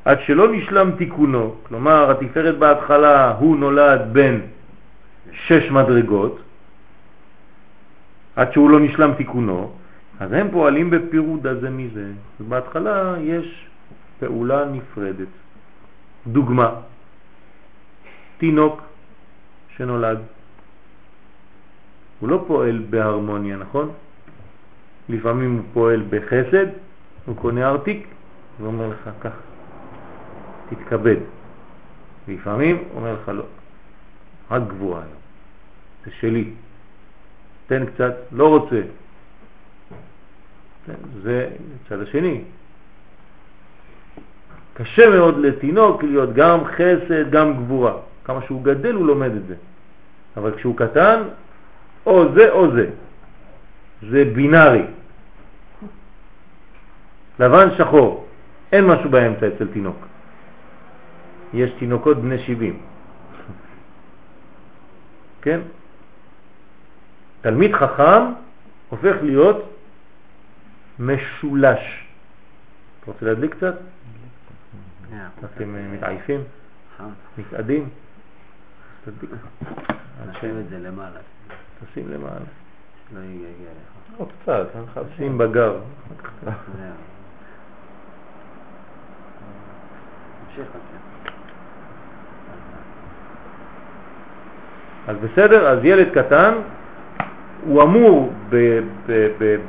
[0.05, 4.41] עד שלא נשלם תיקונו, כלומר התפארת בהתחלה הוא נולד בין
[5.33, 6.39] שש מדרגות,
[8.37, 9.73] עד שהוא לא נשלם תיקונו,
[10.21, 12.13] אז הם פועלים בפירוד הזה מזה.
[12.49, 13.67] בהתחלה יש
[14.19, 15.29] פעולה נפרדת.
[16.27, 16.75] דוגמה,
[18.39, 18.83] תינוק
[19.77, 20.19] שנולד,
[22.21, 23.91] הוא לא פועל בהרמוניה, נכון?
[25.09, 26.67] לפעמים הוא פועל בחסד,
[27.27, 28.07] הוא קונה ארתיק
[28.61, 29.33] ואומר לך כך,
[30.69, 31.17] תתכבד.
[32.29, 33.45] לפעמים אומר לך לא,
[34.51, 35.03] רק גבוהה
[36.05, 36.51] זה שלי,
[37.67, 38.81] תן קצת, לא רוצה.
[40.87, 41.49] כן, זה
[41.89, 42.45] צד השני.
[44.75, 47.93] קשה מאוד לתינוק להיות גם חסד, גם גבורה.
[48.25, 49.55] כמה שהוא גדל הוא לומד את זה.
[50.37, 51.23] אבל כשהוא קטן,
[52.07, 52.91] או זה או זה.
[54.11, 54.85] זה בינארי.
[57.39, 58.27] לבן שחור,
[58.73, 59.97] אין משהו באמצע אצל תינוק.
[61.55, 62.79] יש תינוקות בני 70.
[65.43, 65.61] כן?
[67.45, 68.33] תלמיד חכם
[68.89, 69.77] הופך להיות
[70.99, 72.07] משולש.
[73.01, 73.75] אתה רוצה להדליק קצת?
[75.45, 76.41] אתם אה, מתעייפים?
[77.39, 77.89] מתאדים?
[79.05, 79.31] תדליק.
[80.31, 81.21] נשים את זה למעלה,
[81.85, 82.45] תשים למעלה.
[83.11, 84.19] שלא יגיע לך.
[84.19, 85.53] עוד קצת, לך שים על
[86.77, 86.91] זה.
[95.07, 96.55] אז בסדר, אז ילד קטן
[97.67, 98.33] הוא אמור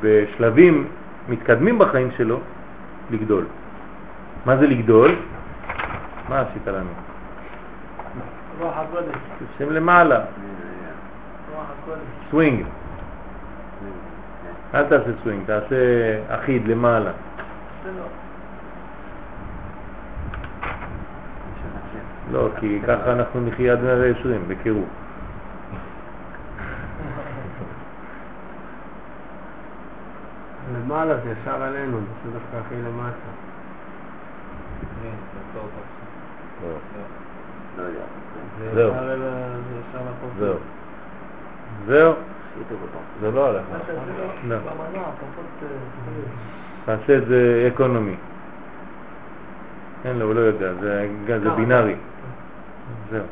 [0.01, 0.87] בשלבים
[1.29, 2.39] מתקדמים בחיים שלו
[3.11, 3.45] לגדול.
[4.45, 5.15] מה זה לגדול?
[6.29, 6.89] מה עשית לנו?
[8.59, 9.15] רוח הקודש,
[9.57, 10.19] שים למעלה.
[12.29, 12.65] סווינג.
[14.73, 15.75] אל תעשה סווינג, תעשה
[16.29, 17.11] אחיד למעלה.
[17.85, 18.03] לא.
[22.31, 24.87] לא, כי ככה אנחנו נחיה עד 120 בקירוב.
[30.73, 33.31] למעלה זה ישר עלינו, זה דווקא הכי למטה.
[37.77, 37.99] לא יודע.
[38.59, 38.93] זה זהו.
[40.39, 40.55] זהו.
[41.85, 42.13] זהו?
[43.21, 43.63] זה לא הולך.
[44.47, 44.55] לא.
[44.55, 44.59] אה,
[46.85, 48.15] תעשה את זה אקונומי.
[50.05, 51.95] אין לו, הוא לא יודע, זה, זה בינארי.
[53.11, 53.23] זהו.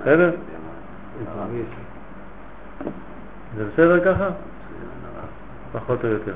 [0.00, 0.30] בסדר?
[3.56, 4.28] זה בסדר ככה?
[5.72, 6.32] פחות או יותר.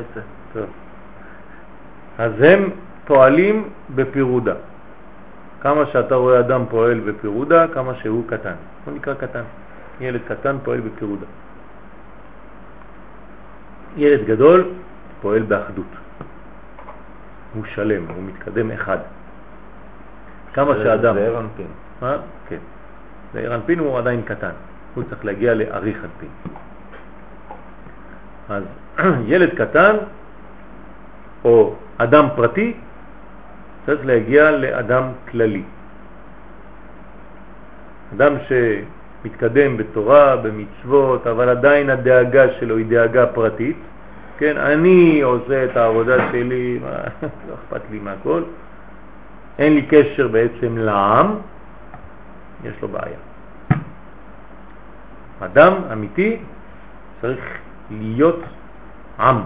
[0.00, 0.20] את זה.
[0.52, 0.66] טוב.
[2.18, 2.70] אז הם
[3.04, 4.54] פועלים בפירודה.
[5.60, 8.54] כמה שאתה רואה אדם פועל בפירודה, כמה שהוא קטן.
[8.84, 9.42] הוא נקרא קטן.
[10.00, 11.26] ילד קטן פועל בפירודה.
[13.96, 14.70] ילד גדול
[15.22, 15.86] פועל באחדות.
[17.54, 18.98] הוא שלם, הוא מתקדם אחד.
[20.54, 21.14] כמה שאדם...
[21.14, 21.66] זה אנפין.
[22.02, 22.16] מה?
[22.48, 22.58] כן.
[23.32, 24.50] זעיר אנפין הוא עדיין קטן,
[24.94, 26.28] הוא צריך להגיע לאריך אנפין.
[28.48, 28.62] אז
[29.32, 29.96] ילד קטן
[31.44, 32.74] או אדם פרטי
[33.86, 35.62] צריך להגיע לאדם כללי.
[38.14, 43.76] אדם שמתקדם בתורה, במצוות, אבל עדיין הדאגה שלו היא דאגה פרטית,
[44.38, 46.78] כן, אני עושה את העבודה שלי,
[47.48, 48.42] לא אכפת לי מהכל,
[49.58, 51.34] אין לי קשר בעצם לעם,
[52.64, 53.33] יש לו בעיה.
[55.40, 56.36] אדם אמיתי
[57.20, 57.44] צריך
[57.90, 58.40] להיות
[59.20, 59.36] עם,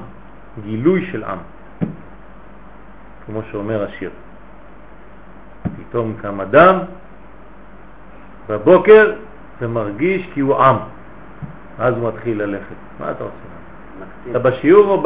[0.63, 1.39] גילוי של עם,
[3.27, 4.11] כמו שאומר השיר.
[5.63, 6.79] פתאום קם אדם
[8.49, 9.13] בבוקר
[9.61, 10.77] ומרגיש כי הוא עם,
[11.79, 12.75] אז הוא מתחיל ללכת.
[13.01, 13.35] מה אתה עושה?
[14.31, 15.03] אתה בשיעור או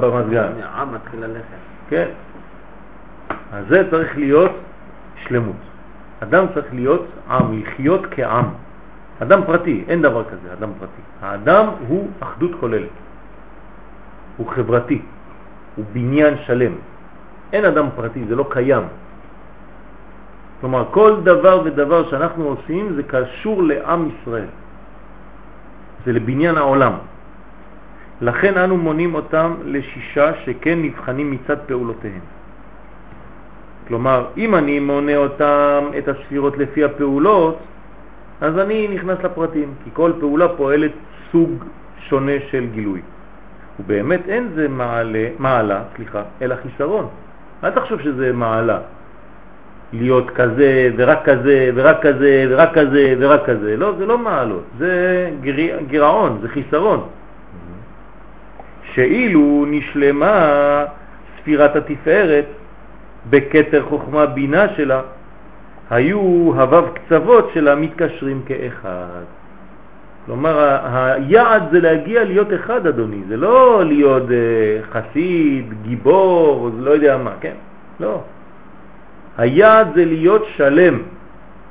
[0.00, 0.52] במזגן?
[0.62, 1.56] העם מתחיל ללכת.
[1.88, 2.08] כן.
[3.52, 4.52] אז זה צריך להיות
[5.16, 5.56] שלמות.
[6.22, 8.44] אדם צריך להיות עם, לחיות כעם.
[9.22, 11.02] אדם פרטי, אין דבר כזה, אדם פרטי.
[11.22, 12.94] האדם הוא אחדות כוללת.
[14.36, 15.02] הוא חברתי.
[15.76, 16.72] הוא בניין שלם.
[17.52, 18.82] אין אדם פרטי, זה לא קיים.
[20.60, 24.50] כלומר, כל דבר ודבר שאנחנו עושים זה קשור לעם ישראל.
[26.06, 26.92] זה לבניין העולם.
[28.20, 32.24] לכן אנו מונים אותם לשישה שכן נבחנים מצד פעולותיהם.
[33.88, 37.58] כלומר, אם אני מונה אותם, את הספירות לפי הפעולות,
[38.42, 40.90] אז אני נכנס לפרטים, כי כל פעולה פועלת
[41.32, 41.64] סוג
[42.08, 43.00] שונה של גילוי.
[43.80, 47.08] ובאמת אין זה מעלה, מעלה, סליחה, אלא חיסרון.
[47.64, 48.78] אל תחשוב שזה מעלה.
[49.92, 53.76] להיות כזה ורק כזה ורק כזה ורק כזה ורק כזה.
[53.76, 57.08] לא, זה לא מעלות, זה גיר, גירעון, זה חיסרון.
[58.94, 60.84] שאילו נשלמה
[61.38, 62.44] ספירת התפארת
[63.30, 65.00] בקטר חוכמה בינה שלה,
[65.92, 66.20] היו
[66.56, 69.24] הוו קצוות שלה מתקשרים כאחד.
[70.26, 70.54] כלומר,
[70.94, 74.32] היעד זה להגיע להיות אחד, אדוני, זה לא להיות uh,
[74.92, 77.54] חסיד, גיבור, או לא יודע מה, כן?
[78.00, 78.20] לא.
[79.38, 81.02] היעד זה להיות שלם.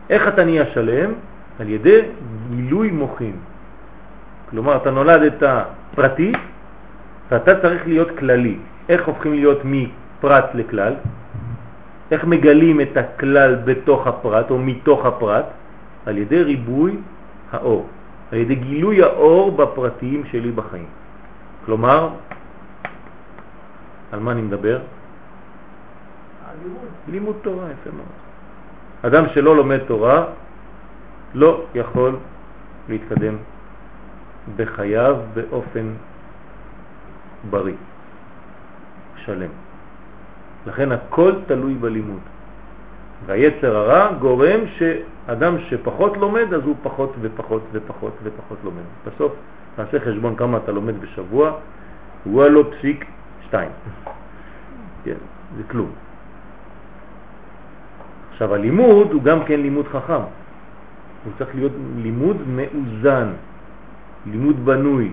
[0.10, 1.12] איך אתה נהיה שלם?
[1.60, 2.02] על ידי
[2.56, 3.36] גילוי מוחין.
[4.50, 5.44] כלומר, אתה נולדת
[5.96, 6.32] פרטי,
[7.32, 8.56] ואתה צריך להיות כללי.
[8.90, 10.94] איך הופכים להיות מפרט לכלל?
[12.12, 15.46] איך מגלים את הכלל בתוך הפרט או מתוך הפרט?
[16.06, 16.98] על ידי ריבוי
[17.52, 17.88] האור,
[18.32, 20.90] על ידי גילוי האור בפרטיים שלי בחיים.
[21.66, 22.10] כלומר,
[24.12, 24.80] על מה אני מדבר?
[27.08, 28.16] לימוד תורה, יפה מאוד.
[29.02, 30.26] אדם שלא לומד תורה,
[31.34, 32.18] לא יכול
[32.90, 33.36] להתקדם
[34.56, 35.86] בחייו באופן
[37.50, 37.80] בריא,
[39.16, 39.61] שלם.
[40.68, 42.20] לכן הכל תלוי בלימוד.
[43.26, 48.84] והיצר הרע גורם שאדם שפחות לומד, אז הוא פחות ופחות ופחות ופחות לומד.
[49.06, 49.32] בסוף
[49.78, 51.52] נעשה חשבון כמה אתה לומד בשבוע,
[52.24, 53.06] הוא לא פסיק
[53.46, 53.72] שתיים.
[55.04, 55.20] כן,
[55.58, 55.92] זה כלום.
[58.32, 60.24] עכשיו הלימוד הוא גם כן לימוד חכם.
[61.24, 63.28] הוא צריך להיות לימוד מאוזן,
[64.26, 65.12] לימוד בנוי,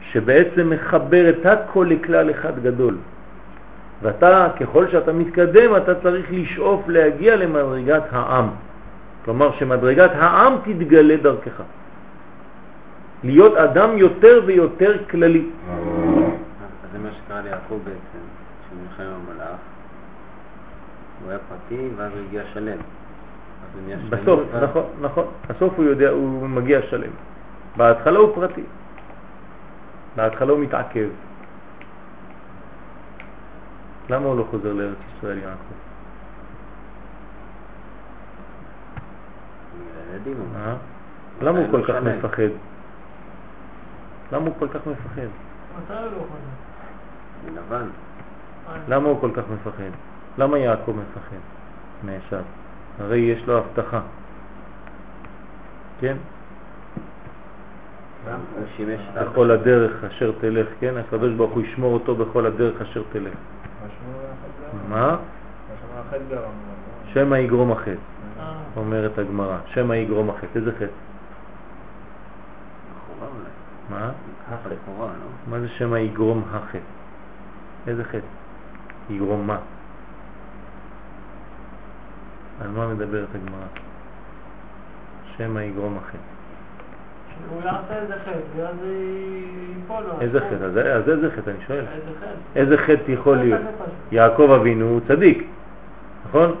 [0.00, 2.96] שבעצם מחבר את הכל לכלל אחד גדול.
[4.04, 8.48] ואתה, ככל שאתה מתקדם, אתה צריך לשאוף להגיע למדרגת העם.
[9.24, 11.62] כלומר שמדרגת העם תתגלה דרכך.
[13.24, 15.44] להיות אדם יותר ויותר כללי.
[15.44, 18.24] אז זה מה שקרה ליעקב בעצם,
[18.68, 19.58] שהוא נלחם עם המלאך.
[21.22, 22.78] הוא היה פרטי, ואז הוא הגיע שלם.
[24.10, 25.24] בסוף, נכון, נכון.
[25.48, 27.10] בסוף הוא יודע, הוא מגיע שלם.
[27.76, 28.64] בהתחלה הוא פרטי.
[30.16, 31.08] בהתחלה הוא מתעכב.
[34.10, 35.74] למה הוא לא חוזר לארץ ישראל, יעקב?
[40.56, 40.74] אה?
[41.42, 42.02] למה הוא לא כל כך.
[42.02, 42.42] מפחד?
[44.32, 45.28] למה הוא כל כך מפחד?
[47.54, 47.78] לא
[48.88, 49.90] למה הוא כל כך מפחד?
[50.38, 51.36] למה יעקב מפחד
[52.02, 52.44] מעשיו?
[52.98, 54.00] הרי יש לו הבטחה.
[56.00, 56.16] כן?
[59.14, 60.96] בכל הדרך אשר תלך, כן?
[60.96, 63.34] הקדוש ברוך הוא ישמור אותו בכל הדרך אשר תלך.
[64.88, 65.16] מה?
[67.12, 67.90] שמא יגרום החטא,
[68.40, 69.58] אה, אומרת הגמרא.
[69.66, 70.46] שמא יגרום החטא.
[70.54, 70.86] איזה חטא?
[73.90, 74.10] מה?
[74.98, 75.14] לא?
[75.50, 76.78] מה זה שמא יגרום החטא?
[77.86, 78.26] איזה חטא?
[79.10, 79.58] יגרום מה?
[82.60, 83.66] על מה מדברת הגמרא?
[85.36, 86.33] שמא יגרום החטא.
[87.50, 88.76] הוא יעשה איזה חטא, ואז
[89.78, 90.20] ייפול לו.
[90.20, 90.64] איזה חטא?
[90.64, 91.50] אז אז איזה חטא?
[91.50, 91.78] אני שואל.
[91.78, 92.58] איזה חטא?
[92.58, 93.60] איזה חטא יכול להיות?
[94.12, 95.44] יעקב אבינו הוא צדיק,
[96.28, 96.54] נכון?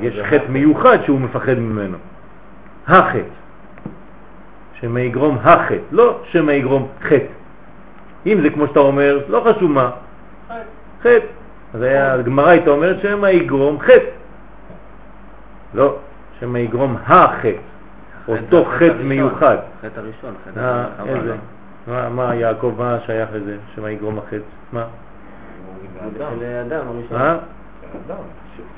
[0.00, 1.98] יש חטא מיוחד שהוא מפחד ממנו.
[2.88, 3.18] החטא.
[4.80, 7.24] שמא יגרום החטא, לא שמא יגרום חטא.
[8.26, 9.90] אם זה כמו שאתה אומר, לא חשוב מה,
[11.00, 11.26] חטא.
[11.74, 11.82] אז
[12.20, 14.10] הגמרא הייתה אומרת שמא יגרום חטא.
[15.74, 15.96] לא,
[16.40, 17.71] שמא יגרום החטא.
[18.28, 19.02] אותו חטא.
[19.02, 19.56] מיוחד.
[19.82, 21.28] חטא הראשון, חטא אה, איזה?
[21.28, 21.34] לא?
[21.86, 23.56] מה, מה יעקב, מה שייך לזה?
[23.74, 24.36] שמא יגרום החטא?
[24.72, 24.86] מה?
[26.12, 27.18] זה של האדם הראשון.
[27.18, 27.38] מה?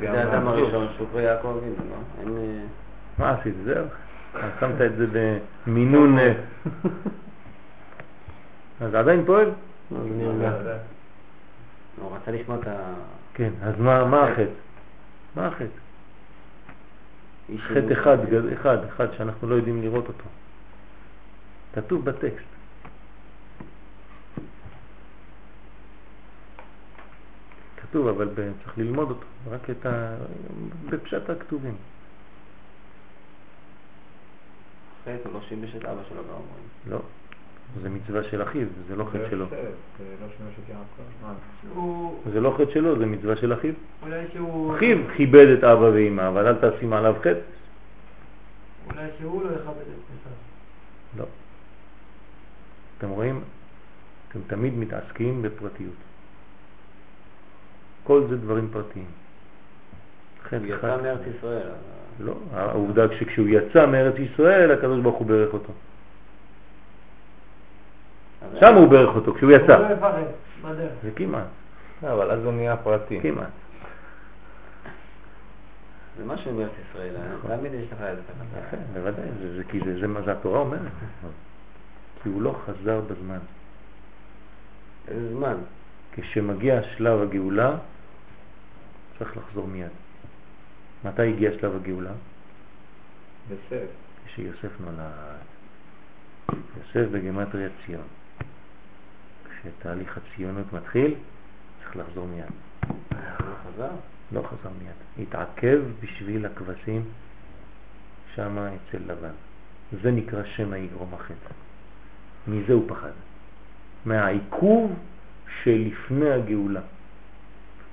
[0.01, 1.97] זה האדם הראשון, כבר יעקב אבינו, לא?
[2.39, 2.65] אה,
[3.19, 3.55] מה עשית?
[3.65, 3.85] זהו.
[4.61, 5.07] שמת את זה
[5.67, 6.19] במינון...
[6.19, 6.31] אה,
[8.81, 9.51] אז עדיין פועל?
[12.01, 12.73] הוא רצה לשמוע את ה...
[13.35, 14.43] כן, אז מה מה החטא?
[15.37, 15.84] מה החטא?
[17.59, 17.93] חטא.
[17.93, 18.19] אחד,
[18.53, 20.25] אחד, אחד שאנחנו לא יודעים לראות אותו.
[21.75, 22.55] כתוב בטקסט.
[27.77, 28.29] כתוב, אבל
[28.65, 30.15] צריך ללמוד אותו, רק את ה...
[30.91, 31.77] בפשט הכתובים.
[35.03, 36.69] חטא, הוא לא שיבש את אבא שלו, לא אומרים.
[36.87, 37.01] לא,
[37.83, 39.47] זה מצווה של אחיו, זה לא חטא שלו.
[41.75, 42.21] הוא...
[42.33, 43.73] זה לא חטא שלו, זה מצווה של אחיו.
[44.03, 44.77] אולי שהוא...
[44.77, 47.39] אחיו כיבד את אבא ואמא, אבל אל תשים עליו חטא.
[48.87, 50.31] אולי שהוא לא יכבד את פסח.
[51.19, 51.25] לא.
[52.99, 53.41] אתם רואים?
[54.29, 55.95] אתם תמיד מתעסקים בפרטיות.
[58.05, 59.07] כל זה דברים פרטיים.
[60.45, 61.69] חטא הוא יצא מארץ ישראל.
[62.21, 65.73] לא, העובדה שכשהוא יצא מארץ ישראל, הקדוש ברוך הוא ברך אותו.
[68.61, 69.93] שם הוא ברך אותו, כשהוא הוא לא יצא.
[69.93, 70.23] יפחד
[70.63, 70.93] בדרך.
[71.03, 71.47] זה כמעט,
[72.03, 73.21] אבל אז הוא נהיה פרטי.
[73.23, 73.49] כמעט.
[76.19, 77.57] זה משהו מארץ ישראל, אה?
[77.57, 78.79] תמיד יש לך איזה תחת.
[78.93, 79.25] בוודאי,
[79.57, 80.81] זה, כי מה זה התורה אומרת.
[82.23, 83.39] כי הוא לא חזר בזמן.
[85.09, 85.57] איזה זמן?
[86.13, 87.77] כשמגיע שלב הגאולה,
[89.19, 89.89] צריך לחזור מיד.
[91.05, 92.11] מתי הגיע שלב הגאולה?
[93.47, 93.87] בסדר.
[94.27, 95.11] כשיוסף נולד.
[96.51, 98.03] יוסף בגמטריה ציון.
[99.65, 101.15] כשתהליך הציונות מתחיל,
[101.83, 102.45] צריך לחזור מיד.
[103.13, 103.91] לא חזר?
[104.33, 105.29] לא חזר מיד.
[105.29, 107.05] התעכב בשביל הכבשים
[108.35, 109.35] שמה אצל לבן.
[110.03, 111.55] זה נקרא שמא יגרום החטא.
[112.49, 113.11] מזה הוא פחד.
[114.07, 114.93] מהעיכוב
[115.63, 116.81] שלפני הגאולה.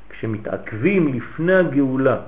[0.10, 2.22] כשמתעכבים לפני הגאולה,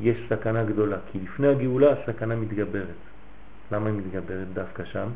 [0.00, 3.00] יש סכנה גדולה, כי לפני הגאולה הסכנה מתגברת.
[3.72, 5.08] למה היא מתגברת דווקא שם?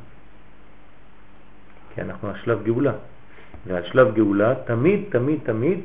[1.97, 2.93] כי אנחנו על שלב גאולה.
[3.67, 5.81] ועל שלב גאולה תמיד, תמיד, תמיד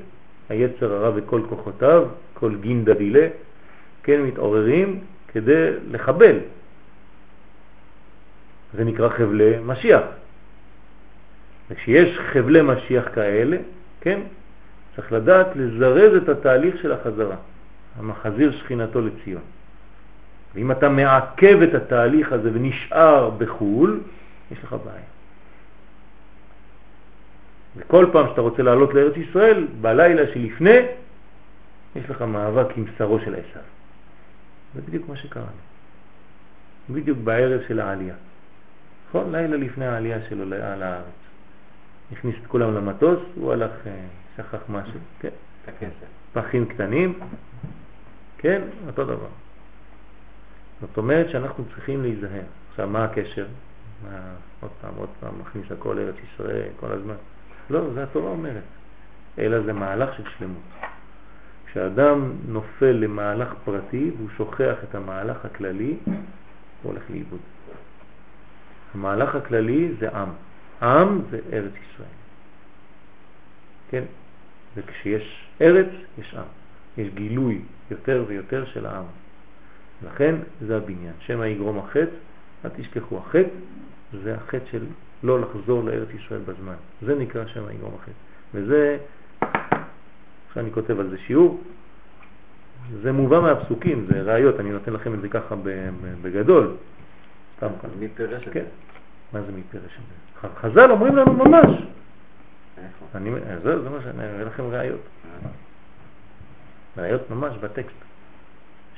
[0.49, 3.27] היצר הרע וכל כוחותיו, כל גינדה דילה,
[4.03, 6.35] כן, מתעוררים כדי לחבל.
[8.73, 10.01] זה נקרא חבלי משיח.
[11.69, 13.57] וכשיש חבלי משיח כאלה,
[14.01, 14.19] כן,
[14.95, 17.35] צריך לדעת לזרז את התהליך של החזרה,
[17.99, 19.41] המחזיר שכינתו לציון.
[20.55, 23.99] ואם אתה מעכב את התהליך הזה ונשאר בחו"ל,
[24.51, 25.20] יש לך בעיה.
[27.77, 30.77] וכל פעם שאתה רוצה לעלות לארץ ישראל, בלילה שלפני,
[31.95, 33.61] יש לך מאבק עם שרו של עשיו.
[34.75, 36.93] זה בדיוק מה שקרה לי.
[36.93, 38.15] בדיוק בערב של העלייה.
[39.09, 39.31] נכון?
[39.31, 41.05] לילה לפני העלייה שלו לארץ.
[42.11, 43.91] הכניס את כולם למטוס, הוא הלך, אה,
[44.37, 45.29] שכח משהו, כן?
[46.33, 47.19] פחים קטנים,
[48.37, 48.61] כן?
[48.87, 49.27] אותו דבר.
[50.81, 52.41] זאת אומרת שאנחנו צריכים להיזהר.
[52.69, 53.45] עכשיו, מה הקשר?
[54.03, 54.19] מה,
[54.61, 57.15] עוד פעם, עוד פעם, מכניס הכל ארץ ישראל כל הזמן.
[57.71, 58.63] לא, זה התורה אומרת.
[59.39, 60.61] אלא זה מהלך של שלמות.
[61.65, 66.13] כשאדם נופל למהלך פרטי והוא שוכח את המהלך הכללי, הוא
[66.83, 67.39] הולך לאיבוד.
[68.93, 70.29] המהלך הכללי זה עם.
[70.81, 72.09] עם זה ארץ ישראל.
[73.89, 74.03] כן?
[74.75, 75.89] וכשיש ארץ,
[76.19, 76.43] יש עם.
[76.97, 77.61] יש גילוי
[77.91, 79.05] יותר ויותר של העם.
[80.05, 81.13] לכן זה הבניין.
[81.19, 82.15] שמא יגרום החטא,
[82.65, 83.49] אל תשכחו, החטא
[84.23, 84.85] זה החטא של
[85.23, 86.73] לא לחזור לארץ ישראל בזמן.
[87.01, 88.11] זה נקרא שמא יגרום החטא.
[88.53, 88.97] וזה,
[90.47, 91.61] עכשיו אני כותב על זה שיעור,
[93.01, 95.55] זה מובא מהפסוקים, זה ראיות, אני נותן לכם את זה ככה
[96.21, 96.75] בגדול.
[97.57, 97.89] סתם כאן.
[97.99, 98.59] מי פירש את כן.
[98.59, 98.69] זה?
[99.33, 100.47] מה זה מי פירש את זה?
[100.61, 101.81] חז"ל אומרים לנו ממש.
[103.15, 103.31] אני,
[103.63, 104.99] זה, זה מה שאני אראה לכם ראיות.
[106.97, 107.95] ראיות ממש בטקסט,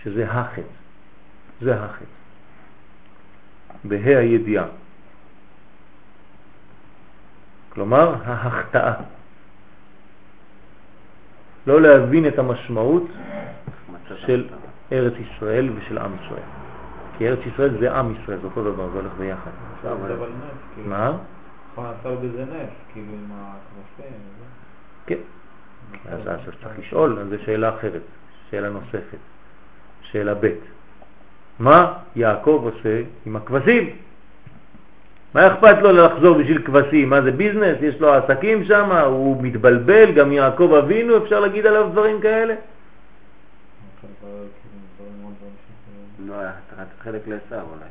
[0.04, 0.62] שזה החטא.
[1.62, 2.06] זה החטא.
[3.84, 4.66] בה"א הידיעה.
[7.74, 8.94] כלומר, ההחטאה.
[11.68, 13.04] לא להבין את המשמעות
[14.16, 14.48] של.
[14.94, 16.48] ארץ ישראל ושל עם ישראל.
[17.18, 19.52] כי ארץ ישראל זה עם ישראל, זה אותו דבר, זה הולך ביחד.
[20.76, 20.90] כאילו.
[20.90, 21.18] מה?
[21.78, 23.32] לעשות בזה נס, כאילו עם.
[24.00, 24.04] וזה.
[25.06, 25.18] כן.
[26.10, 28.02] אז אז צריך לשאול, אז זו שאלה אחרת,
[28.50, 29.18] שאלה נוספת.
[30.02, 30.48] שאלה ב'
[31.60, 33.96] מה יעקב עושה עם הכבשים?
[35.34, 37.10] מה אכפת לו לחזור בשביל כבשים?
[37.10, 37.78] מה זה ביזנס?
[37.82, 42.56] יש לו עסקים שם, הוא מתבלבל, גם יעקב אבינו, אפשר להגיד עליו דברים כאלה?
[46.26, 46.36] לא,
[47.04, 47.86] חלק לעשו אולי.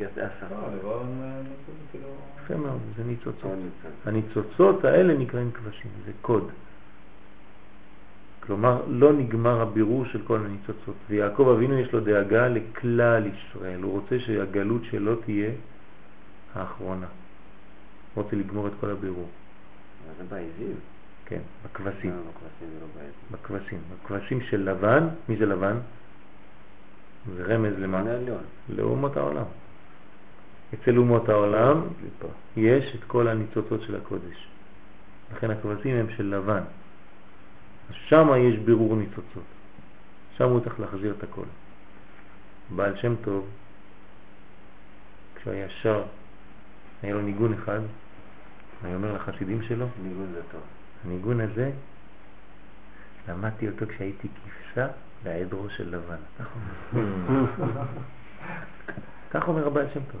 [0.00, 1.02] לא,
[1.42, 2.08] נס, כאילו...
[2.44, 3.44] יפה מאוד, זה ניצוצות.
[3.44, 4.10] לא.
[4.10, 6.50] הניצוצות האלה נקראים כבשים, זה קוד.
[8.40, 10.94] כלומר, לא נגמר הבירור של כל הניצוצות.
[11.08, 13.82] ויעקב אבינו יש לו דאגה לכלל ישראל.
[13.82, 15.50] הוא רוצה שהגלות שלו תהיה
[16.54, 17.06] האחרונה.
[18.14, 19.28] רוצה לגמור את כל הבירור.
[20.18, 20.76] זה בעזים.
[21.26, 22.10] כן, בכבשים.
[22.10, 23.36] לא, בכבשים לא.
[23.36, 23.78] בכבשים.
[24.04, 25.76] בכבשים של לבן, מי זה לבן?
[27.34, 28.02] זה רמז למה?
[28.68, 29.44] לאומות העולם.
[30.74, 31.80] אצל אומות העולם
[32.56, 34.48] יש את כל הניצוצות של הקודש.
[35.32, 36.62] לכן הכבשים הם של לבן.
[37.92, 39.42] שם יש בירור ניצוצות.
[40.36, 41.44] שם הוא צריך להחזיר את הכל.
[42.76, 43.46] בעל שם טוב,
[45.34, 46.02] כשהוא היה שר,
[47.02, 47.80] היה לו ניגון אחד,
[48.84, 50.60] אני אומר לחסידים שלו, ניגון זה טוב.
[51.04, 51.70] הניגון הזה,
[53.28, 54.86] למדתי אותו כשהייתי כבשה
[55.22, 56.16] בעדרו של לבן.
[59.30, 59.66] כך אומר.
[59.66, 60.20] הבעל שם טוב.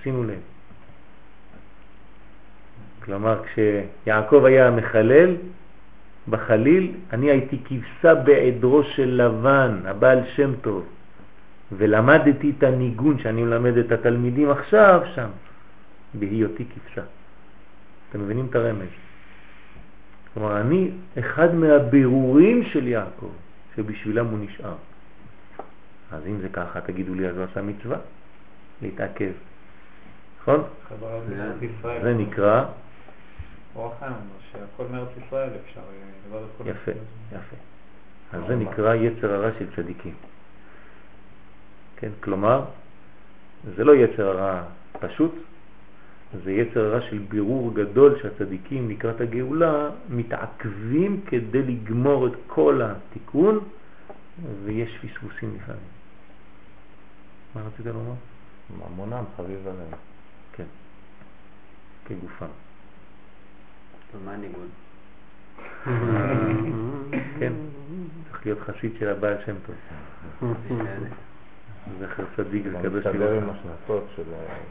[0.00, 0.40] תשימו לב.
[3.04, 5.36] כלומר, כשיעקב היה מחלל
[6.28, 10.86] בחליל, אני הייתי כבשה בעדרו של לבן, הבעל שם טוב,
[11.72, 15.28] ולמדתי את הניגון שאני מלמד את התלמידים עכשיו שם,
[16.14, 17.02] בהיותי כבשה.
[18.10, 18.88] אתם מבינים את הרמז?
[20.34, 23.30] כלומר, אני אחד מהבירורים של יעקב,
[23.76, 24.74] שבשבילם הוא נשאר.
[26.12, 27.96] אז אם זה ככה, תגידו לי, אז הוא עשה מצווה,
[28.82, 29.32] להתעכב.
[30.42, 30.62] נכון?
[32.02, 32.64] זה- נקרא,
[33.76, 34.22] אור החיים אומר
[34.52, 35.80] שהכל מארץ ישראל אפשר
[36.34, 36.90] אה, יפה.
[37.32, 37.56] יפה.
[38.32, 40.14] אז זה נקרא יצר הרע של צדיקים.
[42.04, 42.64] כן, כלומר,
[43.76, 44.62] זה לא יצר הרע
[45.00, 45.34] פשוט,
[46.44, 53.58] זה יצר הרע של בירור גדול שהצדיקים לקראת הגאולה מתעכבים כדי לגמור את כל התיקון
[54.64, 55.82] ויש פספוסים לפעמים.
[57.54, 58.14] מה רצית לומר?
[58.70, 59.98] ממונם חביב עליהם.
[60.52, 60.68] כן,
[62.06, 62.46] כגופם.
[64.12, 64.68] טוב, מה הניגון?
[67.38, 67.52] כן,
[68.30, 69.76] צריך להיות חסיד של הבעל שם טוב.
[72.00, 73.50] זכר צדיק וקדוש מסתדר עם.
[73.50, 74.22] השנתות של,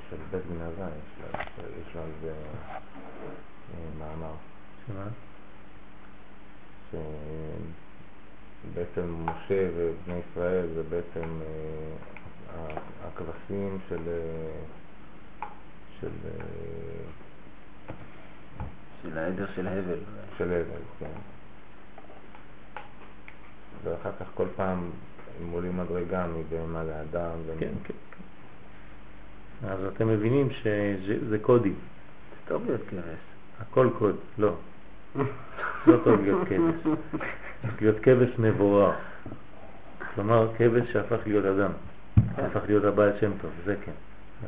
[0.10, 1.38] של בית יש לה-
[1.88, 2.34] יש לה על זה
[4.00, 4.34] מאמר,
[4.88, 5.06] שמה?
[8.74, 12.76] בעצם משה ובני ישראל זה בעצם אה,
[13.08, 14.02] הכבשים של...
[14.08, 15.48] אה,
[16.02, 16.08] של...
[16.26, 16.32] אה,
[19.04, 20.00] של העדר של הבל.
[20.38, 21.06] של הבל, כן.
[23.84, 24.90] ואחר כך כל פעם
[25.42, 27.32] הם עולים מדרגה מבהמה לאדם.
[27.60, 27.94] כן, כן.
[29.62, 29.68] כן.
[29.68, 33.20] אז אתם מבינים שזה קודים, זה טוב להיות כבש.
[33.60, 34.54] הכל קוד, לא.
[35.88, 36.94] לא טוב להיות כבש.
[37.82, 38.92] להיות כבש מבורר.
[40.16, 41.72] כלומר, כבש שהפך להיות אדם.
[42.38, 43.92] הפך להיות הבעל שם טוב, זה כן.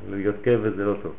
[0.09, 1.13] להיות כבש זה לא טוב.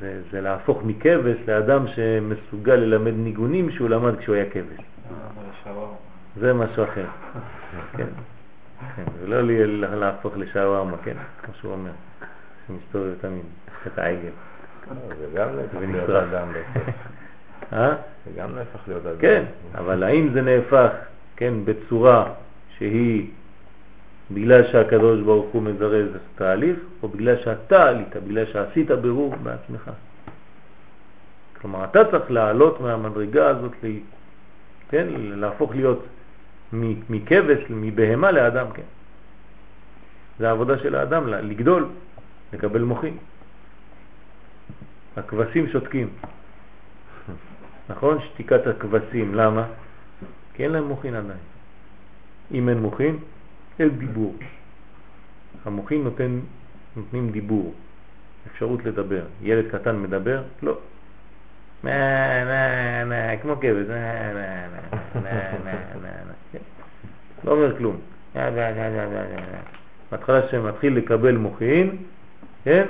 [0.00, 4.84] זה, זה להפוך מכבש לאדם שמסוגל ללמד ניגונים שהוא למד כשהוא היה כבש.
[6.40, 7.04] זה משהו אחר.
[7.96, 8.06] כן.
[8.96, 11.90] כן, ולא לי- להפוך לשווארמה, כן, כמו שהוא אומר.
[12.68, 13.44] שמסתובב תמיד,
[13.86, 14.28] את העגל.
[14.90, 16.32] לא, זה גם נהפך להיות ונשרף.
[16.32, 16.90] אדם בעצם.
[17.72, 17.94] אה?
[18.24, 19.16] זה גם נהפך להיות אדם.
[19.18, 19.44] כן,
[19.74, 20.90] אבל האם זה נהפך,
[21.36, 22.32] כן, בצורה
[22.78, 23.30] שהיא
[24.30, 29.90] בגלל שהקדוש ברוך הוא מזרז את התהליך, או בגלל שאתה עלית, בגלל שעשית בירור בעצמך.
[31.60, 33.72] כלומר, אתה צריך לעלות מהמדרגה הזאת.
[34.90, 36.04] כן, להפוך להיות
[37.10, 38.82] מכבש, מבהמה לאדם, כן.
[40.38, 41.88] זה העבודה של האדם, לגדול,
[42.52, 43.16] לקבל מוחים.
[45.16, 46.08] הכבשים שותקים.
[47.88, 48.18] נכון?
[48.20, 49.66] שתיקת הכבשים, למה?
[50.54, 51.38] כי אין להם מוחין עדיין.
[52.52, 53.18] אם אין מוחין,
[53.78, 54.34] אין דיבור.
[55.64, 56.40] המוחין נותן,
[56.96, 57.74] נותנים דיבור,
[58.46, 59.24] אפשרות לדבר.
[59.42, 60.42] ילד קטן מדבר?
[60.62, 60.78] לא.
[61.84, 64.66] נה, נה, נה, כמו כבש, נה, נה,
[65.14, 65.20] נה,
[65.64, 65.72] נה,
[66.02, 66.33] נה.
[67.44, 67.96] לא אומר כלום.
[70.10, 71.96] בהתחלה שמתחיל לקבל מוחין,
[72.64, 72.86] כן?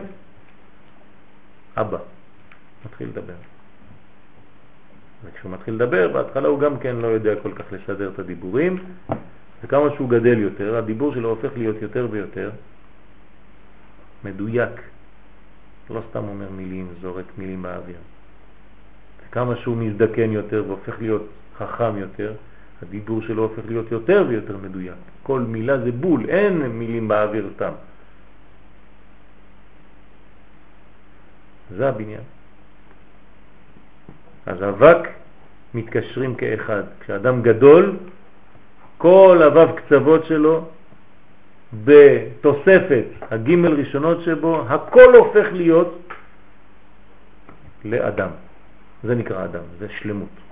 [1.76, 1.98] אבא
[2.86, 3.34] מתחיל לדבר.
[5.24, 8.84] וכשהוא מתחיל לדבר, בהתחלה הוא גם כן לא יודע כל כך לשדר את הדיבורים,
[9.64, 12.50] וכמה שהוא גדל יותר, הדיבור שלו הופך להיות יותר ויותר
[14.24, 14.70] מדויק.
[15.90, 17.96] לא סתם אומר מילים, זורק מילים באוויר.
[19.28, 21.26] וכמה שהוא מזדקן יותר והופך להיות
[21.58, 22.32] חכם יותר,
[22.88, 24.94] הדיבור שלו הופך להיות יותר ויותר מדויק.
[25.22, 27.72] כל מילה זה בול, אין מילים באוויר סתם.
[31.76, 32.20] זה הבניין.
[34.46, 35.08] אז אבק
[35.74, 36.82] מתקשרים כאחד.
[37.00, 37.96] כשאדם גדול,
[38.98, 40.68] כל אבב קצוות שלו,
[41.84, 45.98] בתוספת הגימל ראשונות שבו, הכל הופך להיות
[47.84, 48.30] לאדם.
[49.04, 50.43] זה נקרא אדם, זה שלמות.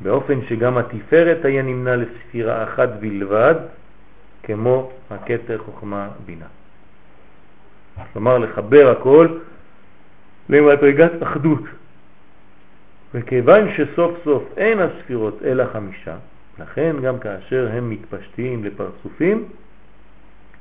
[0.00, 3.54] באופן שגם התפארת היה נמנה לספירה אחת בלבד,
[4.42, 6.46] כמו הכתר חוכמה בינה.
[8.12, 9.38] כלומר, לחבר הכל
[10.48, 11.62] למדרגת אחדות.
[13.14, 16.16] וכיוון שסוף סוף אין הספירות אלא חמישה,
[16.58, 19.48] לכן גם כאשר הם מתפשטים לפרצופים,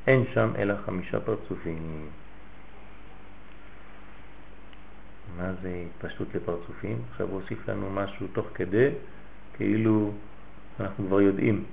[0.08, 2.06] אין שם אלא חמישה פרצופים.
[5.38, 6.98] מה זה התפשטות לפרצופים?
[7.12, 8.90] עכשיו הוא הוסיף לנו משהו תוך כדי,
[9.58, 10.12] כאילו
[10.80, 11.64] אנחנו כבר יודעים.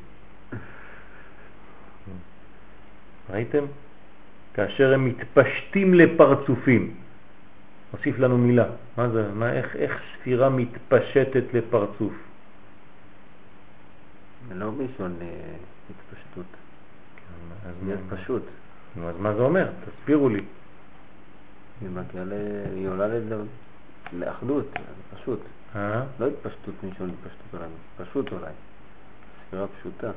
[3.31, 3.65] ראיתם?
[4.55, 6.95] כאשר הם מתפשטים לפרצופים.
[7.91, 8.65] הוסיף לנו מילה.
[8.97, 9.29] מה זה?
[9.35, 12.13] מה, איך, איך ספירה מתפשטת לפרצוף?
[14.55, 15.27] לא מלשון אה,
[15.91, 16.45] התפשטות.
[17.67, 18.43] אז מה- פשוט.
[19.07, 19.69] אז מה זה אומר?
[19.85, 20.43] תסבירו לי.
[21.81, 23.07] היא עולה
[24.13, 25.41] לאחדות, זה פשוט.
[25.77, 26.03] אה?
[26.21, 28.53] לא התפשטות מלשון התפשטות עולם, פשוט אולי.
[29.47, 30.11] ספירה פשוטה.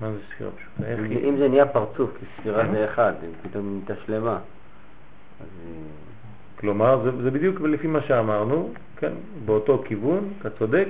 [0.00, 0.92] מה זה ספירה פשוטה?
[1.28, 4.38] אם זה נהיה פרצוף, כי ספירה זה אחד, אם פתאום נהייתה שלמה.
[5.40, 5.82] אז היא...
[6.60, 9.12] כלומר, זה, זה בדיוק לפי מה שאמרנו, כן,
[9.44, 10.88] באותו כיוון, אתה צודק,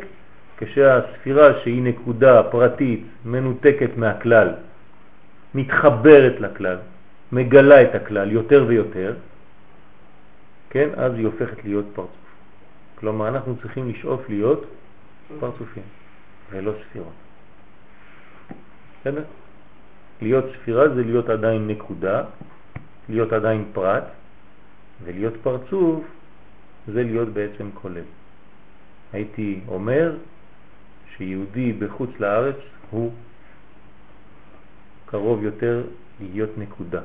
[0.56, 4.52] כשהספירה שהיא נקודה פרטית, מנותקת מהכלל,
[5.55, 6.76] מתחברת לכלל,
[7.32, 9.14] מגלה את הכלל יותר ויותר,
[10.70, 12.26] כן, אז היא הופכת להיות פרצוף.
[12.98, 14.64] כלומר, אנחנו צריכים לשאוף להיות
[15.40, 15.82] פרצופים,
[16.51, 17.12] ולא ספירות.
[19.01, 19.24] בסדר?
[20.23, 22.24] להיות ספירה זה להיות עדיין נקודה,
[23.09, 24.05] להיות עדיין פרט,
[25.05, 26.05] ולהיות פרצוף
[26.86, 28.05] זה להיות בעצם כולל.
[29.12, 30.16] הייתי אומר
[31.16, 32.56] שיהודי בחוץ לארץ
[32.90, 33.12] הוא
[35.06, 35.85] קרוב יותר
[36.20, 37.01] להיות נקודה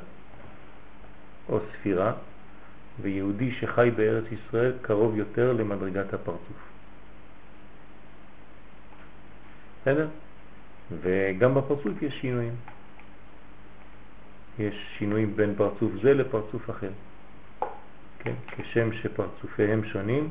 [1.50, 2.14] או ספירה,
[3.02, 6.72] ויהודי שחי בארץ ישראל קרוב יותר למדרגת הפרצוף.
[9.82, 10.08] בסדר?
[11.02, 12.56] וגם בפרצוף יש שינויים.
[14.60, 16.92] יש שינויים בין פרצוף זה לפרצוף אחר.
[18.20, 20.30] כן, כשם שפרצופיהם שונים,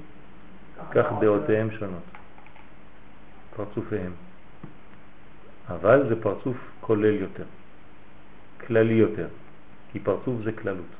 [0.90, 2.02] כך דעותיהם שונות.
[3.56, 4.12] פרצופיהם.
[5.68, 7.44] אבל זה פרצוף כולל יותר,
[8.66, 9.28] כללי יותר,
[9.92, 10.99] כי פרצוף זה כללות.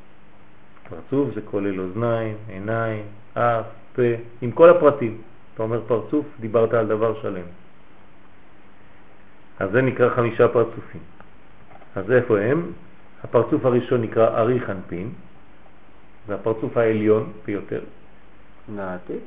[0.91, 3.05] פרצוף זה כולל אוזניים, עיניים,
[3.35, 3.65] אף,
[3.95, 4.03] פה,
[4.43, 5.19] עם כל הפרטים.
[5.55, 7.45] אתה אומר פרצוף, דיברת על דבר שלם.
[9.59, 11.01] אז זה נקרא חמישה פרצופים.
[11.97, 12.73] אז איפה הם?
[13.25, 15.11] הפרצוף הראשון נקרא אריך אנפין,
[16.27, 17.81] והפרצוף העליון ביותר.
[18.69, 19.25] נעתיק?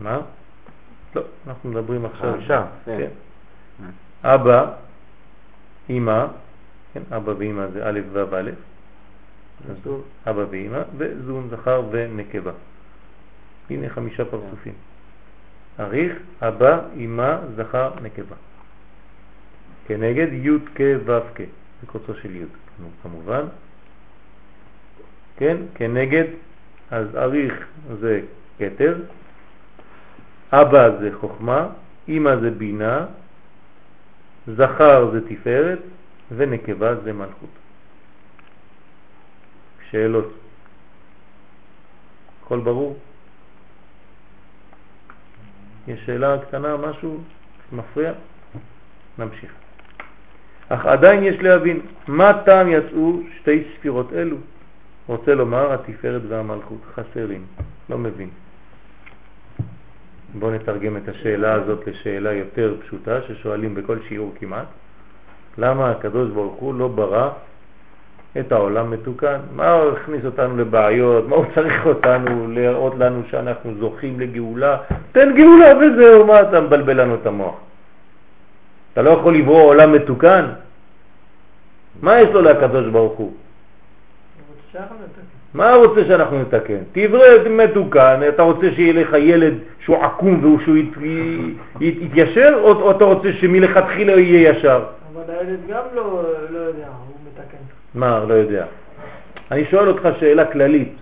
[0.00, 0.20] מה?
[1.16, 2.32] לא, אנחנו מדברים עכשיו.
[2.32, 2.66] חמישה.
[2.84, 3.08] כן.
[4.24, 4.34] אה.
[4.34, 4.72] אבא,
[5.90, 6.26] אמא,
[6.92, 8.50] כן, אבא ואמא זה א' ו' א',
[9.70, 9.76] אז
[10.26, 12.52] אבא ואמא, וזון זכר ונקבה.
[13.70, 14.72] הנה חמישה פרצופים.
[15.80, 16.12] אריך,
[16.42, 18.36] אבא, אמא, זכר, נקבה.
[19.86, 21.40] כנגד י' כ' ו' כ',
[21.80, 22.44] זה קוצו של י',
[23.02, 23.44] כמובן.
[25.36, 26.24] כן, כנגד,
[26.90, 27.66] אז אריך
[28.00, 28.20] זה
[28.58, 28.96] כתר,
[30.52, 31.68] אבא זה חוכמה,
[32.08, 33.06] אמא זה בינה,
[34.46, 35.78] זכר זה תפארת
[36.36, 37.63] ונקבה זה מלכות.
[39.94, 40.32] שאלות?
[42.42, 42.96] הכל ברור?
[45.88, 47.20] יש שאלה קטנה, משהו
[47.72, 48.12] מפריע?
[49.18, 49.52] נמשיך.
[50.68, 54.36] אך עדיין יש להבין, מה טעם יצאו שתי ספירות אלו?
[55.06, 57.46] רוצה לומר, התפארת והמלכות חסרים,
[57.88, 58.30] לא מבין.
[60.38, 64.66] בואו נתרגם את השאלה הזאת לשאלה יותר פשוטה ששואלים בכל שיעור כמעט.
[65.58, 67.30] למה הקדוש ברוך הוא לא ברא
[68.40, 69.38] את העולם מתוקן?
[69.56, 71.28] מה הוא הכניס אותנו לבעיות?
[71.28, 74.76] מה הוא צריך אותנו להראות לנו שאנחנו זוכים לגאולה?
[75.12, 77.54] תן גאולה וזהו, מה אתה מבלבל לנו את המוח?
[78.92, 80.44] אתה לא יכול לברוא עולם מתוקן?
[82.02, 83.32] מה יש לו לקדוש ברוך הוא?
[85.54, 86.78] מה הוא רוצה שאנחנו נתקן?
[86.92, 90.92] תברא מתוקן, אתה רוצה שיהיה לך ילד שהוא עקום ושהוא ית,
[91.80, 94.84] ית, יתיישר, או, אתה רוצה שמלכתחילה יהיה ישר?
[95.14, 97.03] אבל הילד גם לא לא יודע.
[97.94, 98.66] מה, לא יודע.
[99.50, 100.92] אני שואל אותך שאלה כללית.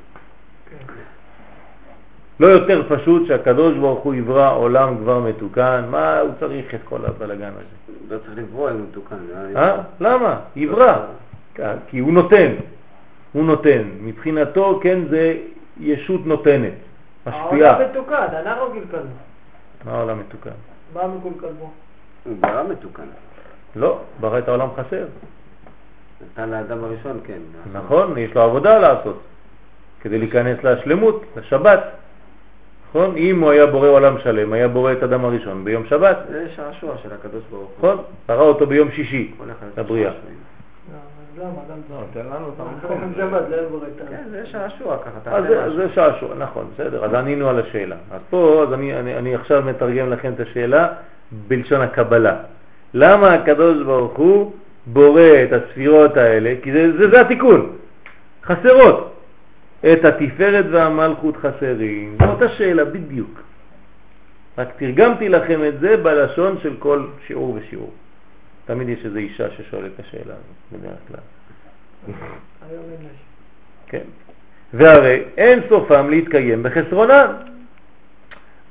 [2.40, 6.98] לא יותר פשוט שהקדוש ברוך הוא יברא עולם כבר מתוקן, מה הוא צריך את כל
[7.04, 8.14] הבלגן הזה?
[8.14, 9.16] לא צריך לברוא אם מתוקן.
[9.56, 9.76] אה?
[10.00, 10.40] למה?
[10.56, 10.96] יברא.
[11.86, 12.52] כי הוא נותן.
[13.32, 13.82] הוא נותן.
[14.00, 15.36] מבחינתו, כן, זה
[15.80, 16.72] ישות נותנת,
[17.26, 17.72] משפיעה.
[17.72, 19.10] העולם מתוקן, אנחנו קלקלנו.
[19.84, 20.50] מה העולם מתוקן?
[20.94, 21.70] מה מקולקל בו?
[22.24, 23.06] הוא ברא מתוקן.
[23.76, 25.04] לא, ברא את העולם חסר.
[26.22, 27.38] נתן לאדם הראשון, כן.
[27.72, 29.20] נכון, יש לו עבודה לעשות
[30.00, 31.80] כדי להיכנס לשלמות, לשבת.
[32.88, 33.16] נכון?
[33.16, 36.16] אם הוא היה בורא עולם שלם, היה בורא את אדם הראשון ביום שבת.
[36.30, 37.90] זה שעשוע של הקדוש ברוך הוא.
[37.92, 38.04] נכון?
[38.28, 39.34] ברא אותו ביום שישי,
[39.78, 40.12] לבריאה.
[41.38, 41.50] לא, לא,
[42.30, 42.50] לא
[44.10, 45.30] כן, זה שעשוע ככה.
[45.30, 45.76] אז תעשה זה.
[45.76, 47.96] זה שעשוע, נכון, בסדר, אז ענינו על השאלה.
[48.10, 50.88] אז פה, אז אני, אני, אני עכשיו מתרגם לכם את השאלה
[51.48, 52.36] בלשון הקבלה.
[52.94, 54.52] למה הקדוש ברוך הוא
[54.86, 56.54] בורא את הספירות האלה?
[56.62, 57.76] כי זה, זה, זה התיקון,
[58.44, 59.12] חסרות.
[59.92, 62.16] את התפארת והמלכות חסרים.
[62.18, 63.42] זו אותה שאלה בדיוק.
[64.58, 67.92] רק תרגמתי לכם את זה בלשון של כל שיעור ושיעור.
[68.66, 71.20] תמיד יש איזו אישה ששואלת את השאלה הזאת, בדרך כלל.
[73.86, 74.02] כן.
[74.74, 77.32] והרי אין סופם להתקיים בחסרונם.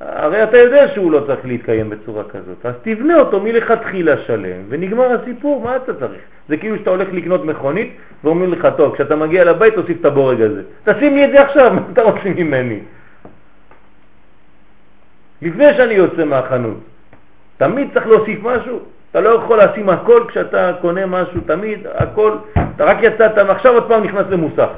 [0.02, 5.12] הרי אתה יודע שהוא לא צריך להתקיים בצורה כזאת, אז תבנה אותו מלכתחילה שלם ונגמר
[5.12, 6.22] הסיפור, מה אתה צריך?
[6.50, 10.42] זה כאילו שאתה הולך לקנות מכונית ואומרים לך, טוב, כשאתה מגיע לבית תוסיף את הבורג
[10.42, 10.62] הזה.
[10.84, 12.80] תשים לי את זה עכשיו, מה אתה רוצה ממני?
[15.42, 16.78] לפני שאני יוצא מהחנות.
[17.58, 18.80] תמיד צריך להוסיף משהו.
[19.12, 22.32] אתה לא יכול לשים הכל כשאתה קונה משהו, תמיד הכל,
[22.76, 24.70] אתה רק יצאת, עכשיו עוד פעם נכנס למוסך.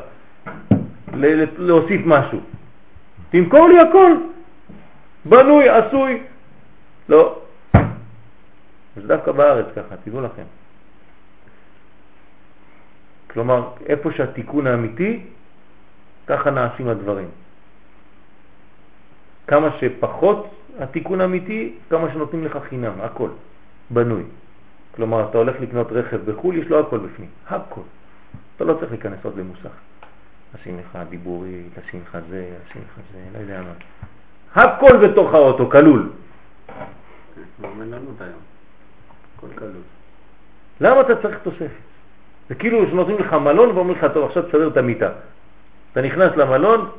[1.58, 2.40] להוסיף משהו.
[3.30, 4.12] תמכור לי הכל.
[5.26, 6.24] בנוי, עשוי.
[7.10, 7.42] לא.
[8.96, 10.44] זה דווקא בארץ ככה, תדעו לכם.
[13.28, 15.24] כלומר, איפה שהתיקון האמיתי,
[16.28, 17.30] ככה נעשים הדברים.
[19.48, 23.30] כמה שפחות התיקון האמיתי, כמה שנותנים לך חינם, הכל,
[23.90, 24.24] בנוי.
[24.96, 27.82] כלומר, אתה הולך לקנות רכב בחו"ל, יש לו הכל בפנים, הכל.
[28.56, 29.76] אתה לא צריך להיכנס עוד למוסך.
[30.56, 33.74] לשים לך דיבורי, לשים לך זה, לשים לך זה, לא יודע מה.
[34.56, 36.10] הכל בתוך האוטו, כלול.
[40.82, 41.68] למה אתה צריך תוספת?
[42.50, 45.10] זה כאילו שנותנים לך מלון ואומרים לך, טוב, עכשיו תסדר את המיטה.
[45.92, 46.90] אתה נכנס למלון,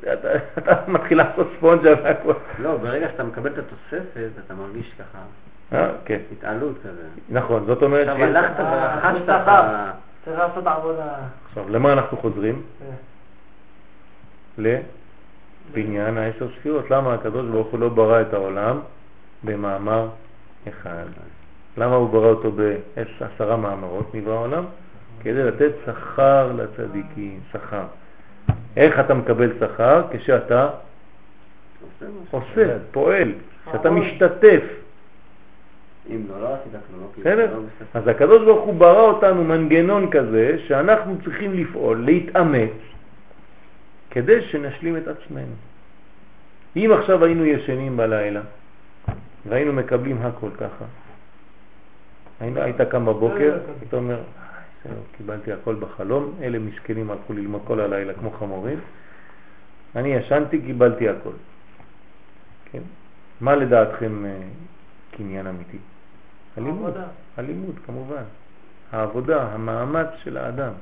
[0.00, 0.28] אתה,
[0.58, 2.32] אתה מתחיל לעשות ספונג'ה והכל.
[2.58, 5.18] לא, ברגע שאתה מקבל את התוספת, אתה מרגיש ככה
[5.72, 7.02] אה, כן, התעלות כזה.
[7.28, 8.08] נכון, זאת אומרת...
[8.08, 9.26] עכשיו הלכת ורכשת.
[10.24, 11.14] צריך לעשות עבודה.
[11.48, 12.62] עכשיו, למה אנחנו חוזרים?
[14.58, 14.78] אה,
[15.70, 16.90] לבניין העשר ספירות.
[16.90, 18.80] למה הקדוש ברוך הוא לא ברא את העולם
[19.44, 20.08] במאמר
[20.68, 21.06] אחד?
[21.76, 24.64] למה הוא ברא אותו בעשרה מאמרות מברא העולם?
[25.22, 27.84] כדי לתת שכר לצדיקים, שכר.
[28.76, 30.02] איך אתה מקבל שכר?
[30.10, 30.68] כשאתה
[32.30, 33.32] עושה, פועל,
[33.66, 34.62] כשאתה משתתף.
[36.10, 37.24] אם לא, לא עשית כלום.
[37.24, 37.58] לא לא.
[37.94, 42.70] אז הקדוש ברוך הוא ברא אותנו מנגנון כזה שאנחנו צריכים לפעול, להתאמץ,
[44.18, 45.54] כדי שנשלים את עצמנו.
[46.76, 48.40] אם עכשיו היינו ישנים בלילה
[49.48, 50.84] והיינו מקבלים הכל ככה,
[52.40, 54.22] היינו, היית קם בבוקר, היית אומר, "אה,
[54.84, 58.78] זהו, קיבלתי הכל בחלום, אלה מסכנים הלכו ללמוד כל הלילה כמו חמורים,
[59.96, 61.36] אני ישנתי, קיבלתי הכל.
[62.72, 62.82] כן?
[63.40, 64.40] מה לדעתכם אה,
[65.10, 65.78] קניין אמיתי?
[66.56, 66.94] הלימוד.
[67.36, 68.22] הלימוד כמובן,
[68.92, 70.72] העבודה, המאמץ של האדם.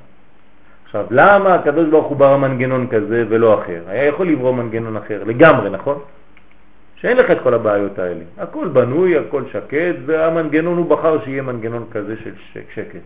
[0.87, 3.81] עכשיו, למה הקדוש ברוך הוא ברא מנגנון כזה ולא אחר?
[3.87, 5.99] היה יכול לברוא מנגנון אחר, לגמרי, נכון?
[6.95, 8.23] שאין לך את כל הבעיות האלה.
[8.37, 12.99] הכל בנוי, הכל שקט, והמנגנון הוא בחר שיהיה מנגנון כזה של שק, שקט.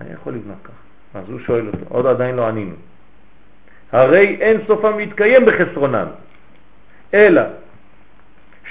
[0.00, 0.70] אני יכול לבנות כך.
[1.14, 2.74] אז הוא שואל אותו, עוד עדיין לא ענינו.
[3.92, 6.06] הרי אין סופם להתקיים בחסרונם,
[7.14, 7.42] אלא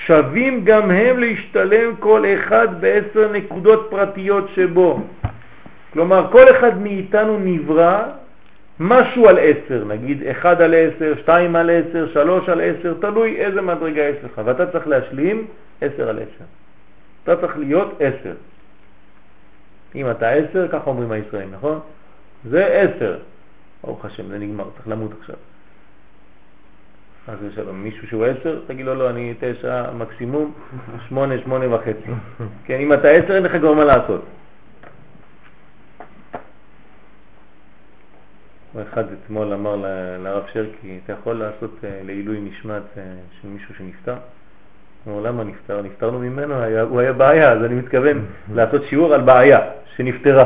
[0.06, 5.02] שווים גם הם להשתלם כל אחד בעשר נקודות פרטיות שבו.
[5.94, 8.04] כלומר, כל אחד מאיתנו נברא
[8.80, 13.62] משהו על עשר, נגיד אחד על עשר, שתיים על עשר, שלוש על עשר, תלוי איזה
[13.62, 15.48] מדרגה יש לך, ואתה צריך להשלים
[15.82, 16.46] עשר על עשר.
[17.24, 18.34] אתה צריך להיות עשר.
[19.96, 21.80] אם אתה עשר, כך אומרים הישראלים, נכון?
[22.50, 23.18] זה עשר.
[23.84, 25.36] ברוך השם, זה נגמר, צריך למות עכשיו.
[27.28, 30.52] אז יש לנו מישהו שהוא עשר, תגיד לו לא, אני תשע מקסימום,
[31.08, 32.12] שמונה, שמונה וחצי.
[32.66, 34.22] כן, אם אתה עשר, אין לך כבר מה לעשות.
[38.82, 39.76] אחד אתמול אמר
[40.24, 43.04] לרב שרקי, אתה יכול לעשות אה, לעילוי נשמת אה,
[43.42, 44.16] של מישהו שנפטר?
[45.04, 45.82] הוא אמר, למה נפטר?
[45.82, 48.26] נפטרנו ממנו, היה, הוא היה בעיה, אז אני מתכוון
[48.56, 49.60] לעשות שיעור על בעיה
[49.96, 50.46] שנפטרה.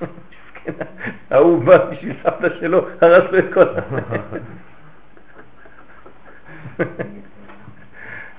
[1.30, 3.80] ההוא בא בשביל סבתא שלו, הרס לו את כל ה...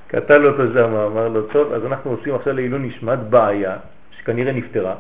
[0.08, 3.78] קטל אותו שם, אמר לו, טוב, אז אנחנו עושים עכשיו לעילוי נשמת בעיה,
[4.12, 4.96] שכנראה נפטרה.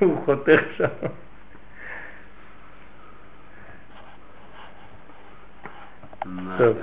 [0.00, 0.86] הוא חותך שם.
[6.58, 6.76] טוב.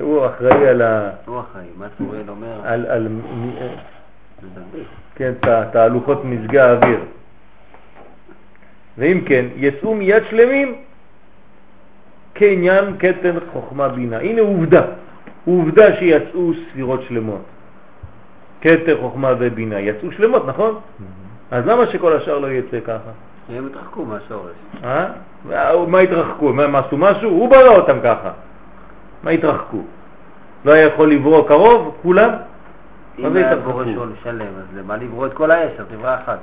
[0.00, 1.10] הוא אחראי על ה...
[1.26, 1.72] הוא החיים.
[1.76, 2.60] מה צוריאל אומר?
[2.66, 3.08] על.
[5.14, 7.00] כן, תה- תהלוכות מזגי האוויר.
[8.98, 10.74] ואם כן, יצאו מיד שלמים
[12.34, 14.18] כעניין קטן חוכמה בינה.
[14.18, 14.82] הנה עובדה,
[15.56, 17.40] עובדה שיצאו ספירות שלמות.
[18.60, 20.78] כתר חוכמה ובינה, יצאו שלמות, נכון?
[21.50, 23.10] אז למה שכל השאר לא יצא ככה?
[23.56, 24.52] הם התרחקו מהשורש.
[24.84, 25.06] אה?
[25.44, 26.52] מה- מה התרחקו?
[26.52, 27.30] מה, הם עשו משהו?
[27.30, 28.30] הוא ברא אותם ככה.
[29.22, 29.82] מה התרחקו?
[30.64, 32.30] לא היה יכול לברוא קרוב, כולם?
[33.18, 33.56] אם זה היה?
[33.56, 35.84] בורא שול שלם, אז למה לברוא את כל העשר?
[35.90, 36.38] תברא אחת.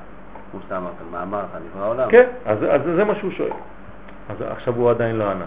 [0.51, 1.45] כמו שאתה אמרת, מה אמרת?
[1.75, 2.09] נברא עולם.
[2.09, 3.51] כן, אז, אז זה מה שהוא שואל.
[4.29, 5.45] אז עכשיו הוא עדיין לא ענה.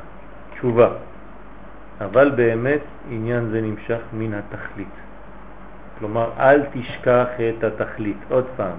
[0.54, 0.88] תשובה.
[2.00, 2.80] אבל באמת
[3.10, 4.94] עניין זה נמשך מן התכלית.
[5.98, 8.16] כלומר, אל תשכח את התכלית.
[8.28, 8.76] עוד פעם,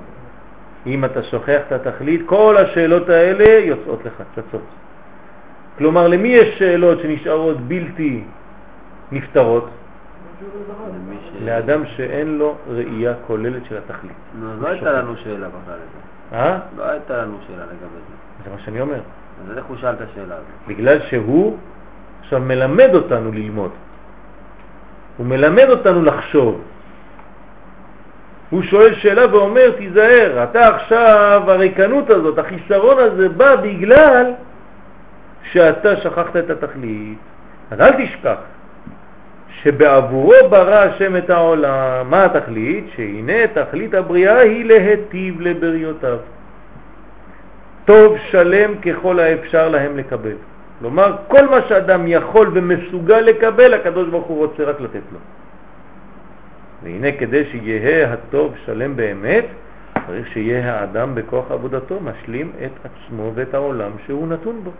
[0.85, 4.61] אם אתה שוכח את התכלית, כל השאלות האלה יוצאות לך, צצות.
[5.77, 8.23] כלומר, למי יש שאלות שנשארות בלתי
[9.11, 9.69] נפתרות?
[11.41, 14.11] לאדם שאין לו ראייה כוללת של התכלית.
[14.43, 16.37] אז לא הייתה לנו שאלה בכלל לזה.
[16.37, 16.59] אה?
[16.77, 18.43] לא הייתה לנו שאלה לגבי זה.
[18.43, 18.99] זה מה שאני אומר.
[19.51, 20.67] אז איך הוא שאל את השאלה הזאת?
[20.67, 21.57] בגלל שהוא
[22.29, 23.71] עכשיו מלמד אותנו ללמוד.
[25.17, 26.61] הוא מלמד אותנו לחשוב.
[28.49, 34.25] הוא שואל שאלה ואומר, תיזהר, אתה עכשיו, הריקנות הזאת, החיסרון הזה בא בגלל
[35.51, 37.17] שאתה שכחת את התכלית.
[37.71, 38.39] אז אל תשכח
[39.49, 42.09] שבעבורו ברא השם את העולם.
[42.09, 42.85] מה התכלית?
[42.95, 46.17] שהנה תכלית הבריאה היא להטיב לבריותיו.
[47.85, 50.37] טוב שלם ככל האפשר להם לקבל.
[50.79, 55.19] כלומר, כל מה שאדם יכול ומסוגל לקבל, הקדוש ברוך הוא רוצה רק לתת לו.
[56.83, 59.45] והנה כדי שיהיה הטוב שלם באמת,
[60.07, 64.71] צריך שיהיה האדם בכוח עבודתו משלים את עצמו ואת העולם שהוא נתון בו.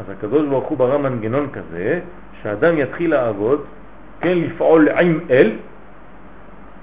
[0.00, 2.00] אז הקדוש ברוך הוא ברא מנגנון כזה,
[2.42, 3.64] שאדם יתחיל לעבוד,
[4.20, 5.52] כן, לפעול עם אל,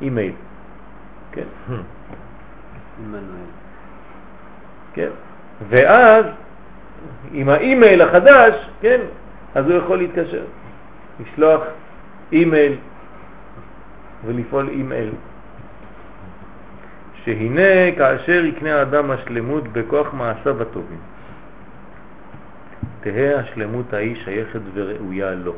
[0.02, 0.34] אימייל,
[1.32, 1.48] כן,
[3.00, 3.52] עמנואל.
[4.94, 5.10] כן,
[5.70, 6.26] ואז
[7.34, 9.00] עם האימייל החדש, כן,
[9.56, 10.44] אז הוא יכול להתקשר,
[11.20, 11.62] לשלוח
[12.32, 12.76] אימייל
[14.26, 15.10] ולפעול אימייל.
[17.24, 21.00] שהנה כאשר יקנה האדם השלמות בכוח מעשיו הטובים,
[23.02, 25.54] תהא השלמות ההיא שייכת וראויה לו.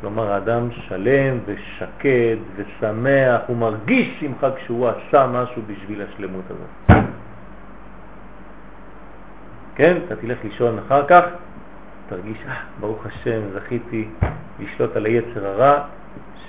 [0.00, 7.00] כלומר, האדם שלם ושקד ושמח, הוא מרגיש שמחה כשהוא עשה משהו בשביל השלמות הזאת.
[9.76, 11.24] כן, אתה תלך לישון אחר כך,
[12.08, 14.08] תרגיש, אה, ברוך השם, זכיתי
[14.58, 15.84] לשלוט על היצר הרע,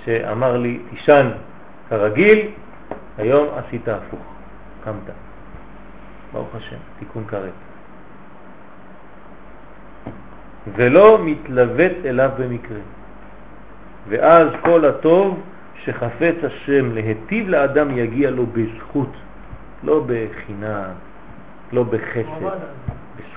[0.04, 1.30] שאמר לי, תישן
[1.88, 2.48] כרגיל,
[3.18, 4.20] היום עשית הפוך,
[4.84, 5.14] קמת.
[6.32, 7.52] ברוך השם, תיקון כרת.
[10.76, 12.80] ולא מתלבט אליו במקרה.
[14.08, 15.42] ואז כל הטוב
[15.84, 19.12] שחפץ השם להטיב לאדם יגיע לו בזכות,
[19.84, 20.90] לא בחינם,
[21.72, 22.58] לא בחסד,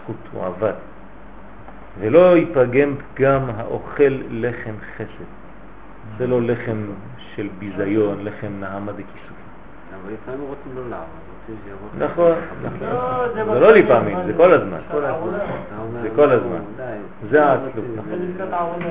[0.02, 0.74] בזכות, הוא עבד.
[2.00, 5.30] ולא ייפגם פגם האוכל לחם חסד.
[6.18, 6.78] זה לא לחם
[7.36, 9.38] של ביזיון, לחם נעמה דכיסוף.
[10.04, 11.08] אבל לפעמים רוצים לא לעבוד,
[11.40, 12.06] רוצים שיבוא...
[12.06, 12.32] נכון,
[12.82, 14.78] לא, זה זה לא לפעמים, זה כל הזמן.
[16.02, 16.60] זה כל לא, הזמן.
[17.30, 17.86] זה העצלות.
[17.98, 18.90] נכון.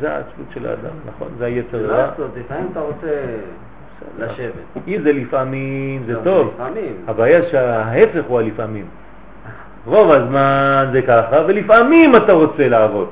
[0.00, 1.28] זה העצלות של האדם, נכון?
[1.38, 1.94] זה היצר זה לא.
[1.94, 3.24] עצלות, לפעמים אתה רוצה
[4.18, 4.88] לשבת.
[4.88, 6.52] אם זה לפעמים, זה לא, טוב.
[6.54, 6.96] לפעמים.
[7.06, 8.86] הבעיה שההפך הוא הלפעמים.
[9.86, 13.08] רוב הזמן זה ככה, ולפעמים אתה רוצה לעבוד.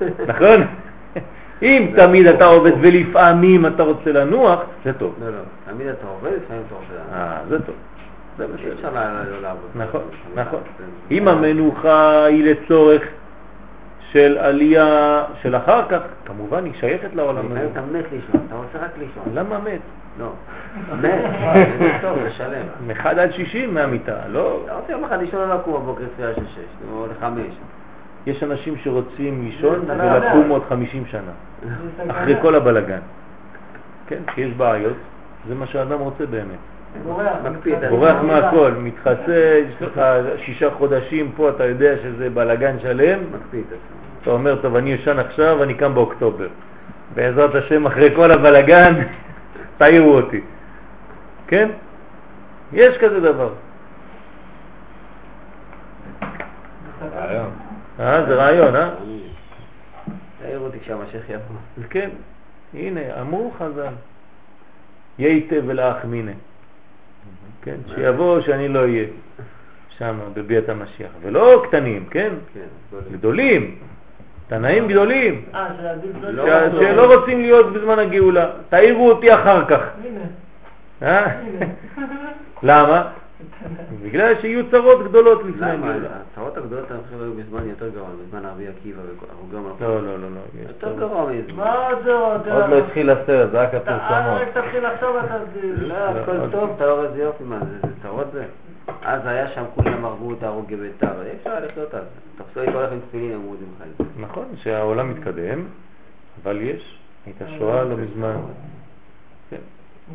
[0.28, 0.60] נכון?
[1.62, 2.72] אם תמיד הפוך, אתה עובד.
[2.80, 5.14] ולפעמים אתה רוצה לנוח, זה טוב.
[5.20, 5.38] לא, לא,
[5.72, 7.14] תמיד אתה עובד, לפעמים אתה רוצה...
[7.16, 7.74] אה, זה טוב.
[8.38, 8.72] זה אי בסדר.
[8.74, 9.68] אפשר לה- לא לעבוד.
[9.74, 10.00] נכון,
[10.34, 10.60] נכון.
[11.10, 13.02] אם המנוחה היא לצורך
[14.12, 17.68] של עלייה של אחר כך, כמובן היא שייכת לעולם הזה.
[17.72, 19.22] אתה מת לישון, אתה רוצה רק לישון.
[19.34, 19.80] למה מת?
[20.18, 20.32] לא.
[20.96, 21.20] מת,
[21.78, 22.66] זה טוב, זה שלם.
[22.86, 24.60] מ-1 עד 60 מהמיטה, לא?
[24.64, 27.54] אתה רוצה יום אחד לישון לא לקום בבוקר תפילה של שש, או לחמש.
[28.26, 29.94] יש אנשים שרוצים לישון לא.
[29.94, 31.32] ולקום עוד 50 שנה,
[32.10, 33.00] אחרי כל הבלגן.
[34.06, 34.96] כן, כשיש בעיות,
[35.48, 36.58] זה מה שהאדם רוצה באמת.
[37.90, 38.22] בורח.
[38.22, 40.00] מהכל, מתחסה, יש לך
[40.36, 43.99] שישה חודשים פה, אתה יודע שזה בלגן שלם, מקפיא את עצמו.
[44.22, 46.48] אתה אומר, טוב, אני ישן עכשיו, אני קם באוקטובר.
[47.14, 48.94] בעזרת השם, אחרי כל הבלגן,
[49.78, 50.40] תעירו אותי.
[51.46, 51.68] כן?
[52.72, 53.52] יש כזה דבר.
[57.14, 57.50] רעיון.
[58.00, 58.90] אה, זה רעיון, אה?
[60.42, 61.56] תעיר אותי כשהמשיח יבוא.
[61.90, 62.10] כן,
[62.74, 63.92] הנה, אמרו חז"ל,
[65.18, 66.32] ייטב ולאח מיני.
[67.62, 69.04] כן, שיבוא שאני לא אהיה
[69.88, 71.10] שם בביאת המשיח.
[71.20, 72.32] ולא קטנים, כן?
[72.54, 73.78] כן, גדולים.
[74.50, 76.30] תנאים גדולים, אה, שעדיף לא...
[76.46, 76.88] לא רוצים.
[76.88, 78.50] שלא רוצים להיות בזמן הגאולה.
[78.68, 79.80] תעירו אותי אחר כך.
[81.02, 81.26] אה?
[82.62, 83.08] למה?
[84.04, 85.72] בגלל שיהיו צרות גדולות לפני למה?
[85.90, 86.08] הגאולה.
[86.32, 90.18] הצרות הגדולות אני חושב היו בזמן יותר גרוע, בזמן רבי עקיבא, אנחנו גם לא, לא,
[90.18, 90.40] לא, לא.
[90.68, 90.98] יותר.
[90.98, 91.52] גרוע מזה.
[91.52, 92.46] מה עוד זה עוד?
[92.46, 94.40] לא התחיל הסרט, זה רק אתה- אה, הפרסומות.
[94.40, 95.34] רק תתחיל לחשוב אתה...
[95.80, 98.44] לא, הכל טוב, אתה איזה יופי, מה זה, זה צרות זה?
[99.02, 102.44] אז היה שם כולם הרגו את הרוגי ביתר, אי אפשר לחיות על זה.
[102.44, 104.10] תפסו לי הולך עם תפילין, אמרו את זה בחיים.
[104.24, 105.64] נכון שהעולם מתקדם,
[106.42, 108.36] אבל יש, הייתה שואה לא מזמן.
[109.50, 109.56] כן,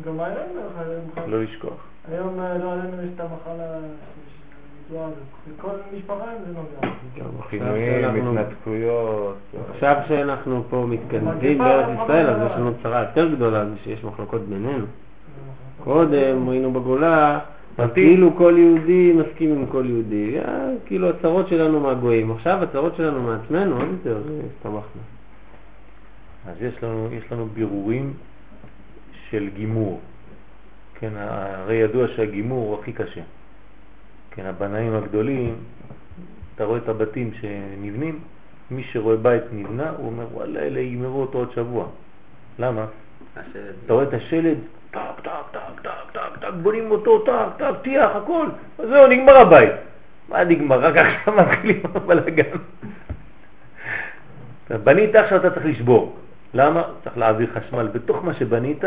[0.04, 0.72] גם היום, דרך
[1.16, 1.86] אגב, לא לשכוח.
[2.10, 3.78] היום אה, לא עלינו יש את המחלה
[4.90, 6.94] וכל משפחה עם זה נוגע.
[7.50, 9.36] פינויים, שאנחנו- התנתקויות.
[9.70, 14.40] עכשיו שאנחנו פה מתכנסים בארץ ישראל, אז יש לנו צרה יותר גדולה, זה שיש מחלוקות
[14.42, 14.86] בינינו.
[15.84, 17.38] קודם היינו בגולה,
[17.78, 18.06] אז מתאים.
[18.06, 22.30] כאילו כל יהודי מסכים עם כל יהודי, אה, כאילו הצרות שלנו מהגויים.
[22.30, 25.02] עכשיו הצרות שלנו מעצמנו, עוד יותר אה, הסתמכנו.
[26.46, 28.12] אז יש לנו, יש לנו בירורים
[29.30, 30.00] של גימור.
[30.94, 33.20] כן, הרי ידוע שהגימור הוא הכי קשה.
[34.30, 35.54] כן, הבנאים הגדולים,
[36.54, 38.18] אתה רואה את הבתים שנבנים,
[38.70, 41.86] מי שרואה בית נבנה, הוא אומר, וואלה, אלה יגמרו אותו עוד שבוע.
[42.58, 42.86] למה?
[43.36, 43.74] השלד.
[43.84, 44.58] אתה רואה את השלד,
[44.90, 46.05] טק, טק, טק, טק,
[46.62, 48.46] בונים אותו, טק, טק, טיח, הכל.
[48.78, 49.72] אז זהו, נגמר הבית.
[50.28, 50.78] מה נגמר?
[50.80, 52.56] רק עכשיו מתחילים הבלאגן.
[54.84, 56.16] בנית, עכשיו אתה צריך לשבור.
[56.54, 56.82] למה?
[57.04, 57.88] צריך להעביר חשמל.
[57.92, 58.84] בתוך מה שבנית,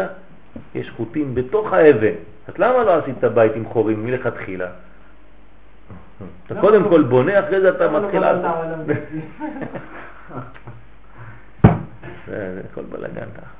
[0.76, 2.14] יש חוטים בתוך האבן.
[2.48, 4.68] אז למה לא עשית בית עם חורים מלכתחילה?
[6.46, 8.22] אתה קודם לא- כל בונה, אחרי זה אתה לא מתחיל?
[12.28, 13.52] זה זה הכל בלאגן ככה.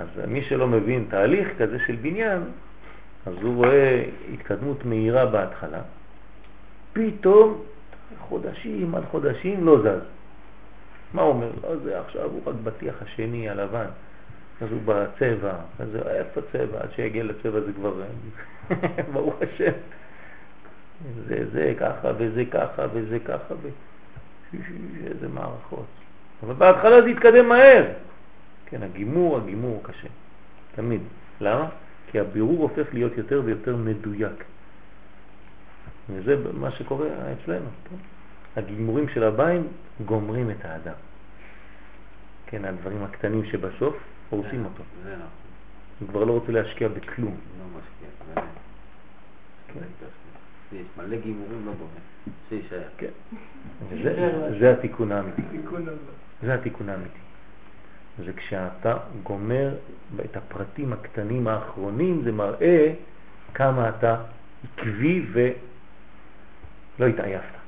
[0.00, 2.42] אז מי שלא מבין תהליך כזה של בניין,
[3.26, 4.04] אז הוא רואה
[4.34, 5.80] התקדמות מהירה בהתחלה,
[6.92, 7.62] פתאום
[8.18, 10.02] חודשים על חודשים לא זז.
[11.14, 11.50] מה אומר?
[11.62, 13.86] לא, זה עכשיו הוא רק בטיח השני הלבן,
[14.60, 16.80] אז הוא בצבע, אז איפה צבע?
[16.80, 18.02] עד שיגיע לצבע זה כבר,
[19.12, 19.72] ברוך השם.
[21.26, 23.68] זה זה ככה וזה ככה וזה ככה, ו...
[25.06, 25.86] איזה מערכות.
[26.42, 27.84] אבל בהתחלה זה יתקדם מהר.
[28.70, 30.08] כן, הגימור, הגימור הוא קשה,
[30.74, 31.00] תמיד.
[31.40, 31.68] למה?
[32.10, 34.44] כי הבירור הופך להיות יותר ויותר מדויק.
[36.10, 37.68] וזה מה שקורה אצלנו.
[37.90, 37.96] כן?
[38.56, 39.66] הגימורים של הביים
[40.04, 40.94] גומרים את האדם.
[42.46, 43.96] כן, הדברים הקטנים שבסוף
[44.30, 44.82] הורסים אותו.
[45.04, 45.26] זה נכון.
[46.00, 47.36] הוא כבר לא רוצה להשקיע בכלום.
[47.58, 48.42] לא משקיע.
[49.74, 49.80] כן.
[50.72, 52.00] יש מלא גימורים לא בונה.
[52.48, 52.88] שיישאר.
[52.98, 53.10] כן.
[54.60, 55.42] זה התיקון האמיתי.
[56.42, 57.18] זה התיקון האמיתי.
[58.18, 59.74] זה כשאתה גומר
[60.24, 62.92] את הפרטים הקטנים האחרונים, זה מראה
[63.54, 64.16] כמה אתה
[64.64, 67.60] עקבי ולא התעייפת.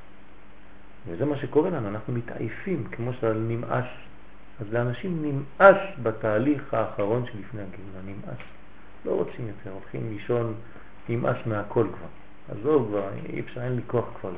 [1.07, 3.85] וזה מה שקורה לנו, אנחנו מתעייפים, כמו שנמאס.
[4.61, 8.39] אז לאנשים נמאס בתהליך האחרון שלפני הגאולה, נמאס.
[9.05, 10.55] לא רוצים יותר, הולכים לישון,
[11.09, 12.09] נמאס מהכל כבר.
[12.59, 14.31] עזוב כבר, אי אפשר, אין לי כוח כבר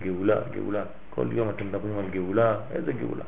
[0.00, 0.82] לגאולה, גאולה.
[1.10, 3.24] כל יום אתם מדברים על גאולה, איזה גאולה?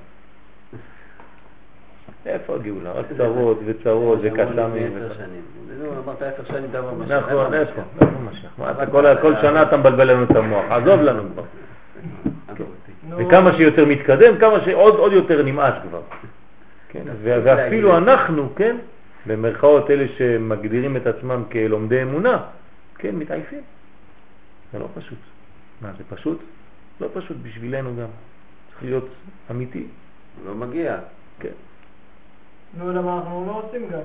[2.26, 2.92] איפה הגאולה?
[2.92, 4.92] רק צרות וצרות וקסאמים.
[6.04, 6.64] אמרת עשר שנים.
[7.08, 7.82] נכון, איפה?
[8.00, 8.50] איפה משיח?
[8.58, 11.42] מה אתה כל- כל שנה אתה מבלבל לנו את המוח, עזוב לנו כבר.
[13.08, 16.00] נו, וכמה שיותר מתקדם, כמה שעוד עוד יותר נמאס כבר.
[16.88, 18.76] כן, ואפילו אנחנו, כן,
[19.26, 22.38] במרכאות אלה שמגדירים את עצמם כלומדי אמונה,
[22.98, 23.60] כן, מתעייפים.
[24.72, 25.18] זה לא פשוט.
[25.82, 26.38] מה, זה פשוט?
[27.00, 28.08] לא פשוט בשבילנו גם.
[28.70, 29.08] צריך להיות
[29.50, 29.86] אמיתי.
[30.46, 30.96] לא מגיע.
[31.40, 31.48] כן.
[32.78, 33.98] נו, למה אנחנו לא עושים גם?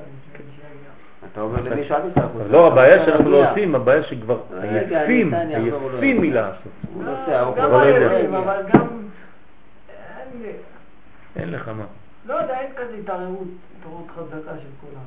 [1.31, 2.01] אתה אומר למישהו אל.
[2.41, 6.21] אז לא, הבעיה שאנחנו לא עושים, הבעיה שכבר עייפים, לא עייפים.
[6.21, 6.71] מלעשות.
[6.93, 8.37] הוא לא עושה, הוא כבר לא יודע.
[8.37, 8.87] אבל גם...
[11.35, 11.85] אין לך מה.
[12.25, 13.47] לא יודע, אין כזה התערערות,
[13.79, 15.03] התערערות חזקה של כולם.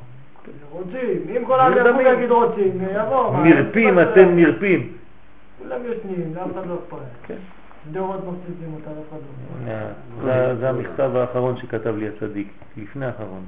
[0.71, 2.07] רוצים, אם כל העם נרדמים.
[2.07, 3.37] ויגיד רוצים, יבוא.
[3.37, 4.93] נרפים, אתם נרפים.
[5.59, 7.35] כולם ישנים, לאף אחד לא אכפת.
[8.75, 10.25] אותה, אחד לא אכפת.
[10.25, 13.45] זה- זה המכתב האחרון שכתב לי הצדיק, לפני האחרון.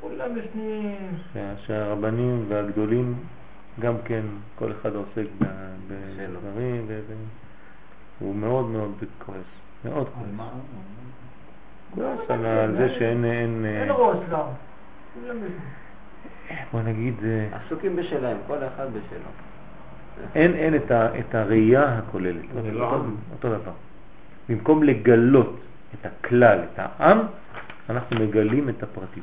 [0.00, 0.96] כולם ישנים.
[1.34, 3.14] שה- שהרבנים והגדולים
[3.80, 4.22] גם כן,
[4.58, 5.26] כל אחד עוסק.
[5.88, 7.14] בדברים, ו- ו-
[8.18, 9.36] הוא מאוד מאוד כועס,
[9.84, 10.50] מאוד כועס.
[11.94, 14.52] כועס על זה שאין, אין, אה, ראש ישנים.
[16.72, 19.30] בוא נגיד, אה, עסוקים בשלהם, כל אחד בשלו.
[20.34, 23.16] אין, אין את, ה, את הראייה הכוללת, זה אותו, לא עם.
[23.32, 23.72] אותו דבר.
[24.48, 25.60] במקום לגלות
[25.94, 27.18] את הכלל, את העם,
[27.90, 29.22] אנחנו מגלים את הפרטים.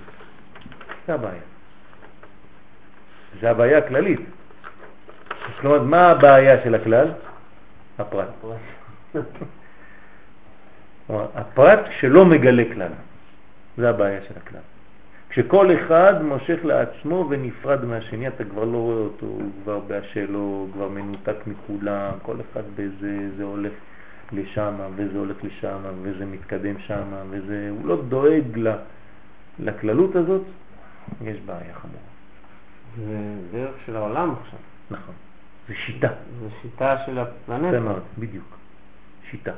[1.07, 1.41] זה הבעיה.
[3.41, 4.19] זה הבעיה הכללית.
[5.61, 7.11] כלומר, מה הבעיה של הכלל?
[7.99, 8.29] הפרט.
[11.09, 12.91] הפרט שלא מגלה כלל.
[13.77, 14.61] זה הבעיה של הכלל.
[15.39, 20.69] כשכל אחד מושך לעצמו ונפרד מהשני, אתה כבר לא רואה אותו, הוא כבר בהשלו, הוא
[20.73, 23.71] כבר מנותק מכולם, כל אחד בזה, זה הולך
[24.31, 28.69] לשם וזה הולך לשם וזה מתקדם שם וזה, הוא לא דואג
[29.59, 30.41] לכללות הזאת,
[31.21, 31.99] יש בעיה חמורה.
[32.97, 33.17] זה
[33.51, 34.59] דרך של העולם עכשיו.
[34.91, 35.15] נכון.
[35.67, 36.09] זה שיטה.
[36.39, 37.79] זו שיטה של הפלנטה.
[37.79, 38.57] מאוד, בדיוק.
[39.31, 39.53] שיטה.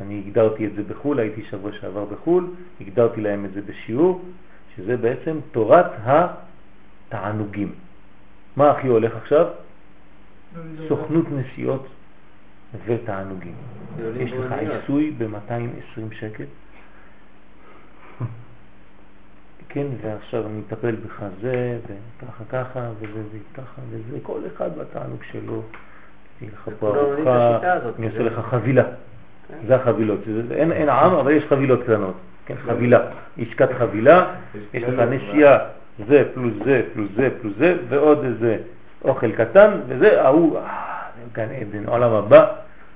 [0.00, 2.46] אני הגדרתי את זה בחו"ל, הייתי שבוע שעבר בחו"ל,
[2.80, 4.22] הגדרתי להם את זה בשיעור,
[4.76, 7.72] שזה בעצם תורת התענוגים.
[8.56, 9.46] מה הכי הולך עכשיו?
[10.88, 11.86] סוכנות נסיעות
[12.86, 13.54] ותענוגים.
[14.20, 14.52] יש לך.
[14.52, 16.44] עיסוי ב-220 שקל.
[19.68, 23.20] כן, ועכשיו אני אטפל בך זה, וככה ככה, וזה
[23.52, 25.62] וככה, וזה, כל אחד בתענוג שלו.
[26.42, 27.58] אני לך פה ארוחה,
[27.98, 28.82] אני עושה זה- לך חבילה.
[29.66, 30.20] זה החבילות.
[30.26, 32.14] זה- זה- אין אין עם, אבל יש חבילות קטנות.
[32.46, 33.00] כן, חבילה.
[33.38, 34.24] עסקת חבילה,
[34.74, 35.58] יש לך נסיעה,
[36.08, 38.56] זה פלוס זה פלוס זה פלוס זה, ועוד איזה
[39.04, 40.62] אוכל קטן, וזה, ההוא, אה,
[41.16, 42.46] זה גן עדן, עולם הבא,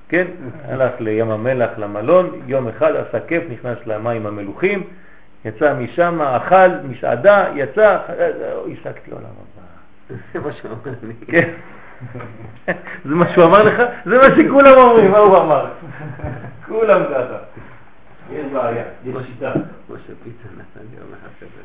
[0.09, 0.27] כן,
[0.65, 4.83] הלך לים המלח למלון, יום אחד עשה כיף, נכנס למים המלוכים,
[5.45, 8.31] יצא משם, אכל, מסעדה, יצא, אה,
[8.71, 10.17] השגתי עולם הבא.
[10.33, 11.13] זה מה שאומר לי.
[11.27, 11.49] כן.
[13.05, 13.81] זה מה שהוא אמר לך?
[14.05, 15.65] זה מה שכולם אומרים, מה הוא אמר?
[16.67, 17.37] כולם ככה.
[18.31, 19.53] יש בעיה, יש שיטה.
[19.89, 21.61] משה פיצה נתן לי יום אחד כזה.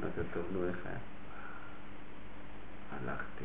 [0.00, 0.96] אמרתי, טוב, נו, איך היה?
[2.92, 3.44] הלכתי,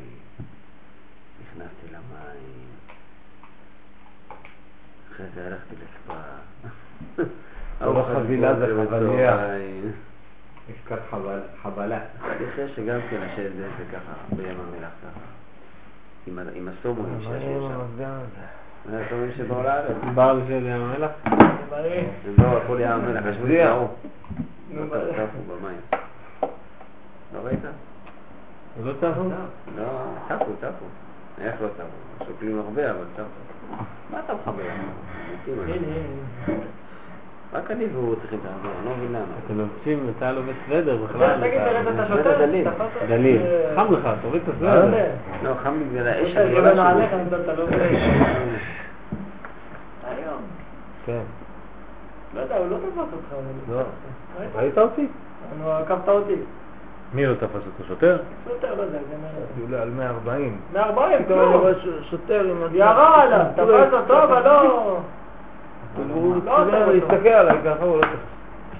[1.42, 2.68] נכנסתי למים,
[5.12, 6.18] אחרי זה הלכתי לספה.
[7.94, 9.36] לא חבילה, זה חבליה.
[10.68, 12.00] עסקת חבל- חבלה.
[12.20, 15.20] חדשה שגם כן השד זה זה ככה, בים המלח ככה.
[16.26, 18.18] עם ה- עם הסומונים שישבו שם.
[18.90, 19.96] זה הסומונים שבאו לארץ.
[20.14, 21.10] בר של ים המלח?
[21.24, 23.88] הם באו הכל ים המלח, ישבו התנערו.
[24.70, 25.12] נו, לא בריא.
[25.12, 25.80] טפו במים.
[27.34, 27.58] לא ראית?
[28.84, 29.28] לא טבו?
[29.76, 29.84] לא,
[30.28, 30.84] טפו, טפו.
[31.40, 32.24] איך לא טפו?
[32.26, 33.82] שוקלים הרבה, אבל טפו.
[34.10, 34.62] מה אתה מחבר?
[35.32, 36.54] מתים הנה, אנחנו.
[36.54, 36.64] הנה.
[37.52, 39.24] רק אני והוא צריכים לעזור, אני לא מבין למה.
[39.46, 41.40] אתם לובשים, אתה לובש סוודר בכלל.
[41.40, 42.46] תגיד, אתה- תראה, אתה זה שוטר?
[43.08, 43.38] דליל.
[43.42, 45.04] אה, חם לך, תוריד את לא הסוודר.
[45.42, 46.92] לא, חם לי בגלל האש הגדולה אתה
[47.54, 47.76] לא יודע.
[50.04, 50.40] היום.
[51.06, 51.20] כן.
[52.34, 53.34] לא יודע, הוא לא תפס אותך.
[53.72, 53.80] לא.
[54.56, 54.78] ראית?
[54.78, 55.06] אותי?
[55.58, 56.34] נו, עקבת אותי.
[57.14, 57.84] מי לא תפס אותו?
[57.88, 58.18] שוטר?
[58.48, 59.66] שוטר, לא יודע, כנראה.
[59.70, 60.56] עולה על 140.
[60.72, 61.94] 140, פתאום אני כלום.
[62.10, 62.62] שוטר עם...
[62.74, 64.98] ירה עליו, תפס אותו, אבל לא...
[66.12, 66.96] הוא לא עשה אותו.
[66.96, 68.02] הסתכל עליי ככה, הוא לא.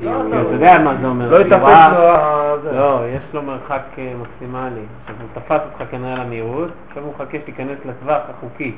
[0.01, 0.37] לא אתה.
[0.37, 1.31] יודע מה זה אומר.
[1.31, 2.63] לא התאפק לו...
[2.63, 2.73] זה.
[2.73, 4.81] לא, יש לו מרחק אה, מקסימלי.
[5.01, 8.75] עכשיו הוא תפס אותך כנראה למהירות, עכשיו הוא מחכה שתיכנס לטווח החוקי.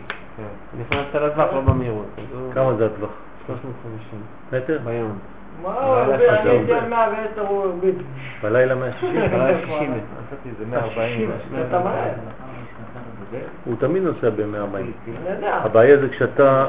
[0.80, 2.06] נכנסת לטווח לא במהירות.
[2.54, 3.10] כמה זה הטווח?
[3.46, 4.20] 350
[4.52, 4.78] מטר?
[4.84, 5.18] ביום.
[5.62, 6.84] מה, לא הוא יודע הרביץ, שזה אני הייתי הרבה.
[6.84, 7.96] על 110, הוא הרביץ.
[8.42, 9.16] בלילה 160?
[9.16, 10.00] אבל 60 מטר.
[10.26, 11.30] חשבתי זה 140.
[11.68, 12.12] אתה מהר.
[13.64, 14.76] הוא תמיד נוסע ב-140.
[14.76, 14.90] אני
[15.30, 15.54] יודע.
[15.54, 16.66] הבעיה זה כשאתה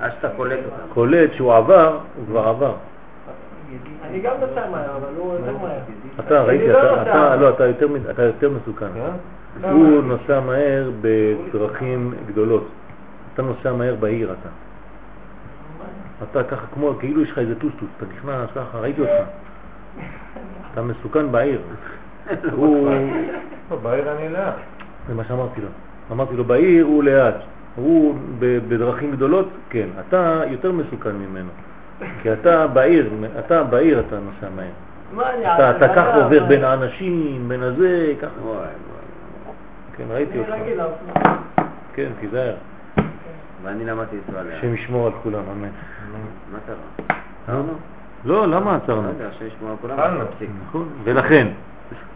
[0.00, 0.92] עד שאתה קולט אותם.
[0.94, 2.74] קולט שהוא עבר, הוא כבר עבר.
[4.04, 5.78] אני גם נוסע מהר, אבל הוא יותר מהר.
[6.20, 7.02] אתה, ראיתי, לא אתה, נוסע.
[7.02, 8.86] אתה, לא, אתה יותר מ- אתה יותר מסוכן.
[9.62, 10.02] לא הוא.
[10.02, 12.68] נוסע מהר בדרכים גדולות.
[13.34, 14.48] אתה נוסע מהר בעיר אתה.
[16.30, 19.12] אתה ככה כמו, כאילו יש לך איזה טוסטוס, אתה נכנס ככה, ראיתי אותך.
[20.72, 21.60] אתה מסוכן בעיר.
[22.52, 22.90] הוא,
[23.82, 24.54] בעיר אני לאט.
[25.08, 25.68] זה מה שאמרתי לו.
[26.12, 27.34] אמרתי לו, בעיר הוא לאט.
[27.76, 29.86] הוא בדרכים גדולות, כן.
[30.08, 31.50] אתה יותר מסוכן ממנו.
[32.22, 34.66] כי אתה בעיר, אתה בעיר אתה נוסע מהר.
[35.12, 35.76] מה אני אתה, אעשה?
[35.76, 36.24] אתה מה?
[36.24, 38.40] עובר בין האנשים, בין הזה, ככה.
[38.42, 38.70] וואי, וואי.
[39.96, 41.30] כן, ראיתי אני אותך.
[41.94, 42.54] כן, תיזהר.
[43.62, 44.58] ואני למדתי לנסוע לאט.
[44.58, 45.68] השם ישמור על כולם, אמן.
[46.52, 47.16] מה קרה?
[47.46, 47.72] עצרנו?
[48.24, 49.08] לא, למה לא עצרנו?
[49.70, 49.98] על כולם.
[49.98, 50.24] התחלנו.
[50.24, 50.50] תפסיק.
[50.68, 50.88] נכון.
[51.04, 51.46] ולכן,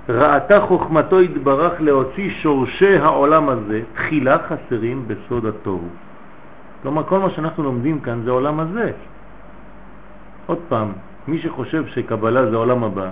[0.09, 5.89] ראתה חוכמתו יתברך להוציא שורשי העולם הזה, תחילה חסרים בסוד התוהו.
[6.82, 8.93] כלומר, כל מה שאנחנו לומדים כאן זה העולם הזה.
[10.47, 10.93] עוד פעם,
[11.28, 13.09] מי שחושב שקבלה זה העולם הבא,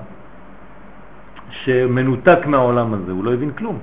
[1.50, 3.78] שמנותק מהעולם הזה, הוא לא הבין כלום.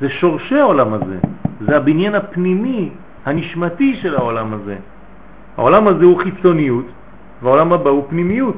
[0.00, 1.18] זה שורשי העולם הזה,
[1.60, 2.90] זה הבניין הפנימי,
[3.24, 4.76] הנשמתי של העולם הזה.
[5.56, 6.84] העולם הזה הוא חיצוניות,
[7.42, 8.56] והעולם הבא הוא פנימיות.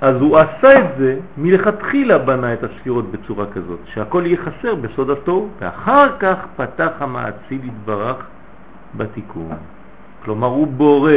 [0.00, 5.10] אז הוא עשה את זה, מלכתחילה בנה את הספירות בצורה כזאת, שהכל יהיה חסר בסוד
[5.10, 8.16] התוהו, ואחר כך פתח המעציל יתברך
[8.96, 9.56] בתיקון.
[10.24, 11.12] כלומר, הוא בורא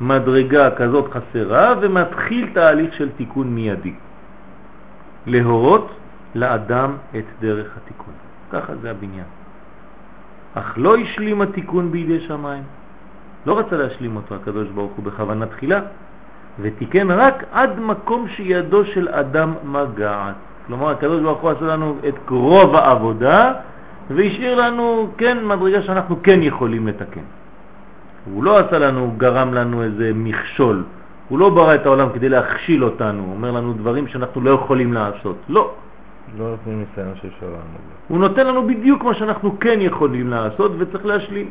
[0.00, 3.94] מדרגה כזאת חסרה ומתחיל תהליך של תיקון מיידי.
[5.26, 5.90] להורות
[6.34, 8.14] לאדם את דרך התיקון.
[8.52, 9.26] ככה זה הבניין.
[10.54, 12.62] אך לא השלים התיקון בידי שמיים.
[13.46, 15.80] לא רצה להשלים אותו הקדוש ברוך הוא בכוונה תחילה,
[16.60, 20.34] ותיקן רק עד מקום שידו של אדם מגעת.
[20.66, 23.52] כלומר, הקדוש ברוך הוא עשה לנו את רוב העבודה,
[24.10, 27.20] והשאיר לנו, כן, מדרגה שאנחנו כן יכולים לתקן.
[28.32, 30.84] הוא לא עשה לנו, גרם לנו איזה מכשול.
[31.28, 34.92] הוא לא ברא את העולם כדי להכשיל אותנו, הוא אומר לנו דברים שאנחנו לא יכולים
[34.92, 35.36] לעשות.
[35.48, 35.70] לא.
[36.38, 37.78] לא נותנים ניסיון של שלנו.
[38.08, 41.48] הוא נותן לנו בדיוק מה שאנחנו כן יכולים לעשות וצריך להשלים.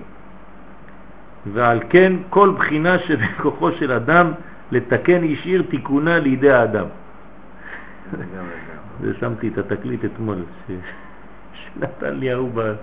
[1.53, 4.32] ועל כן כל בחינה שבכוחו של אדם
[4.72, 6.86] לתקן השאיר תיקונה לידי האדם.
[9.02, 10.38] זה שמתי את התקליט אתמול,
[10.68, 10.72] ש...
[11.54, 12.74] שנתן לי ההוא ב...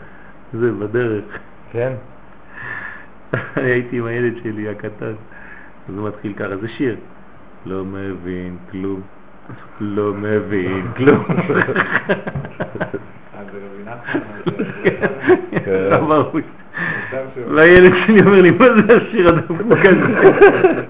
[0.53, 1.25] זה בדרך.
[1.73, 1.93] כן?
[3.57, 5.07] הייתי עם הילד שלי הקטן,
[5.89, 6.97] אז הוא מתחיל ככה, זה שיר.
[7.67, 9.01] לא מבין כלום,
[9.81, 11.25] לא מבין כלום.
[13.85, 14.21] נחמן,
[15.65, 15.89] כן.
[15.91, 16.41] לא שהוא-
[17.57, 20.83] והילד שלי אומר לי, מה זה השיר הדפוק הזה?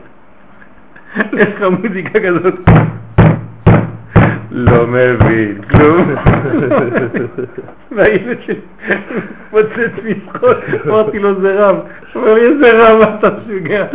[1.17, 2.55] איך המוזיקה כזאת?
[4.51, 6.15] לא מבין כלום.
[7.93, 8.61] והילד שלי
[9.53, 11.77] מוצץ משחוק, אמרתי לו זה רב.
[12.13, 13.87] הוא אומר לי איזה רב אתה משוגע.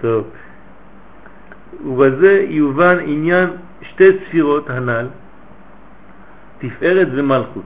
[0.00, 0.24] טוב.
[1.84, 3.48] ובזה יובן עניין
[3.82, 5.06] שתי ספירות הנ"ל,
[6.58, 7.64] תפארת ומלכות,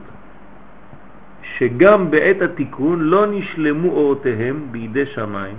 [1.57, 5.55] שגם בעת התיקון לא נשלמו אורותיהם בידי שמיים,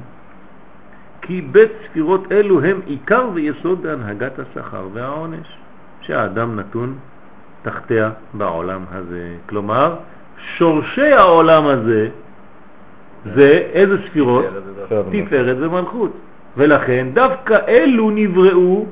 [1.22, 5.46] כי בית ספירות אלו הם עיקר ויסוד בהנהגת השכר והעונש,
[6.00, 6.94] שהאדם נתון
[7.62, 9.34] תחתיה בעולם הזה.
[9.48, 9.96] כלומר,
[10.56, 12.08] שורשי העולם הזה
[13.34, 14.44] זה איזה ספירות?
[15.12, 16.12] תפארת ומלכות.
[16.56, 18.86] ולכן דווקא אלו נבראו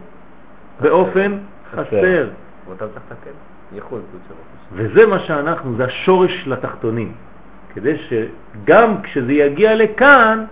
[0.81, 1.39] באופן
[1.73, 2.29] חסר.
[2.67, 3.56] ואותם צריך לתקן.
[4.73, 7.13] וזה מה שאנחנו, זה השורש לתחתונים.
[7.75, 10.45] כדי שגם כשזה יגיע לכאן,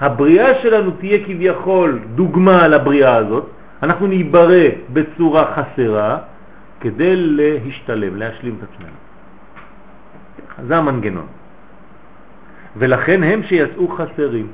[0.00, 3.46] הבריאה שלנו תהיה כביכול דוגמה לבריאה הזאת,
[3.82, 6.18] אנחנו ניברא בצורה חסרה
[6.80, 8.98] כדי להשתלם, להשלים את עצמנו.
[10.68, 11.26] זה המנגנון.
[12.76, 14.46] ולכן הם שיצאו חסרים.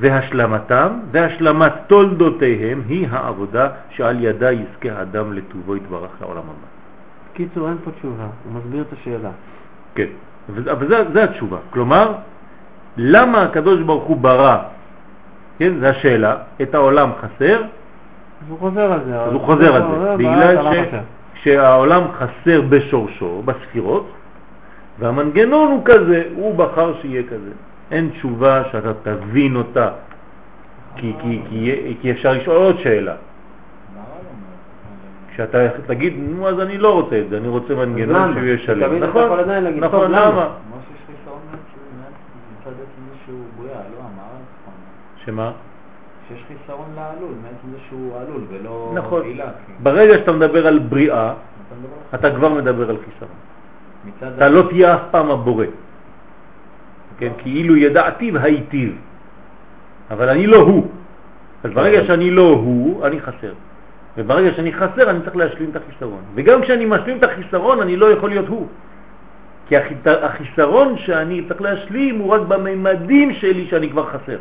[0.00, 6.75] והשלמתם והשלמת תולדותיהם היא העבודה שעל ידה יזכה האדם לטובו יתברך לעולם הבא.
[7.36, 9.30] קיצור, אין פה תשובה, הוא מסביר את השאלה.
[9.94, 10.06] כן,
[10.48, 11.58] אבל זה, זה התשובה.
[11.70, 12.12] כלומר,
[12.96, 14.58] למה הקדוש ברוך הוא ברא,
[15.58, 19.20] כן, זו השאלה, את העולם חסר, אז הוא חוזר על זה.
[19.20, 21.00] אז הוא חוזר על זה, ואז בגלל חסר.
[21.34, 24.12] שהעולם חסר בשורשו, בספירות,
[24.98, 27.50] והמנגנון הוא כזה, הוא בחר שיהיה כזה.
[27.90, 29.88] אין תשובה שאתה תבין אותה,
[30.96, 33.14] כי, כי, כי, כי אפשר לשאול עוד שאלה.
[35.36, 38.32] כשאתה תגיד, נו אז אני לא רוצה את זה, אני רוצה מנגנון?
[38.32, 38.94] שהוא יהיה שלם.
[39.02, 39.22] נכון,
[39.80, 40.30] נכון, למה?
[40.30, 40.48] לא
[44.00, 44.32] אמר
[44.64, 44.74] נכון.
[45.24, 45.52] שמה?
[46.28, 49.22] שיש חיסרון לעלול, מעצם זה שהוא עלול ולא נכון.
[49.22, 49.44] עילה.
[49.66, 51.32] כי- ברגע שאתה מדבר על בריאה,
[52.14, 53.36] אתה כבר מדבר על חיסרון.
[54.36, 55.66] אתה לא תהיה אף פעם הבורא.
[57.18, 58.96] כן, כאילו ידעתיו הייטיב.
[60.10, 60.86] אבל אני לא הוא.
[61.64, 63.52] אז ברגע שאני לא הוא, אני חסר.
[64.16, 66.22] וברגע שאני חסר, אני צריך להשלים את החיסרון.
[66.34, 68.66] וגם כשאני משלים את החיסרון, אני לא יכול להיות הוא.
[69.68, 74.38] כי החיס- החיסרון שאני צריך להשלים הוא רק בממדים שלי שאני כבר חסר.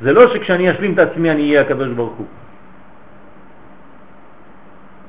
[0.00, 2.26] זה לא שכשאני אשלים את עצמי אני אהיה הקדוש ברוך הוא.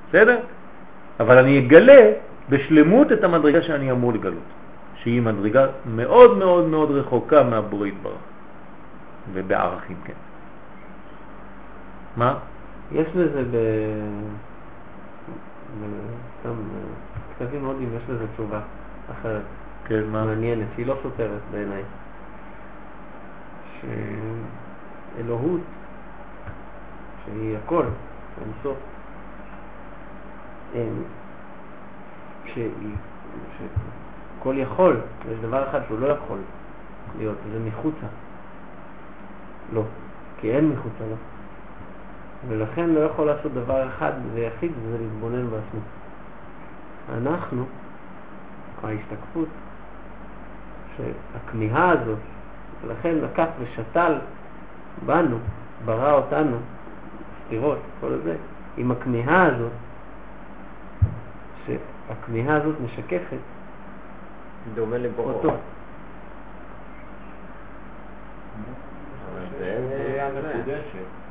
[0.09, 0.37] בסדר?
[1.19, 2.11] אבל אני אגלה
[2.49, 4.49] בשלמות את המדרגה שאני אמור לגלות,
[4.95, 8.23] שהיא מדרגה מאוד מאוד מאוד רחוקה מהבורא יתברך,
[9.33, 10.13] ובערכים, כן.
[12.17, 12.39] מה?
[12.91, 13.55] יש לזה ב...
[16.39, 16.53] סתם,
[17.29, 18.59] בכתבים הודיים יש לזה תשובה
[19.11, 19.41] אחרת,
[19.85, 20.25] כן, מה?
[20.25, 21.83] מעניינת, שהיא לא סותרת בעיניי.
[25.17, 25.61] שאלוהות,
[27.25, 27.85] שהיא הכל,
[28.41, 28.77] אין סוף,
[32.45, 32.95] שהיא,
[33.57, 34.97] שכל יכול,
[35.31, 36.39] יש דבר אחד שהוא לא יכול
[37.17, 38.07] להיות, זה מחוצה.
[39.73, 39.83] לא,
[40.37, 41.15] כי אין מחוצה לו.
[42.47, 45.79] ולכן לא יכול לעשות דבר אחד ויחיד, וזה להתבונן בעצמו.
[47.13, 47.65] אנחנו,
[48.83, 49.47] ההשתקפות,
[50.97, 52.19] שהכמיהה הזאת,
[52.81, 54.15] ולכן לקח ושתל
[55.05, 55.37] בנו,
[55.85, 56.57] ברא אותנו,
[57.45, 58.35] סתירות, כל זה,
[58.77, 59.71] עם הכמיהה הזאת,
[61.65, 63.37] שהכמיהה הזאת משקפת
[64.73, 65.33] דומה לבוראו.
[65.33, 65.49] אותו.
[65.49, 65.63] אבל זה אין,
[68.63, 68.77] בריאה אה, זה.
[68.77, 69.18] מקודשת.
[69.18, 69.18] הוא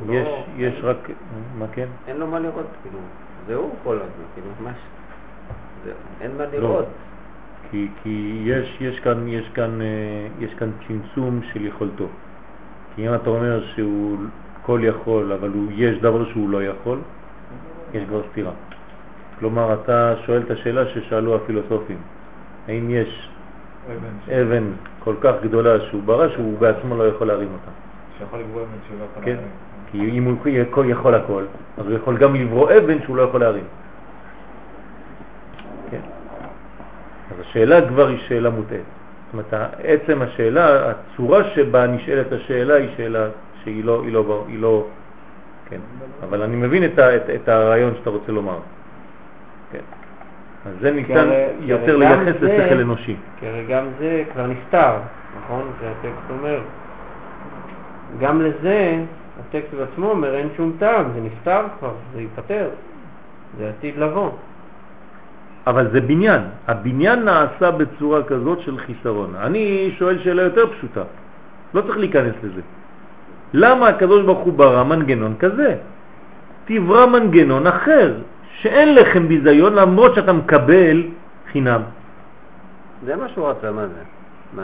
[0.09, 1.11] יש, לא- יש רק,
[1.59, 1.87] מה כן?
[2.07, 2.99] אין לו מה לראות, כאילו.
[3.47, 4.77] זה הוא כל הזמן, כאילו, מה ש...
[5.85, 6.51] זה- אין מה לא.
[6.59, 6.87] לראות.
[7.71, 9.87] כי, כי יש, יש, כאן, יש, כאן, אה,
[10.41, 12.07] יש כאן צמצום של יכולתו.
[12.95, 14.17] כי אם אתה אומר שהוא
[14.63, 16.99] כל יכול, אבל הוא, יש דבר שהוא לא יכול,
[17.95, 18.53] יש כבר סתירה.
[19.39, 21.99] כלומר, אתה שואל את השאלה ששאלו הפילוסופים,
[22.69, 23.29] האם יש
[24.29, 24.65] אבן
[24.99, 27.71] כל כך גדולה שהוא ברא שהוא בעצמו לא יכול להרים אותה?
[28.19, 29.31] שיכול לקבוע אבן שלא יכול כן?
[29.31, 29.49] להרים.
[29.93, 31.45] כי אם הוא יכול, יכול הכל,
[31.79, 33.65] אז הוא יכול גם לברוא אבן שהוא לא יכול להרים.
[35.91, 36.01] כן.
[37.31, 38.81] אז השאלה כבר היא שאלה מוטעית.
[38.81, 43.29] זאת אומרת, עצם השאלה, הצורה שבה נשאלת השאלה היא שאלה
[43.65, 44.87] שהיא לא, היא לא, היא לא,
[45.71, 45.81] כן.
[46.23, 48.59] אבל אני מבין את, ה, את, את הרעיון שאתה רוצה לומר.
[49.73, 49.85] כן.
[50.67, 51.29] אז זה ניתן
[51.61, 53.17] יותר לייחס לשכל אנושי.
[53.41, 54.93] כי הרי גם זה כבר נפתר,
[55.39, 55.71] נכון?
[55.81, 56.61] זה הטקסט אומר.
[58.21, 59.05] גם לזה,
[59.41, 62.69] הטקסט בעצמו אומר, אין שום טעם, זה נפתר כבר, זה ייפתר,
[63.59, 64.31] זה עתיד לבוא.
[65.67, 66.43] אבל זה בניין.
[66.69, 69.35] הבניין נעשה בצורה כזאת של חיסרון.
[69.37, 71.03] אני שואל שאלה יותר פשוטה.
[71.75, 72.61] לא צריך להיכנס לזה.
[73.53, 75.77] למה הקדוש ברוך הוא ברא מנגנון כזה?
[76.65, 78.15] תברא מנגנון אחר,
[78.61, 81.03] שאין לכם ביזיון למרות שאתה מקבל
[81.53, 81.83] חינם.
[83.05, 84.01] זה מה שהוא רצה, מה זה?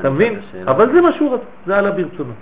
[0.00, 0.40] אתה מבין?
[0.66, 2.32] אבל זה מה שהוא רצה, זה עלה ברצונו.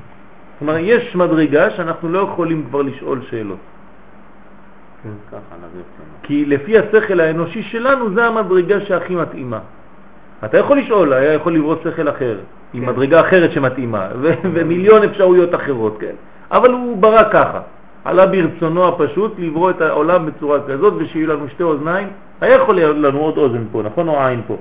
[0.62, 3.58] אומרת, יש מדרגה שאנחנו לא יכולים כבר לשאול שאלות.
[5.28, 5.38] קצת.
[6.22, 9.58] כי לפי השכל האנושי שלנו זה המדרגה שהכי מתאימה.
[10.44, 12.38] אתה יכול לשאול, היה יכול לברוא שכל אחר,
[12.74, 12.90] עם כן.
[12.90, 16.14] מדרגה אחרת שמתאימה, ו- ומיליון אפשרויות אחרות, כן?
[16.50, 17.60] אבל הוא ברא ככה,
[18.04, 22.08] עלה ברצונו הפשוט לברוא את העולם בצורה כזאת ושיהיו לנו שתי אוזניים,
[22.40, 24.08] היה יכול להיות לנו עוד אוזן פה, נכון?
[24.08, 24.56] או עין פה.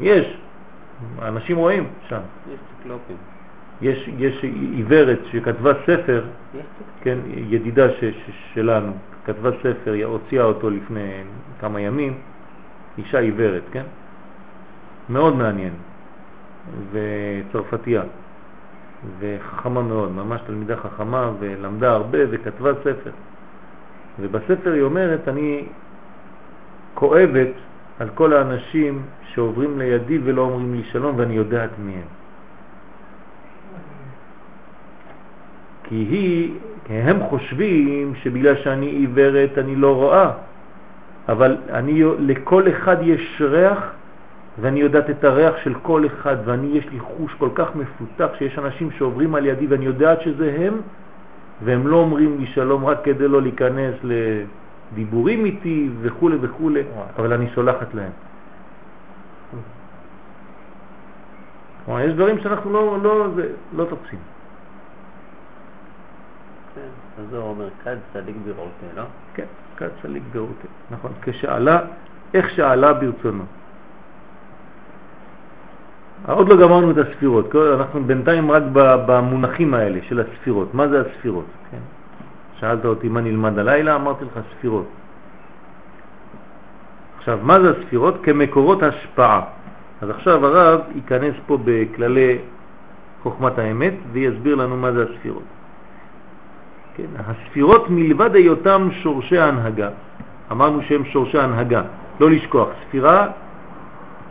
[0.00, 0.36] יש,
[1.22, 2.20] אנשים רואים שם.
[2.52, 3.31] יש ציקלופים.
[3.82, 6.24] יש, יש עיוורת שכתבה ספר.
[7.00, 8.92] כן, ידידה ש, ש, שלנו,
[9.24, 11.22] כתבה ספר, הוציאה אותו לפני
[11.60, 12.14] כמה ימים,
[12.98, 13.82] אישה עיוורת, כן?
[15.08, 15.72] מאוד מעניין,
[16.92, 18.02] וצרפתייה,
[19.18, 23.10] וחכמה מאוד, ממש תלמידה חכמה, ולמדה הרבה וכתבה ספר.
[24.20, 25.64] ובספר היא אומרת, אני
[26.94, 27.52] כואבת
[27.98, 32.21] על כל האנשים שעוברים לידי ולא אומרים לי שלום ואני יודעת מי הם.
[35.92, 36.54] כי היא,
[36.84, 40.30] כי הם חושבים שבגלל שאני עיוורת אני לא רואה,
[41.28, 43.92] אבל אני, לכל אחד יש ריח
[44.60, 48.58] ואני יודעת את הריח של כל אחד ואני יש לי חוש כל כך מפותח שיש
[48.58, 50.80] אנשים שעוברים על ידי ואני יודעת שזה הם
[51.64, 56.70] והם לא אומרים לי שלום רק כדי לא להיכנס לדיבורים איתי וכו' וכו',
[57.18, 58.12] אבל אני סולחת להם.
[61.84, 64.18] כלומר, יש דברים שאנחנו לא, לא, זה, לא תופסים.
[67.30, 69.02] הוא אומר, כד צדיק בראותה, לא?
[69.34, 69.44] כן,
[69.76, 71.78] כד צדיק בראותה, נכון, כשעלה,
[72.34, 73.44] איך שעלה ברצונו.
[76.28, 78.62] עוד לא גמרנו את הספירות, אנחנו בינתיים רק
[79.06, 80.74] במונחים האלה של הספירות.
[80.74, 81.44] מה זה הספירות?
[81.70, 81.78] כן?
[82.60, 84.86] שאלת אותי מה נלמד הלילה, אמרתי לך ספירות.
[87.18, 88.14] עכשיו, מה זה הספירות?
[88.22, 89.42] כמקורות השפעה.
[90.02, 92.38] אז עכשיו הרב ייכנס פה בכללי
[93.22, 95.42] חוכמת האמת ויסביר לנו מה זה הספירות.
[96.96, 99.88] כן, הספירות מלבד היותם שורשי ההנהגה,
[100.52, 101.82] אמרנו שהם שורשי ההנהגה,
[102.20, 103.28] לא לשכוח, ספירה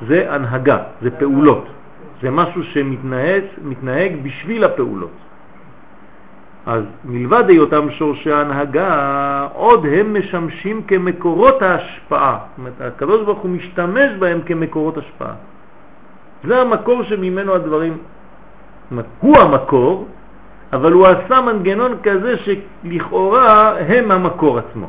[0.08, 1.66] זה הנהגה, זה פעולות.
[2.22, 5.12] זה משהו שמתנהג מתנהג בשביל הפעולות.
[6.66, 12.38] אז מלבד היותם שורשי ההנהגה, עוד הם משמשים כמקורות ההשפעה.
[12.40, 15.34] זאת אומרת, הקדוש ברוך הוא משתמש בהם כמקורות השפעה.
[16.44, 20.08] זה המקור שממנו הדברים, זאת אומרת, הוא המקור,
[20.74, 24.88] אבל הוא עשה מנגנון כזה שלכאורה הם המקור עצמו.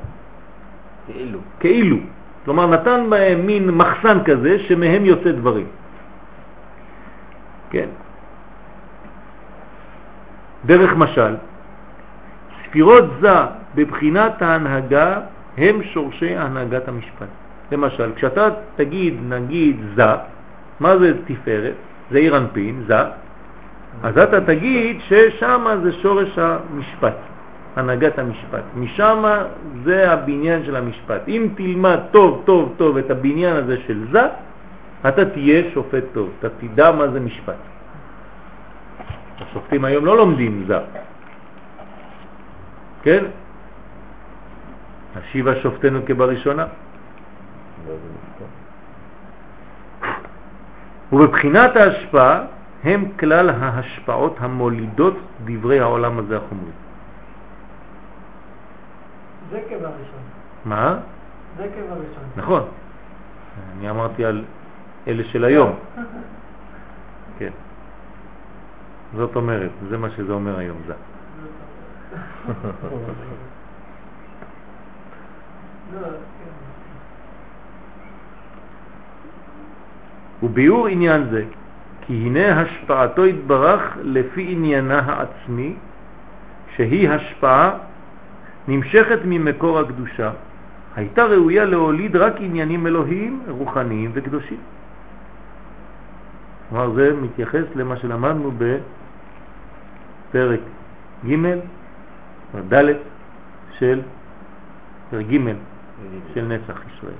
[1.06, 1.38] כאילו.
[1.60, 1.96] כאילו.
[2.44, 5.66] כלומר, נתן בהם מין מחסן כזה שמהם יוצא דברים.
[7.70, 7.88] כן.
[10.66, 11.34] דרך משל,
[12.64, 13.34] ספירות זה
[13.74, 15.20] בבחינת ההנהגה
[15.58, 17.26] הם שורשי הנהגת המשפט.
[17.72, 20.04] למשל, כשאתה תגיד, נגיד, זה,
[20.80, 21.74] מה זה תפארת?
[22.10, 22.96] זה עיר אנפין, זה,
[24.02, 27.16] אז אתה תגיד ששם זה שורש המשפט,
[27.76, 28.64] הנהגת המשפט.
[28.76, 29.24] משם
[29.84, 31.28] זה הבניין של המשפט.
[31.28, 34.22] אם תלמד טוב טוב טוב את הבניין הזה של זה,
[35.08, 37.60] אתה תהיה שופט טוב, אתה תדע מה זה משפט.
[39.40, 40.78] השופטים היום לא לומדים זה.
[43.02, 43.24] כן?
[45.16, 46.66] השיבה שופטנו כבראשונה.
[51.12, 52.40] ובבחינת ההשפעה
[52.84, 56.70] הם כלל ההשפעות המולידות דברי העולם הזה החומרי.
[59.50, 60.22] זה כבראשון.
[60.64, 60.98] מה?
[61.56, 62.24] זה כבראשון.
[62.36, 62.62] נכון.
[63.78, 64.44] אני אמרתי על
[65.08, 65.74] אלה של היום.
[67.38, 67.50] כן.
[69.16, 70.94] זאת אומרת, זה מה שזה אומר היום, זה.
[75.92, 76.08] לא,
[80.42, 81.44] וביאור עניין זה,
[82.12, 85.74] כי הנה השפעתו התברך לפי עניינה העצמי,
[86.76, 87.70] שהיא השפעה
[88.68, 90.30] נמשכת ממקור הקדושה,
[90.96, 94.60] הייתה ראויה להוליד רק עניינים אלוהיים, רוחניים וקדושים.
[96.68, 98.52] כלומר זה מתייחס למה שלמדנו
[100.30, 100.60] בפרק
[101.26, 101.36] ג'
[102.72, 102.84] ד'
[103.78, 104.00] של
[105.10, 105.38] פרק ג'
[106.34, 107.14] של נצח ישראל.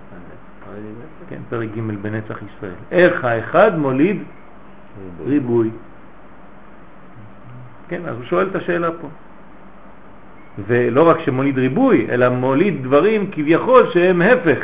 [1.29, 2.75] כן, פרק ג' בנצח ישראל.
[2.91, 4.23] איך האחד מוליד
[5.27, 5.71] ריבוי.
[7.89, 9.09] כן, אז הוא שואל את השאלה פה.
[10.67, 14.59] ולא רק שמוליד ריבוי, אלא מוליד דברים כביכול שהם הפך.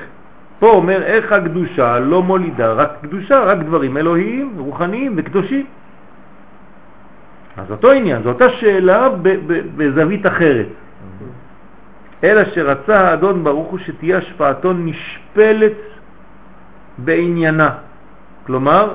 [0.58, 5.66] פה אומר איך הקדושה לא מולידה רק קדושה, רק דברים אלוהיים, רוחניים וקדושים.
[7.56, 9.08] אז אותו עניין, זו אותה שאלה
[9.76, 10.66] בזווית אחרת.
[12.24, 15.72] אלא שרצה האדון ברוך הוא שתהיה השפעתו נשפלת
[16.98, 17.70] בעניינה.
[18.46, 18.94] כלומר,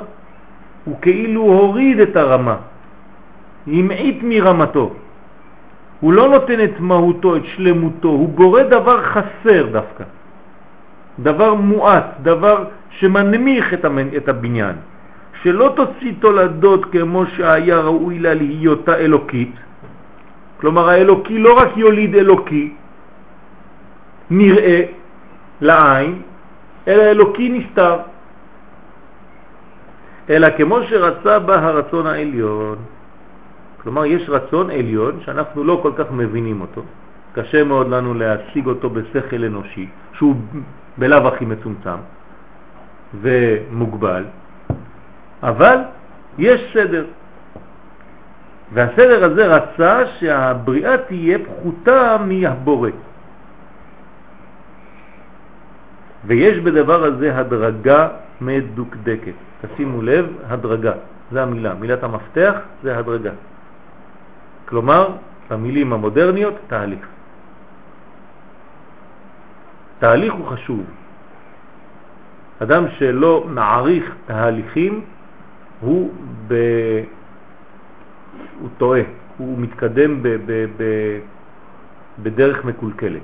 [0.86, 2.56] הוא כאילו הוריד את הרמה,
[3.68, 4.94] המעיט מרמתו.
[6.00, 10.04] הוא לא נותן את מהותו, את שלמותו, הוא בורא דבר חסר דווקא.
[11.20, 14.08] דבר מועט, דבר שמנמיך את, המנ...
[14.18, 14.76] את הבניין.
[15.44, 19.56] שלא תוציא תולדות כמו שהיה ראוי לה להיותה אלוקית,
[20.60, 22.74] כלומר האלוקי לא רק יוליד אלוקי,
[24.30, 24.82] נראה
[25.62, 26.22] לעין,
[26.88, 28.13] אלא אלוקי נסתר.
[30.30, 32.78] אלא כמו שרצה בה הרצון העליון.
[33.84, 36.82] כלומר, יש רצון עליון שאנחנו לא כל כך מבינים אותו,
[37.34, 40.36] קשה מאוד לנו להשיג אותו בשכל אנושי, שהוא
[40.98, 42.00] בלב הכי מצומצם
[43.22, 44.24] ומוגבל,
[45.44, 45.78] אבל
[46.38, 47.06] יש סדר.
[48.74, 52.90] והסדר הזה רצה שהבריאה תהיה פחותה מהבורא.
[56.26, 58.08] ויש בדבר הזה הדרגה
[58.42, 59.38] מדוקדקת.
[59.62, 60.94] תשימו לב, הדרגה,
[61.32, 61.74] זה המילה.
[61.74, 63.32] מילת המפתח זה הדרגה.
[64.66, 65.16] כלומר,
[65.50, 67.06] במילים המודרניות, תהליך.
[70.00, 70.84] תהליך הוא חשוב.
[72.60, 75.02] אדם שלא מעריך תהליכים
[75.80, 76.12] הוא,
[76.48, 76.54] ב...
[78.60, 79.02] הוא טועה,
[79.38, 80.28] הוא מתקדם ב...
[80.28, 80.66] ב...
[80.78, 80.84] ב...
[82.24, 83.22] בדרך מקולקלת.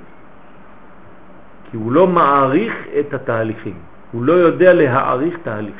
[1.71, 3.77] כי הוא לא מעריך את התהליכים,
[4.11, 5.75] הוא לא יודע להעריך תהליך.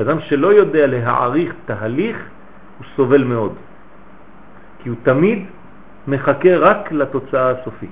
[0.00, 2.16] אדם שלא יודע להעריך תהליך,
[2.78, 3.52] הוא סובל מאוד.
[4.78, 5.46] כי הוא תמיד
[6.08, 7.90] מחכה רק לתוצאה הסופית.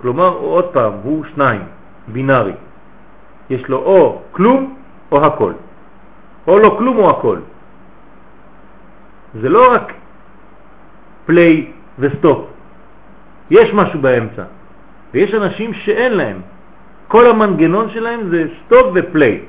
[0.00, 1.62] כלומר, עוד פעם, הוא שניים,
[2.08, 2.52] בינארי.
[3.50, 4.76] יש לו או כלום
[5.12, 5.52] או הכל.
[6.46, 7.38] או לא כלום או הכל.
[9.40, 9.92] זה לא רק
[11.26, 12.46] play ו stop.
[13.50, 14.44] יש משהו באמצע.
[15.14, 16.40] ויש אנשים שאין להם.
[17.08, 19.40] כל המנגנון שלהם זה stop ו play.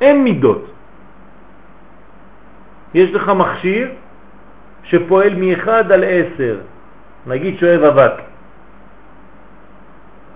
[0.00, 0.64] אין מידות.
[2.94, 3.88] יש לך מכשיר
[4.82, 6.04] שפועל מ-1 על
[6.34, 6.56] 10,
[7.26, 8.12] נגיד שואב אבק.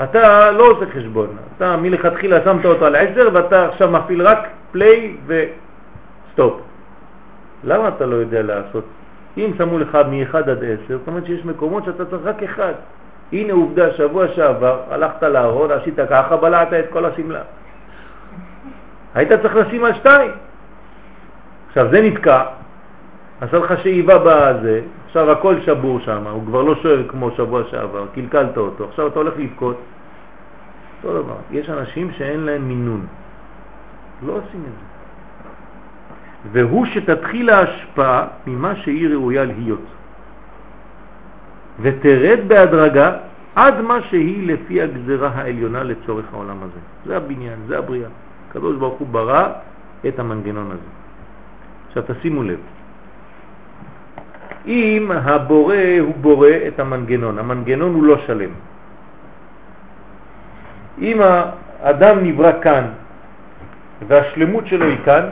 [0.04, 5.16] אתה לא עושה חשבון, אתה מלכתחילה שמת אותו על 10 ואתה עכשיו מפעיל רק play
[5.26, 6.60] ו stop.
[7.64, 8.84] למה אתה לא יודע לעשות?
[9.36, 12.72] אם שמו לך מ-1 עד 10, זאת אומרת שיש מקומות שאתה צריך רק אחד.
[13.32, 17.42] הנה עובדה, שבוע שעבר הלכת לארון, עשית ככה, בלעת את כל השמלה.
[19.14, 20.30] היית צריך לשים על שתיים.
[21.68, 22.42] עכשיו זה נתקע,
[23.40, 28.04] עשה לך שאיבה בזה, עכשיו הכל שבור שם, הוא כבר לא שואל כמו שבוע שעבר,
[28.14, 29.80] קלקלת אותו, עכשיו אתה הולך לבכות.
[31.04, 33.06] אותו דבר, יש אנשים שאין להם מינון,
[34.26, 34.86] לא עושים את זה.
[36.52, 39.86] והוא שתתחיל ההשפעה ממה שהיא ראויה להיות.
[41.80, 43.16] ותרד בהדרגה
[43.54, 46.80] עד מה שהיא לפי הגזרה העליונה לצורך העולם הזה.
[47.06, 48.08] זה הבניין, זה הבריאה.
[48.50, 49.48] הקדוש ברוך הוא ברא
[50.08, 50.90] את המנגנון הזה.
[51.88, 52.58] עכשיו תשימו לב,
[54.66, 58.50] אם הבורא הוא בורא את המנגנון, המנגנון הוא לא שלם.
[60.98, 62.84] אם האדם נברא כאן
[64.08, 65.24] והשלמות שלו היא כאן,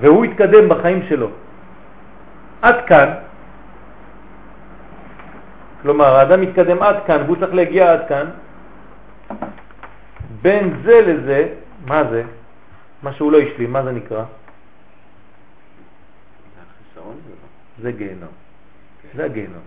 [0.00, 1.28] והוא יתקדם בחיים שלו
[2.62, 3.08] עד כאן,
[5.82, 8.26] כלומר האדם מתקדם עד כאן והוא צריך להגיע עד כאן,
[10.42, 11.48] בין זה לזה,
[11.86, 12.22] מה זה?
[13.02, 14.24] מה שהוא לא השלים, מה זה נקרא?
[17.82, 18.34] זה גיהנום.
[19.16, 19.62] זה הגיהנום.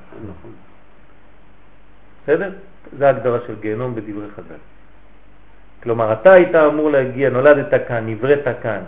[2.24, 2.51] בסדר?
[2.98, 4.61] זה ההגדרה של גיהנום בדברי חז"ל.
[5.83, 8.82] כלומר, אתה היית אמור להגיע, נולדת כאן, נבראת כאן,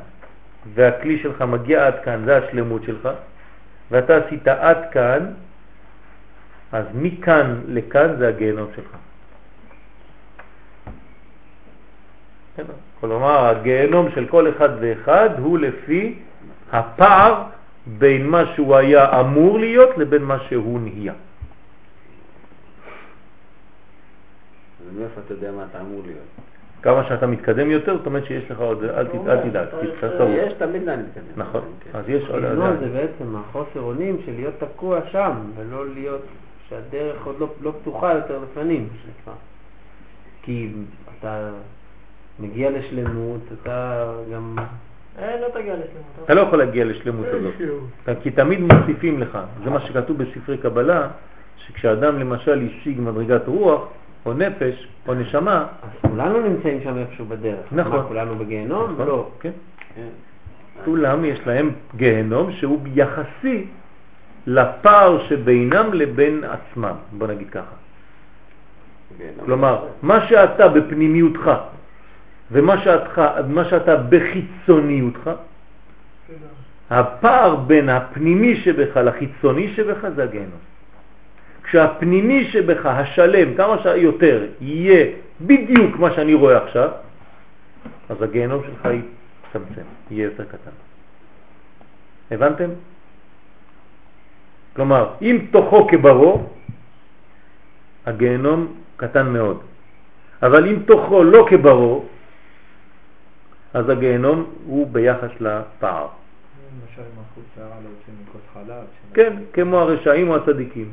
[0.73, 3.09] והכלי שלך מגיע עד כאן, זה השלמות שלך,
[3.91, 5.31] ואתה עשית עד כאן,
[6.75, 8.91] אז מכאן לכאן זה הגיהנום שלך.
[12.99, 16.19] כלומר, הגיהנום של כל אחד ואחד הוא לפי
[16.71, 17.43] הפער
[17.85, 21.13] בין מה שהוא היה אמור להיות לבין מה שהוא נהיה.
[24.79, 26.27] אז מאיפה אתה יודע מה אתה אמור להיות?
[26.81, 30.99] כמה שאתה מתקדם יותר, זאת אומרת שיש לך עוד, אל תדאג, תצטרך יש תמיד לאן
[30.99, 31.33] להתקדם.
[31.35, 31.97] נכון, כן.
[31.97, 32.43] אז יש עוד...
[32.43, 36.21] לא, זה בעצם החוסר אונים של להיות תקוע שם, ולא להיות,
[36.69, 39.33] שהדרך עוד לא, לא פתוחה יותר לפנים, שנקרא.
[40.41, 40.69] כי
[41.19, 41.49] אתה
[42.39, 44.55] מגיע לשלמות, אתה גם...
[45.19, 46.23] אה, לא תגיע לשלמות.
[46.23, 49.39] אתה לא יכול להגיע לשלמות הזאת, כי תמיד מוסיפים לך.
[49.63, 51.07] זה מה שכתוב בספרי קבלה,
[51.57, 53.87] שכשאדם למשל השיג מדרגת רוח,
[54.25, 57.65] או נפש, או נשמה, אז כולנו נמצאים שם איפשהו בדרך.
[57.71, 57.91] נכון.
[57.91, 58.91] מה, כולנו בגיהנום?
[58.91, 59.29] נכון, לא.
[59.39, 59.51] כן.
[59.95, 60.07] כן.
[60.85, 63.65] כולם יש להם גיהנום שהוא יחסי
[64.47, 67.75] לפער שבינם לבין עצמם, בוא נגיד ככה.
[69.17, 71.51] כן, כלומר, מה שאתה בפנימיותך
[72.51, 75.29] ומה שאתה, מה שאתה בחיצוניותך,
[76.89, 80.59] הפער בין הפנימי שבך לחיצוני שבך זה הגיהנום.
[81.63, 85.05] כשהפנימי שבך, השלם, כמה שיותר, יהיה
[85.41, 86.89] בדיוק מה שאני רואה עכשיו,
[88.09, 90.75] אז הגיהנום שלך יצמצם, יהיה יותר קטן.
[92.31, 92.69] הבנתם?
[94.75, 96.43] כלומר, אם תוכו כברו,
[98.05, 99.59] הגיהנום קטן מאוד.
[100.43, 102.05] אבל אם תוכו לא כברו,
[103.73, 106.07] אז הגיהנום הוא ביחס לפער.
[109.13, 110.89] כן, כמו הרשעים או הצדיקים.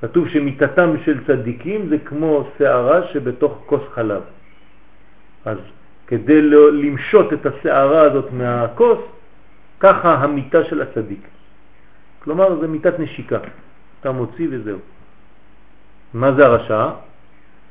[0.00, 4.22] כתוב שמיטתם של צדיקים זה כמו שערה שבתוך כוס חלב.
[5.44, 5.58] אז
[6.06, 8.98] כדי לא למשות את השערה הזאת מהכוס,
[9.80, 11.33] ככה המיטה של הצדיק.
[12.24, 13.38] כלומר, זה מיטת נשיקה.
[14.00, 14.78] אתה מוציא וזהו.
[16.14, 16.90] מה זה הרשע?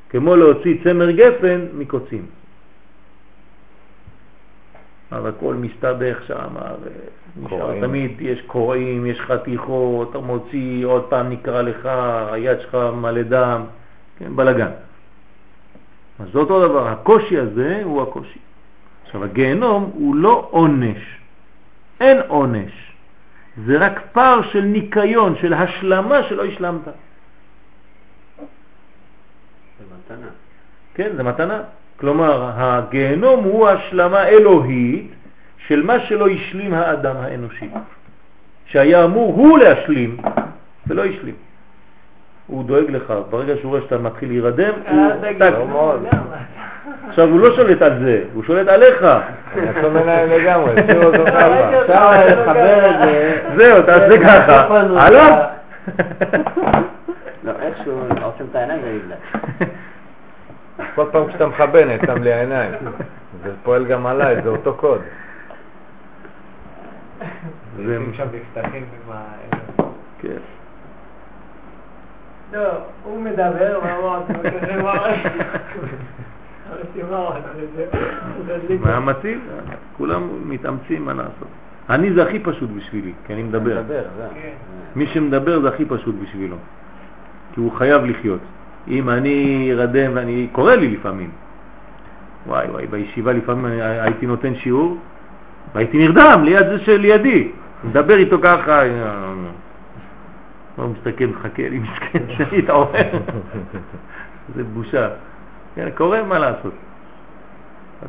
[0.08, 2.26] כמו להוציא צמר גפן מקוצים.
[5.10, 6.54] אז הכל מסתבך שם,
[7.36, 7.80] ונשאר.
[7.80, 11.88] תמיד, יש קורעים, יש חתיכות, אתה מוציא, עוד פעם נקרא לך,
[12.32, 13.62] היד שלך מלא דם,
[14.18, 14.70] כן, בלגן.
[16.18, 18.38] אז זה אותו דבר, הקושי הזה הוא הקושי.
[19.06, 21.18] עכשיו, הגיהנום הוא לא עונש,
[22.00, 22.93] אין עונש,
[23.66, 26.84] זה רק פער של ניקיון, של השלמה שלא השלמת.
[29.78, 30.26] זה מתנה.
[30.94, 31.60] כן, זה מתנה.
[32.00, 35.10] כלומר, הגיהנום הוא השלמה אלוהית
[35.66, 37.68] של מה שלא השלים האדם האנושי,
[38.66, 40.16] שהיה אמור הוא להשלים
[40.86, 41.34] ולא השלים.
[42.46, 45.12] הוא דואג לך, ברגע שהוא רואה שאתה מתחיל להירדם, הוא
[47.08, 49.02] עכשיו הוא לא שולט על זה, הוא שולט עליך.
[49.02, 51.46] אני עכשיו מנהל לגמרי, תשאיר אותו ככה.
[51.46, 53.40] רגע, אפשר לחבר את זה.
[53.56, 54.66] זהו, תעשה ככה.
[54.96, 55.18] הלו?
[57.44, 59.16] לא, איכשהו עושים את העיניים ונבלע.
[60.94, 62.70] כל פעם כשאתה מכוון, שם לי העיניים.
[63.44, 65.00] זה פועל גם עליי, זה אותו קוד.
[67.76, 67.98] זה-.
[70.18, 70.28] כן.
[72.52, 72.68] לא,
[73.04, 74.32] הוא מדבר, מה אמרתי?
[78.80, 79.00] מה?
[79.00, 79.40] מה מתאים?
[79.96, 81.48] כולם מתאמצים, מה לעשות?
[81.90, 83.82] אני זה הכי פשוט בשבילי, כי אני מדבר.
[83.88, 84.50] כן.
[84.96, 86.56] מי שמדבר זה הכי פשוט בשבילו,
[87.54, 88.40] כי הוא חייב לחיות.
[88.88, 91.30] אם אני ארדם ואני, קורא לי לפעמים,
[92.46, 94.98] וואי וואי, בישיבה לפעמים הייתי נותן שיעור,
[95.74, 97.50] והייתי נרדם ליד זה שלידי,
[97.84, 98.82] מדבר איתו ככה,
[100.76, 103.08] הוא מסתכל, מחכה לי, מסכן, שאני אתעורר.
[104.54, 105.08] זה בושה.
[105.74, 106.72] כן, קורה מה לעשות.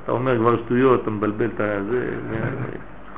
[0.04, 1.58] אתה אומר כבר שטויות, אתה מבלבל את
[1.90, 2.10] זה,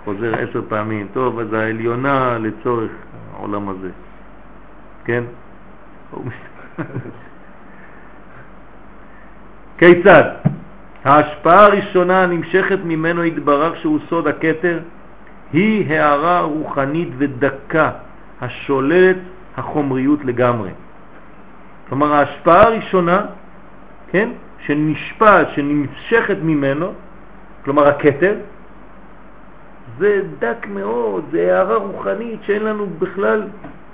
[0.03, 2.91] חוזר עשר פעמים, טוב, אז העליונה לצורך
[3.33, 3.89] העולם הזה.
[5.05, 5.23] כן?
[9.77, 10.23] כיצד?
[11.05, 14.79] ההשפעה הראשונה הנמשכת ממנו התברך שהוא סוד הכתר
[15.53, 17.91] היא הערה רוחנית ודקה
[18.41, 19.17] השוללת
[19.57, 20.69] החומריות לגמרי.
[21.89, 23.25] כלומר ההשפעה הראשונה,
[24.11, 24.29] כן,
[24.59, 26.93] שנשפעת, שנמשכת ממנו,
[27.65, 28.35] כלומר הכתר,
[29.97, 33.43] זה דק מאוד, זה הערה רוחנית שאין לנו בכלל,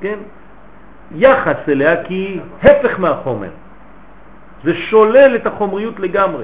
[0.01, 0.19] כן,
[1.11, 3.49] יחס אליה כי היא הפך מהחומר.
[4.63, 6.43] זה שולל את החומריות לגמרי.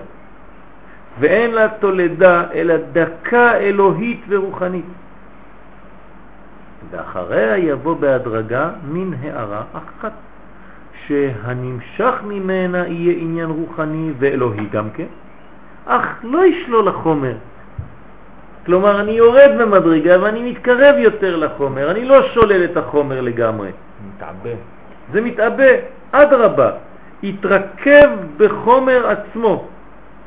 [1.19, 4.85] ואין לה תולדה אלא דקה אלוהית ורוחנית.
[6.91, 10.11] ואחריה יבוא בהדרגה מן הערה אחת,
[11.09, 15.05] שהנמשך ממנה יהיה עניין רוחני ואלוהי גם כן,
[15.85, 17.35] אך לא ישלול החומר.
[18.65, 23.69] כלומר, אני יורד במדרגה ואני מתקרב יותר לחומר, אני לא שולל את החומר לגמרי.
[24.07, 24.55] מתעבה.
[25.13, 25.73] זה מתאבא,
[26.11, 26.71] אדרבה,
[27.23, 29.67] התרכב בחומר עצמו,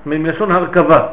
[0.07, 1.07] מלשון הרכבה.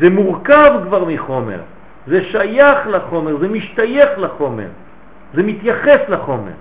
[0.00, 1.60] זה מורכב כבר מחומר,
[2.06, 4.68] זה שייך לחומר, זה משתייך לחומר,
[5.34, 6.58] זה מתייחס לחומר.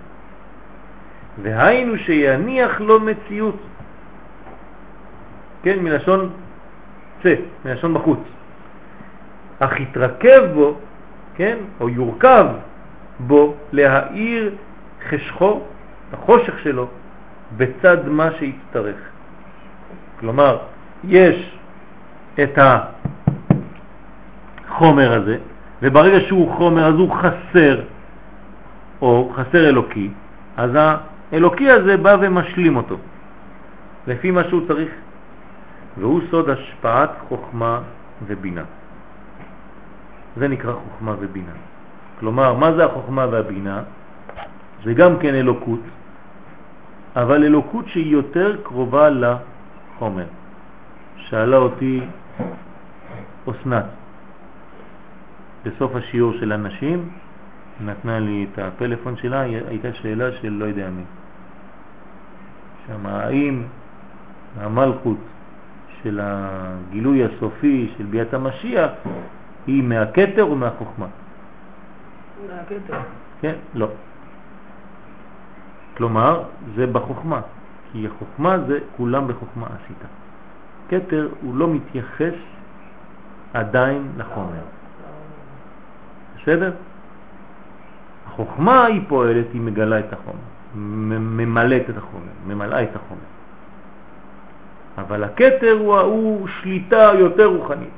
[1.41, 3.57] והיינו שיניח לו מציאות,
[5.63, 6.29] כן, מלשון
[7.23, 8.19] צא, מלשון בחוץ.
[9.59, 10.77] אך יתרכב בו,
[11.35, 12.45] כן, או יורכב
[13.19, 14.55] בו להאיר
[15.09, 15.61] חשכו,
[16.13, 16.87] החושך שלו,
[17.57, 18.95] בצד מה שיצטרך.
[20.19, 20.57] כלומר,
[21.03, 21.57] יש
[22.43, 22.59] את
[24.67, 25.37] החומר הזה,
[25.81, 27.81] וברגע שהוא חומר אז הוא חסר,
[29.01, 30.09] או חסר אלוקי,
[30.57, 30.71] אז
[31.33, 32.97] האלוקי הזה בא ומשלים אותו,
[34.07, 34.89] לפי מה שהוא צריך,
[35.97, 37.81] והוא סוד השפעת חוכמה
[38.27, 38.63] ובינה.
[40.37, 41.51] זה נקרא חוכמה ובינה.
[42.19, 43.83] כלומר, מה זה החוכמה והבינה?
[44.83, 45.79] זה גם כן אלוקות,
[47.15, 50.25] אבל אלוקות שהיא יותר קרובה לחומר.
[51.17, 52.01] שאלה אותי
[53.49, 53.85] אסנת
[55.65, 57.09] בסוף השיעור של הנשים,
[57.81, 61.03] נתנה לי את הפלאפון שלה, הייתה שאלה של לא יודע מי.
[62.87, 63.63] שמה, האם
[64.59, 65.17] המלכות
[66.03, 68.91] של הגילוי הסופי של ביאת המשיח
[69.67, 71.07] היא מהכתר או מהחוכמה?
[72.49, 72.99] מהכתר.
[73.41, 73.87] כן, לא.
[75.97, 76.43] כלומר,
[76.75, 77.41] זה בחוכמה,
[77.91, 79.97] כי החוכמה זה כולם בחוכמה עשית.
[80.89, 82.33] כתר הוא לא מתייחס
[83.53, 84.63] עדיין לחומר.
[86.41, 86.71] בסדר?
[88.27, 93.21] החוכמה היא פועלת, היא מגלה את החומר, ממלאת את החומר, ממלאה את החומר.
[94.97, 97.89] אבל הכתר הוא, הוא שליטה יותר רוחנית.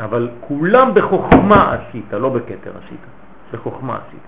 [0.00, 3.00] אבל כולם בחוכמה עשית, לא בכתר עשית,
[3.52, 4.20] בחוכמה עשית.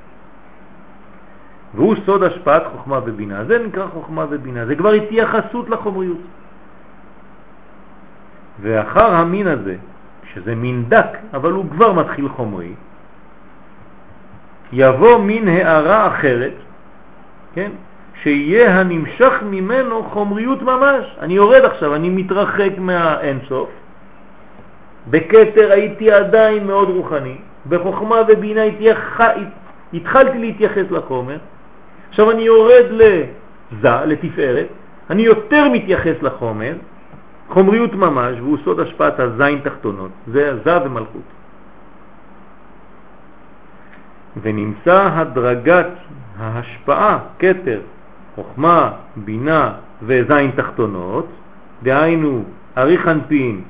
[1.74, 3.44] והוא סוד השפעת חוכמה ובינה.
[3.44, 6.20] זה נקרא חוכמה ובינה, זה כבר התייחסות לחומריות.
[8.60, 9.76] ואחר המין הזה,
[10.34, 12.72] שזה מין דק, אבל הוא כבר מתחיל חומרי,
[14.72, 16.52] יבוא מין הערה אחרת,
[17.56, 17.70] כן?
[18.22, 21.16] שיהיה הנמשך ממנו חומריות ממש.
[21.20, 23.68] אני יורד עכשיו, אני מתרחק מהאינסוף.
[25.10, 27.36] בקטר הייתי עדיין מאוד רוחני,
[27.68, 29.20] בחוכמה ובינה התייח...
[29.94, 31.38] התחלתי להתייחס לחומר,
[32.08, 34.66] עכשיו אני יורד לזה, לתפארת,
[35.10, 36.74] אני יותר מתייחס לחומר,
[37.48, 41.28] חומריות ממש, והוא סוד השפעת הזין תחתונות, זה זה ומלכות.
[44.42, 45.88] ונמצא הדרגת
[46.38, 47.80] ההשפעה, קטר,
[48.34, 51.26] חוכמה, בינה וזין תחתונות,
[51.82, 52.44] דהיינו
[52.78, 53.62] אריך אנפין,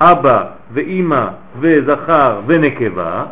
[0.00, 1.28] אבא ואימא
[1.60, 3.24] וזכר ונקבה,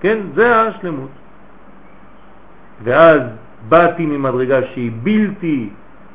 [0.00, 1.10] כן, זה השלמות.
[2.82, 3.20] ואז
[3.68, 5.68] באתי ממדרגה שהיא בלתי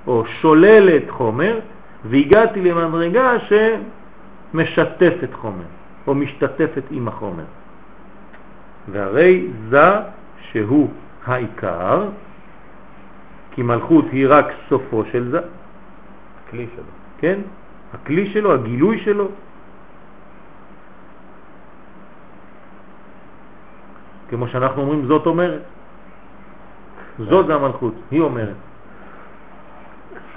[0.08, 1.60] או שוללת חומר,
[2.06, 5.70] והגעתי למדרגה שמשתפת חומר,
[6.08, 7.44] או משתתפת עם החומר.
[8.92, 9.90] והרי זה
[10.52, 10.90] שהוא
[11.26, 12.10] העיקר,
[13.52, 15.40] כי מלכות היא רק סופו של זה.
[16.46, 16.84] הכלי שלו.
[17.18, 17.40] כן?
[17.94, 19.28] הכלי שלו, הגילוי שלו.
[24.30, 25.62] כמו שאנחנו אומרים, זאת אומרת.
[27.20, 28.56] זאת זה המלכות, היא אומרת.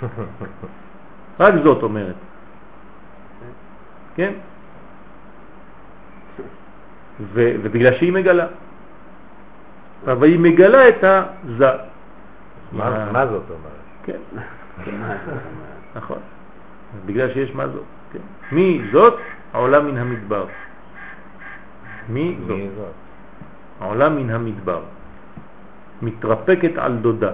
[1.40, 2.14] רק זאת אומרת.
[4.14, 4.32] כן?
[7.32, 8.46] ובגלל שהיא מגלה.
[10.06, 11.70] אבל היא מגלה את הזה.
[12.72, 13.82] מה מה זאת אומרת?
[14.04, 14.20] כן,
[15.94, 16.18] נכון.
[17.06, 17.84] בגלל שיש מה זאת.
[18.12, 18.18] כן.
[18.52, 19.16] מי זאת?
[19.52, 20.46] העולם מן המדבר.
[22.08, 22.56] מי זאת?
[22.56, 22.94] מי זאת?
[23.80, 24.80] העולם מן המדבר.
[26.02, 27.32] מתרפקת על דודה.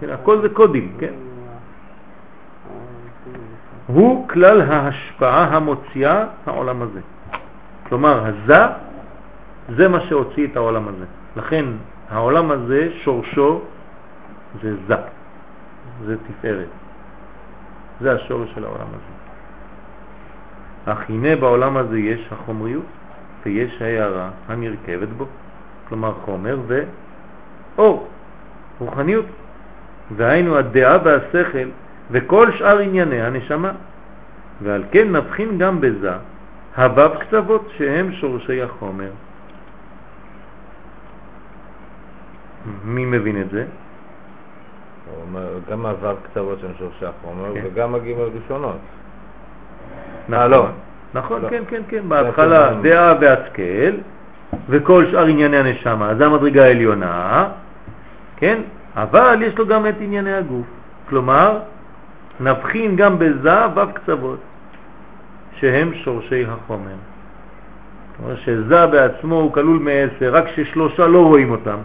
[0.00, 1.14] כן, הכל זה קודים, כן?
[3.86, 7.00] הוא כלל ההשפעה המוציאה העולם הזה.
[7.88, 8.62] כלומר, הזה
[9.68, 11.04] זה מה שהוציא את העולם הזה.
[11.36, 11.64] לכן
[12.10, 13.60] העולם הזה, שורשו
[14.62, 14.94] זה זה,
[16.04, 16.68] זה תפארת.
[18.00, 19.14] זה השורש של העולם הזה.
[20.92, 22.84] אך הנה בעולם הזה יש החומריות
[23.46, 25.26] ויש הערה הנרכבת בו,
[25.88, 28.08] כלומר חומר ואור,
[28.78, 29.26] רוחניות.
[30.16, 31.68] והיינו הדעה והשכל
[32.10, 33.72] וכל שאר ענייני הנשמה.
[34.62, 36.12] ועל כן נבחין גם בזה
[36.76, 39.10] הבב קצוות שהם שורשי החומר.
[42.84, 43.64] מי מבין את זה?
[45.10, 47.60] הוא אומר, גם הוו קצוות שהם שורשי החומר, כן.
[47.64, 48.76] וגם הגימל ראשונות.
[50.28, 50.66] נכון, לא.
[51.14, 51.48] נכון, לא.
[51.48, 53.96] כן, כן, כן, בהתחלה דעה והשכל
[54.68, 57.48] וכל שאר ענייני הנשמה, זה המדרגה העליונה,
[58.36, 58.58] כן?
[58.96, 60.66] אבל יש לו גם את ענייני הגוף,
[61.08, 61.58] כלומר,
[62.40, 64.38] נבחין גם בזה וו קצוות,
[65.60, 66.96] שהם שורשי החומר.
[68.16, 71.78] כלומר שזה בעצמו הוא כלול מעשר, רק ששלושה לא רואים אותם,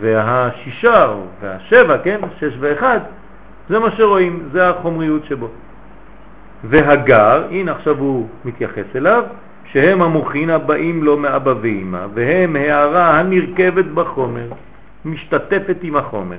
[0.00, 3.00] והשישה והשבע, כן, שש ואחד,
[3.68, 5.48] זה מה שרואים, זה החומריות שבו.
[6.64, 9.24] והגר, הנה עכשיו הוא מתייחס אליו,
[9.64, 14.48] שהם המוחין הבאים לו מאבא ואמא, והם הערה הנרכבת בחומר,
[15.04, 16.38] משתתפת עם החומר.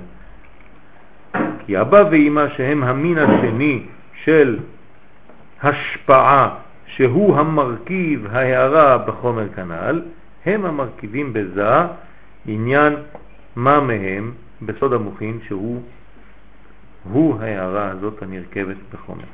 [1.66, 3.84] כי אבא ואמא שהם המין השני
[4.24, 4.60] של
[5.64, 6.50] השפעה,
[6.86, 10.02] שהוא המרכיב ההערה בחומר כנ"ל,
[10.46, 11.72] הם המרכיבים בזה
[12.48, 12.94] עניין
[13.56, 15.82] מה מהם בסוד המוחין שהוא
[17.04, 19.26] הוא ההערה הזאת הנרכבת בחומר.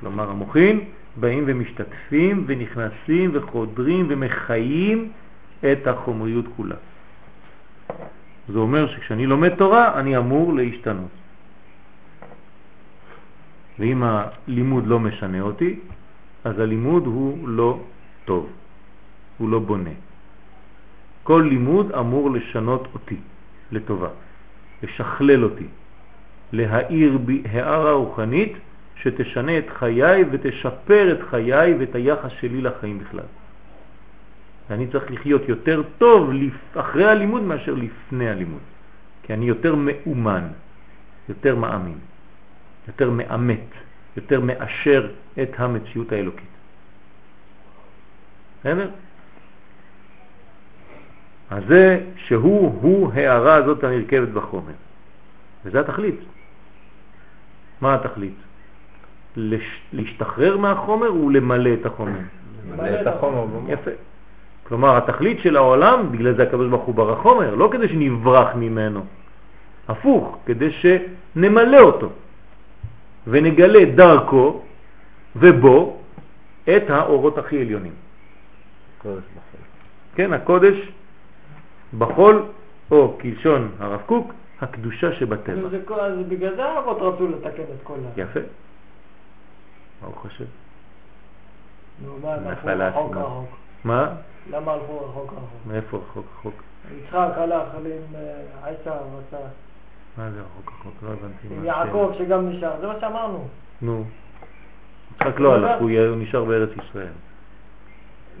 [0.00, 0.80] כלומר המוחין
[1.16, 5.12] באים ומשתתפים ונכנסים וחודרים ומחיים
[5.72, 6.76] את החומריות כולה.
[8.48, 11.10] זה אומר שכשאני לומד תורה אני אמור להשתנות.
[13.78, 15.80] ואם הלימוד לא משנה אותי,
[16.44, 17.80] אז הלימוד הוא לא
[18.24, 18.48] טוב,
[19.38, 19.90] הוא לא בונה.
[21.24, 23.16] כל לימוד אמור לשנות אותי
[23.72, 24.08] לטובה,
[24.82, 25.66] לשכלל אותי,
[26.52, 28.52] להאיר בי הערה רוחנית
[28.96, 33.28] שתשנה את חיי ותשפר את חיי ואת היחס שלי לחיים בכלל.
[34.70, 36.30] ואני צריך לחיות יותר טוב
[36.74, 38.60] אחרי הלימוד מאשר לפני הלימוד,
[39.22, 40.44] כי אני יותר מאומן,
[41.28, 41.98] יותר מאמין,
[42.88, 43.68] יותר מאמת,
[44.16, 45.08] יותר מאשר
[45.42, 46.54] את המציאות האלוקית.
[48.60, 48.90] בסדר?
[51.50, 54.72] אז זה שהוא, הוא הערה הזאת הנרכבת בחומר.
[55.64, 56.20] וזה התכלית.
[57.80, 58.34] מה התכלית?
[59.36, 59.80] לש...
[59.92, 62.20] להשתחרר מהחומר ולמלא את החומר.
[62.68, 63.44] מלא את החומר.
[63.68, 63.90] יפה.
[64.68, 69.04] כלומר, התכלית של העולם, בגלל זה הקדוש ברוך הוא ברא חומר, לא כדי שנברח ממנו,
[69.88, 72.10] הפוך, כדי שנמלא אותו
[73.26, 74.62] ונגלה דרכו
[75.36, 75.96] ובו
[76.76, 77.92] את האורות הכי עליונים.
[79.02, 79.60] קודש בחול.
[80.14, 80.92] כן, הקודש
[81.98, 82.46] בחול,
[82.90, 85.68] או כלשון הרב קוק, הקדושה שבטבע.
[85.68, 88.20] זה כל- אז בגלל זה האבות רצו לתקן את כל ה...
[88.20, 88.40] יפה.
[90.02, 90.44] ברוך השם.
[92.04, 93.16] נו, מה הלכו רחוק.
[93.16, 93.48] רחוק?
[93.84, 94.08] מה?
[94.50, 95.66] למה הלכו רחוק רחוק?
[95.66, 96.54] מאיפה רחוק רחוק?
[96.98, 98.92] יצחק הלך עם אה, עשיו,
[99.28, 99.36] עשה.
[100.18, 100.94] מה זה רחוק רחוק?
[101.02, 101.54] לא הבנתי.
[101.54, 103.48] עם מה יעקב שגם נשאר, זה מה שאמרנו.
[103.82, 104.04] נו.
[105.16, 107.12] יצחק לא הלך, הוא הוא נשאר בארץ ישראל.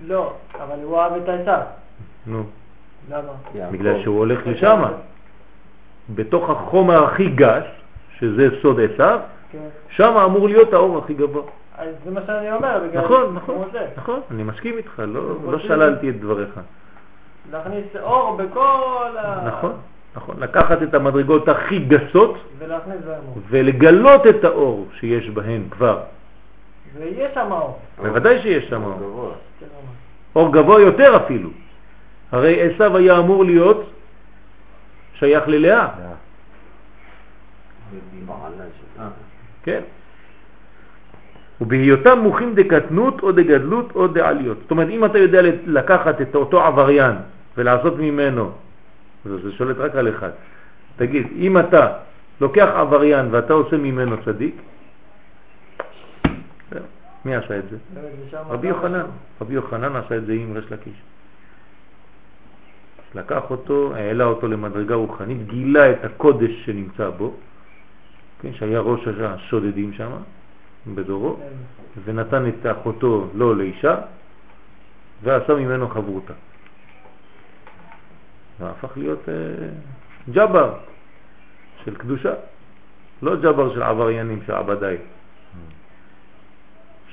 [0.06, 1.60] לא, אבל הוא אהב את עשיו.
[2.26, 2.44] נו.
[3.10, 3.68] למה?
[3.70, 4.82] בגלל שהוא הולך לשם.
[6.14, 7.64] בתוך החומר הכי גס,
[8.18, 9.20] שזה סוד עשיו,
[9.52, 9.58] כן.
[9.88, 11.42] שם אמור להיות האור הכי גבוה.
[11.78, 13.04] אז זה מה שאני אומר, בגלל...
[13.04, 13.68] נכון, נכון.
[13.96, 16.60] נכון, אני מסכים איתך, לא- לא שללתי את דבריך.
[17.52, 19.44] להכניס אור בכל ה...
[19.46, 19.72] נכון,
[20.16, 20.36] נכון.
[20.38, 22.38] לקחת את המדרגות הכי גסות.
[23.48, 26.00] ולגלות את האור שיש בהן כבר.
[26.98, 27.78] ויש שם אור.
[28.02, 28.94] בוודאי שיש שם אור.
[28.98, 29.30] גבוה.
[29.60, 29.66] כן.
[30.36, 31.50] אור גבוה יותר אפילו.
[32.34, 33.90] הרי עשיו היה אמור להיות
[35.14, 35.88] שייך ללאה,
[38.98, 39.08] אה,
[39.62, 39.80] כן?
[41.60, 44.58] ובהיותם מוחים דקטנות או דגדלות או דעליות.
[44.62, 47.14] זאת אומרת, אם אתה יודע לקחת את אותו עבריין
[47.56, 48.50] ולעשות ממנו,
[49.24, 50.30] זה שולט רק על אחד.
[50.96, 51.92] תגיד, אם אתה
[52.40, 54.54] לוקח עבריין ואתה עושה ממנו צדיק,
[57.24, 57.76] מי עשה את זה?
[58.30, 59.06] שם רבי יוחנן.
[59.40, 60.98] רבי יוחנן עשה את זה עם ריש לקיש.
[63.14, 67.34] לקח אותו, העלה אותו למדרגה רוחנית, גילה את הקודש שנמצא בו,
[68.40, 70.10] כן, שהיה ראש השודדים שם,
[70.94, 71.36] בדורו.
[72.04, 73.96] ונתן את אחותו לו לאישה,
[75.22, 76.32] ועשה ממנו חברותה.
[78.60, 79.34] והפך להיות אה,
[80.32, 80.74] ג'בר
[81.84, 82.34] של קדושה,
[83.22, 84.96] לא ג'בר של עבריינים, של עבדיי.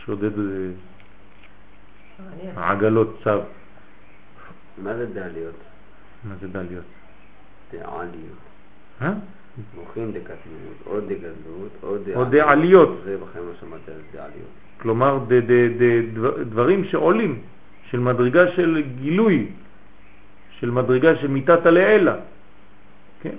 [0.06, 0.72] שודד אה.
[2.72, 3.40] עגלות צו.
[4.78, 5.71] מה זה דליות?
[6.24, 6.84] מה זה דליות?
[7.72, 8.40] דעליות.
[9.02, 9.14] אה?
[9.76, 11.72] מוחין דקטנות, או דגדלות,
[12.16, 13.02] או דעליות.
[13.06, 14.50] זה בחיים לא שמעתי על דעליות.
[14.82, 15.20] כלומר
[16.50, 17.40] דברים שעולים,
[17.90, 19.48] של מדרגה של גילוי,
[20.60, 22.16] של מדרגה של מיטת הלעילה.
[23.22, 23.36] כן?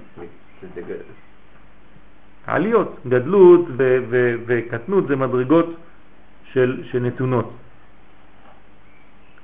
[2.47, 3.67] עליות, גדלות
[4.47, 5.75] וקטנות זה מדרגות
[6.53, 7.51] של, שנתונות.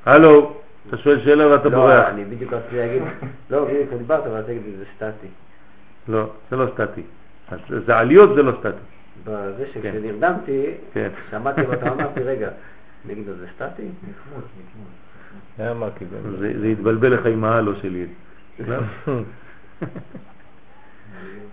[0.06, 0.57] הלו,
[0.88, 2.08] אתה שואל שאלה ואתה לא, בורח.
[2.08, 3.02] אני בדיוק רציתי להגיד,
[3.50, 5.26] לא, בדיוק דיברת, אבל להגיד, זה סטטי.
[6.08, 7.02] לא, זה לא סטטי.
[7.86, 8.84] זה עליות זה לא סטטי.
[9.24, 9.80] בזה כן.
[9.82, 11.08] שכשנרדמתי, כן.
[11.30, 12.48] שמעתי ואתה אמרתי, רגע,
[13.04, 13.88] נגיד זה סטטי?
[16.38, 16.66] זה...
[16.72, 18.06] התבלבל לך עם ההלו שלי.
[18.68, 18.76] לא?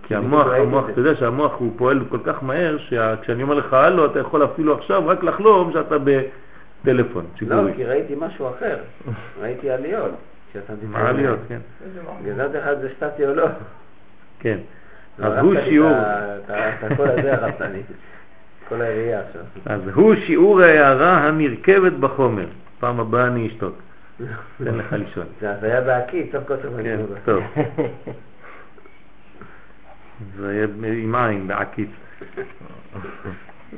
[0.02, 0.90] כי המוח, המוח.
[0.90, 4.74] אתה יודע שהמוח הוא פועל כל כך מהר, שכשאני אומר לך הלו, אתה יכול אפילו
[4.74, 6.45] עכשיו רק לחלום שאתה בטלפון
[7.32, 7.72] לא, ציבורי.
[7.76, 8.78] כי ראיתי משהו אחר.
[9.40, 10.10] ראיתי עליות.
[10.82, 11.58] מה עליות, כן.
[12.54, 13.46] לך את זה סטטי או לא.
[14.40, 14.58] כן.
[15.18, 17.82] לא, אז הרסת הוא שיעור, את ה- את ה- את הקול הזה הרסת לי.
[18.68, 19.42] כל היריעה עכשיו.
[19.66, 22.46] אז הוא שיעור ההערה הנרכבת בחומר.
[22.80, 23.74] פעם הבאה אני אשתוק.
[24.64, 25.26] תן לך לישון.
[25.40, 27.16] זה הזיה בהקיץ, סוף כל סוף אני כן, אומר.
[27.24, 27.42] טוב.
[30.36, 30.66] זה יהיה
[31.02, 31.88] עם עין, בעקיץ.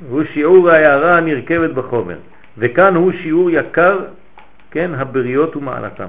[0.08, 2.18] הוא שיעור ההערה הנרכבת בחומר,
[2.58, 3.98] וכאן הוא שיעור יקר,
[4.70, 6.08] כן, הבריות ומעלתם.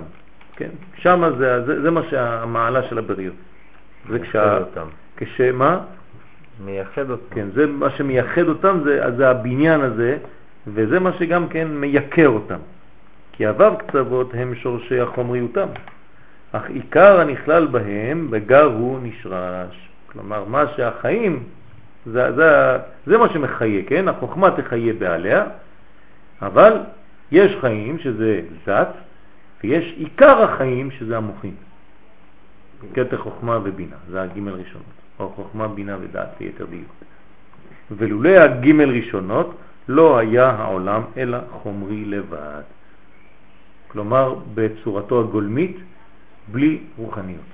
[0.55, 3.35] כן, שמה זה, זה, זה מה שהמעלה של הבריות.
[4.09, 4.57] זה כשה...
[4.57, 4.87] אותם.
[5.17, 5.79] כשמה?
[6.65, 7.35] מייחד אותם.
[7.35, 10.17] כן, זה מה שמייחד אותם, זה, זה הבניין הזה,
[10.67, 12.59] וזה מה שגם כן מייקר אותם.
[13.31, 15.67] כי הוו קצוות הם שורשי החומריותם,
[16.51, 19.89] אך עיקר הנכלל בהם בגר הוא נשרש.
[20.11, 21.43] כלומר, מה שהחיים,
[22.05, 24.07] זה, זה, זה מה שמחיה, כן?
[24.07, 25.43] החוכמה תחיה בעליה,
[26.41, 26.73] אבל
[27.31, 28.87] יש חיים שזה זת,
[29.63, 31.55] ויש עיקר החיים שזה המוחים.
[32.93, 36.91] כתר חוכמה ובינה, זה הגימל ראשונות, או חוכמה, בינה ודעת ליתר דיוק.
[37.91, 42.61] ולולא הגימל ראשונות לא היה העולם אלא חומרי לבד.
[43.87, 45.77] כלומר, בצורתו הגולמית,
[46.51, 47.49] בלי רוחניות.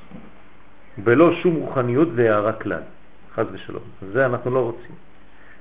[1.04, 2.82] ולא שום רוחניות והערה כלל,
[3.36, 3.84] חז ושלום.
[4.12, 4.96] זה אנחנו לא רוצים.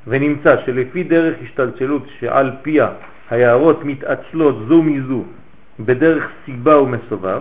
[0.06, 2.88] ונמצא שלפי דרך השתלשלות שעל פיה
[3.30, 5.24] ההערות מתעצלות זו מזו
[5.80, 7.40] בדרך סיבה ומסובב,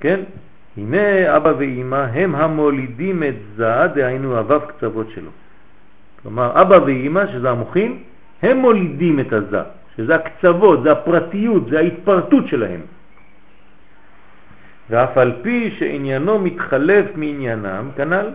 [0.00, 0.20] כן?
[0.76, 5.30] הנה אבא ואימא הם המולידים את זה, דהיינו הוו קצוות שלו.
[6.22, 8.02] כלומר, אבא ואימא, שזה המוחים,
[8.42, 9.62] הם מולידים את הזה,
[9.96, 12.80] שזה הקצוות, זה הפרטיות, זה ההתפרטות שלהם.
[14.90, 18.26] ואף על פי שעניינו מתחלף מעניינם, כנ"ל,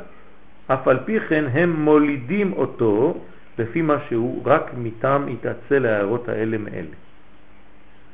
[0.67, 3.17] אף על פי כן הם מולידים אותו
[3.59, 6.95] לפי מה שהוא רק מטעם התעצל ההערות האלה מאלה.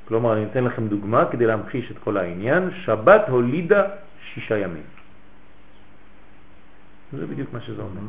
[0.08, 2.70] כלומר, אני אתן לכם דוגמה כדי להמחיש את כל העניין.
[2.86, 3.84] שבת הולידה
[4.34, 4.84] שישה ימים.
[7.14, 8.02] זה בדיוק מה שזה אומר.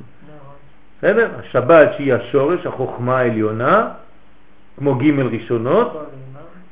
[0.99, 1.31] בסדר?
[1.39, 3.89] השבת שהיא השורש, החוכמה העליונה,
[4.79, 6.11] כמו ג' ראשונות,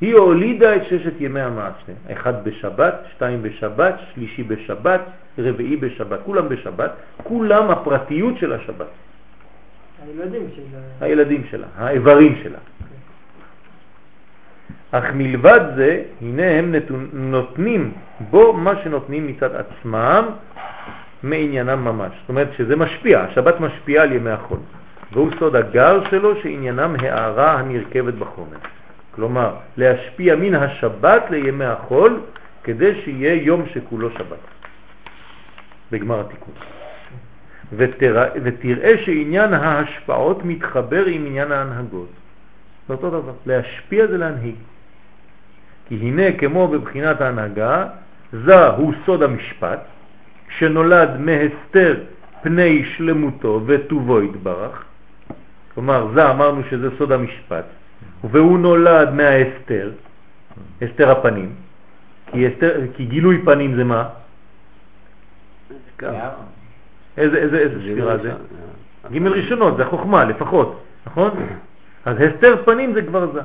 [0.01, 1.93] היא הולידה את ששת ימי המעשה.
[2.11, 5.01] אחד בשבת, שתיים בשבת, שלישי בשבת,
[5.37, 6.91] רביעי בשבת, כולם בשבת,
[7.23, 8.87] כולם הפרטיות של השבת.
[10.07, 10.79] הילדים שלה.
[11.01, 12.57] הילדים שלה, האיברים שלה.
[14.91, 16.75] אך מלבד זה, הנה הם
[17.13, 17.93] נותנים
[18.29, 20.25] בו מה שנותנים מצד עצמם
[21.23, 22.11] מעניינם ממש.
[22.21, 24.59] זאת אומרת שזה משפיע, השבת משפיעה על ימי החול.
[25.11, 28.57] והוא סוד הגר שלו שעניינם הערה הנרכבת בחומר.
[29.15, 32.21] כלומר, להשפיע מן השבת לימי החול
[32.63, 34.43] כדי שיהיה יום שכולו שבת.
[35.91, 36.53] בגמר התיקון.
[37.77, 42.09] ותראה, ותראה שעניין ההשפעות מתחבר עם עניין ההנהגות.
[42.87, 44.55] זה אותו דבר, להשפיע זה להנהיג.
[45.87, 47.87] כי הנה כמו בבחינת ההנהגה,
[48.31, 49.79] זה הוא סוד המשפט,
[50.57, 52.03] שנולד מהסתר
[52.41, 54.83] פני שלמותו וטובו יתברך.
[55.73, 57.65] כלומר, זה אמרנו שזה סוד המשפט,
[58.23, 59.91] והוא נולד מההסתר,
[60.81, 61.49] הסתר הפנים,
[62.31, 64.09] כי, הסתר, כי גילוי פנים זה מה?
[67.17, 68.31] איזה, איזה, איזה ספירה זה?
[69.11, 71.31] ג' ראשונות, זה החוכמה לפחות, נכון?
[72.05, 73.41] אז הסתר פנים זה כבר זה.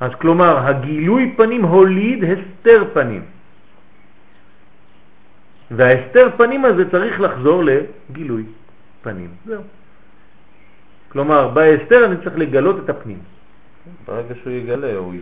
[0.00, 3.22] אז כלומר, הגילוי פנים הוליד הסתר פנים.
[5.70, 8.44] וההסתר פנים הזה צריך לחזור לגילוי
[9.02, 9.30] פנים.
[9.46, 9.62] זהו.
[11.08, 13.18] כלומר, בהסתר אני צריך לגלות את הפנים.
[14.06, 15.14] ברגע שהוא יגלה, הוא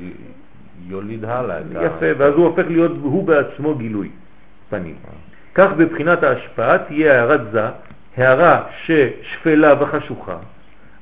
[0.87, 1.61] יוליד הלאה.
[1.71, 4.11] יפה, ואז הוא הופך להיות הוא בעצמו גילוי
[4.69, 4.97] פנים.
[5.55, 7.67] כך בבחינת ההשפעה תהיה הערת זה,
[8.17, 10.37] הערה ששפלה וחשוכה,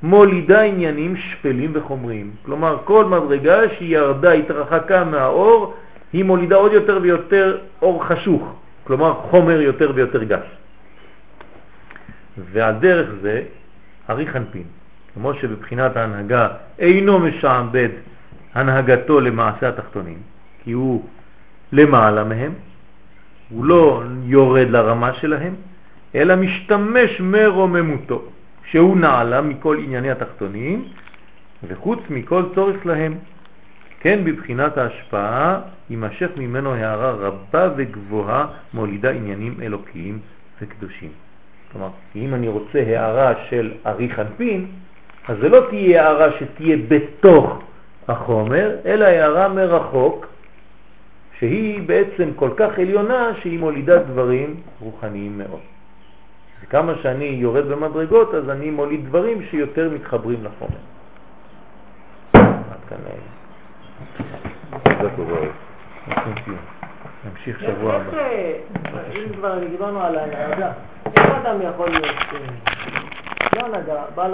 [0.03, 2.31] מולידה עניינים שפלים וחומריים.
[2.45, 5.73] כלומר, כל מדרגה שהיא ירדה, התרחקה מהאור,
[6.13, 8.53] היא מולידה עוד יותר ויותר אור חשוך,
[8.83, 10.49] כלומר חומר יותר ויותר גס.
[12.37, 13.43] ועל דרך זה,
[14.09, 14.63] אריך אנפין,
[15.13, 16.47] כמו שבבחינת ההנהגה
[16.79, 17.89] אינו משעבד
[18.53, 20.17] הנהגתו למעשה התחתונים,
[20.63, 21.05] כי הוא
[21.71, 22.53] למעלה מהם,
[23.49, 25.55] הוא לא יורד לרמה שלהם,
[26.15, 28.21] אלא משתמש מרוממותו,
[28.65, 30.85] שהוא נעלה מכל ענייני התחתונים,
[31.67, 33.17] וחוץ מכל צורך להם.
[33.99, 40.19] כן, בבחינת ההשפעה, יימשך ממנו הערה רבה וגבוהה, מולידה עניינים אלוקיים
[40.61, 41.09] וקדושים.
[41.71, 44.65] כלומר, אם אני רוצה הערה של אריך אנפין,
[45.27, 47.61] אז זה לא תהיה הערה שתהיה בתוך
[48.07, 50.25] החומר, אלא הערה מרחוק,
[51.39, 55.59] שהיא בעצם כל כך עליונה שהיא מולידה דברים רוחניים מאוד.
[56.63, 60.83] וכמה שאני יורד במדרגות, אז אני מוליד דברים שיותר מתחברים לחומר.
[62.33, 62.97] עד כאן.
[67.25, 68.17] נמשיך שבוע הבא.
[68.17, 68.53] אה,
[69.15, 70.71] אם כבר דיברנו על ההנהגה,
[71.15, 72.39] איך אדם יכול להיות, אה,
[73.55, 74.33] לא הנהגה, בעל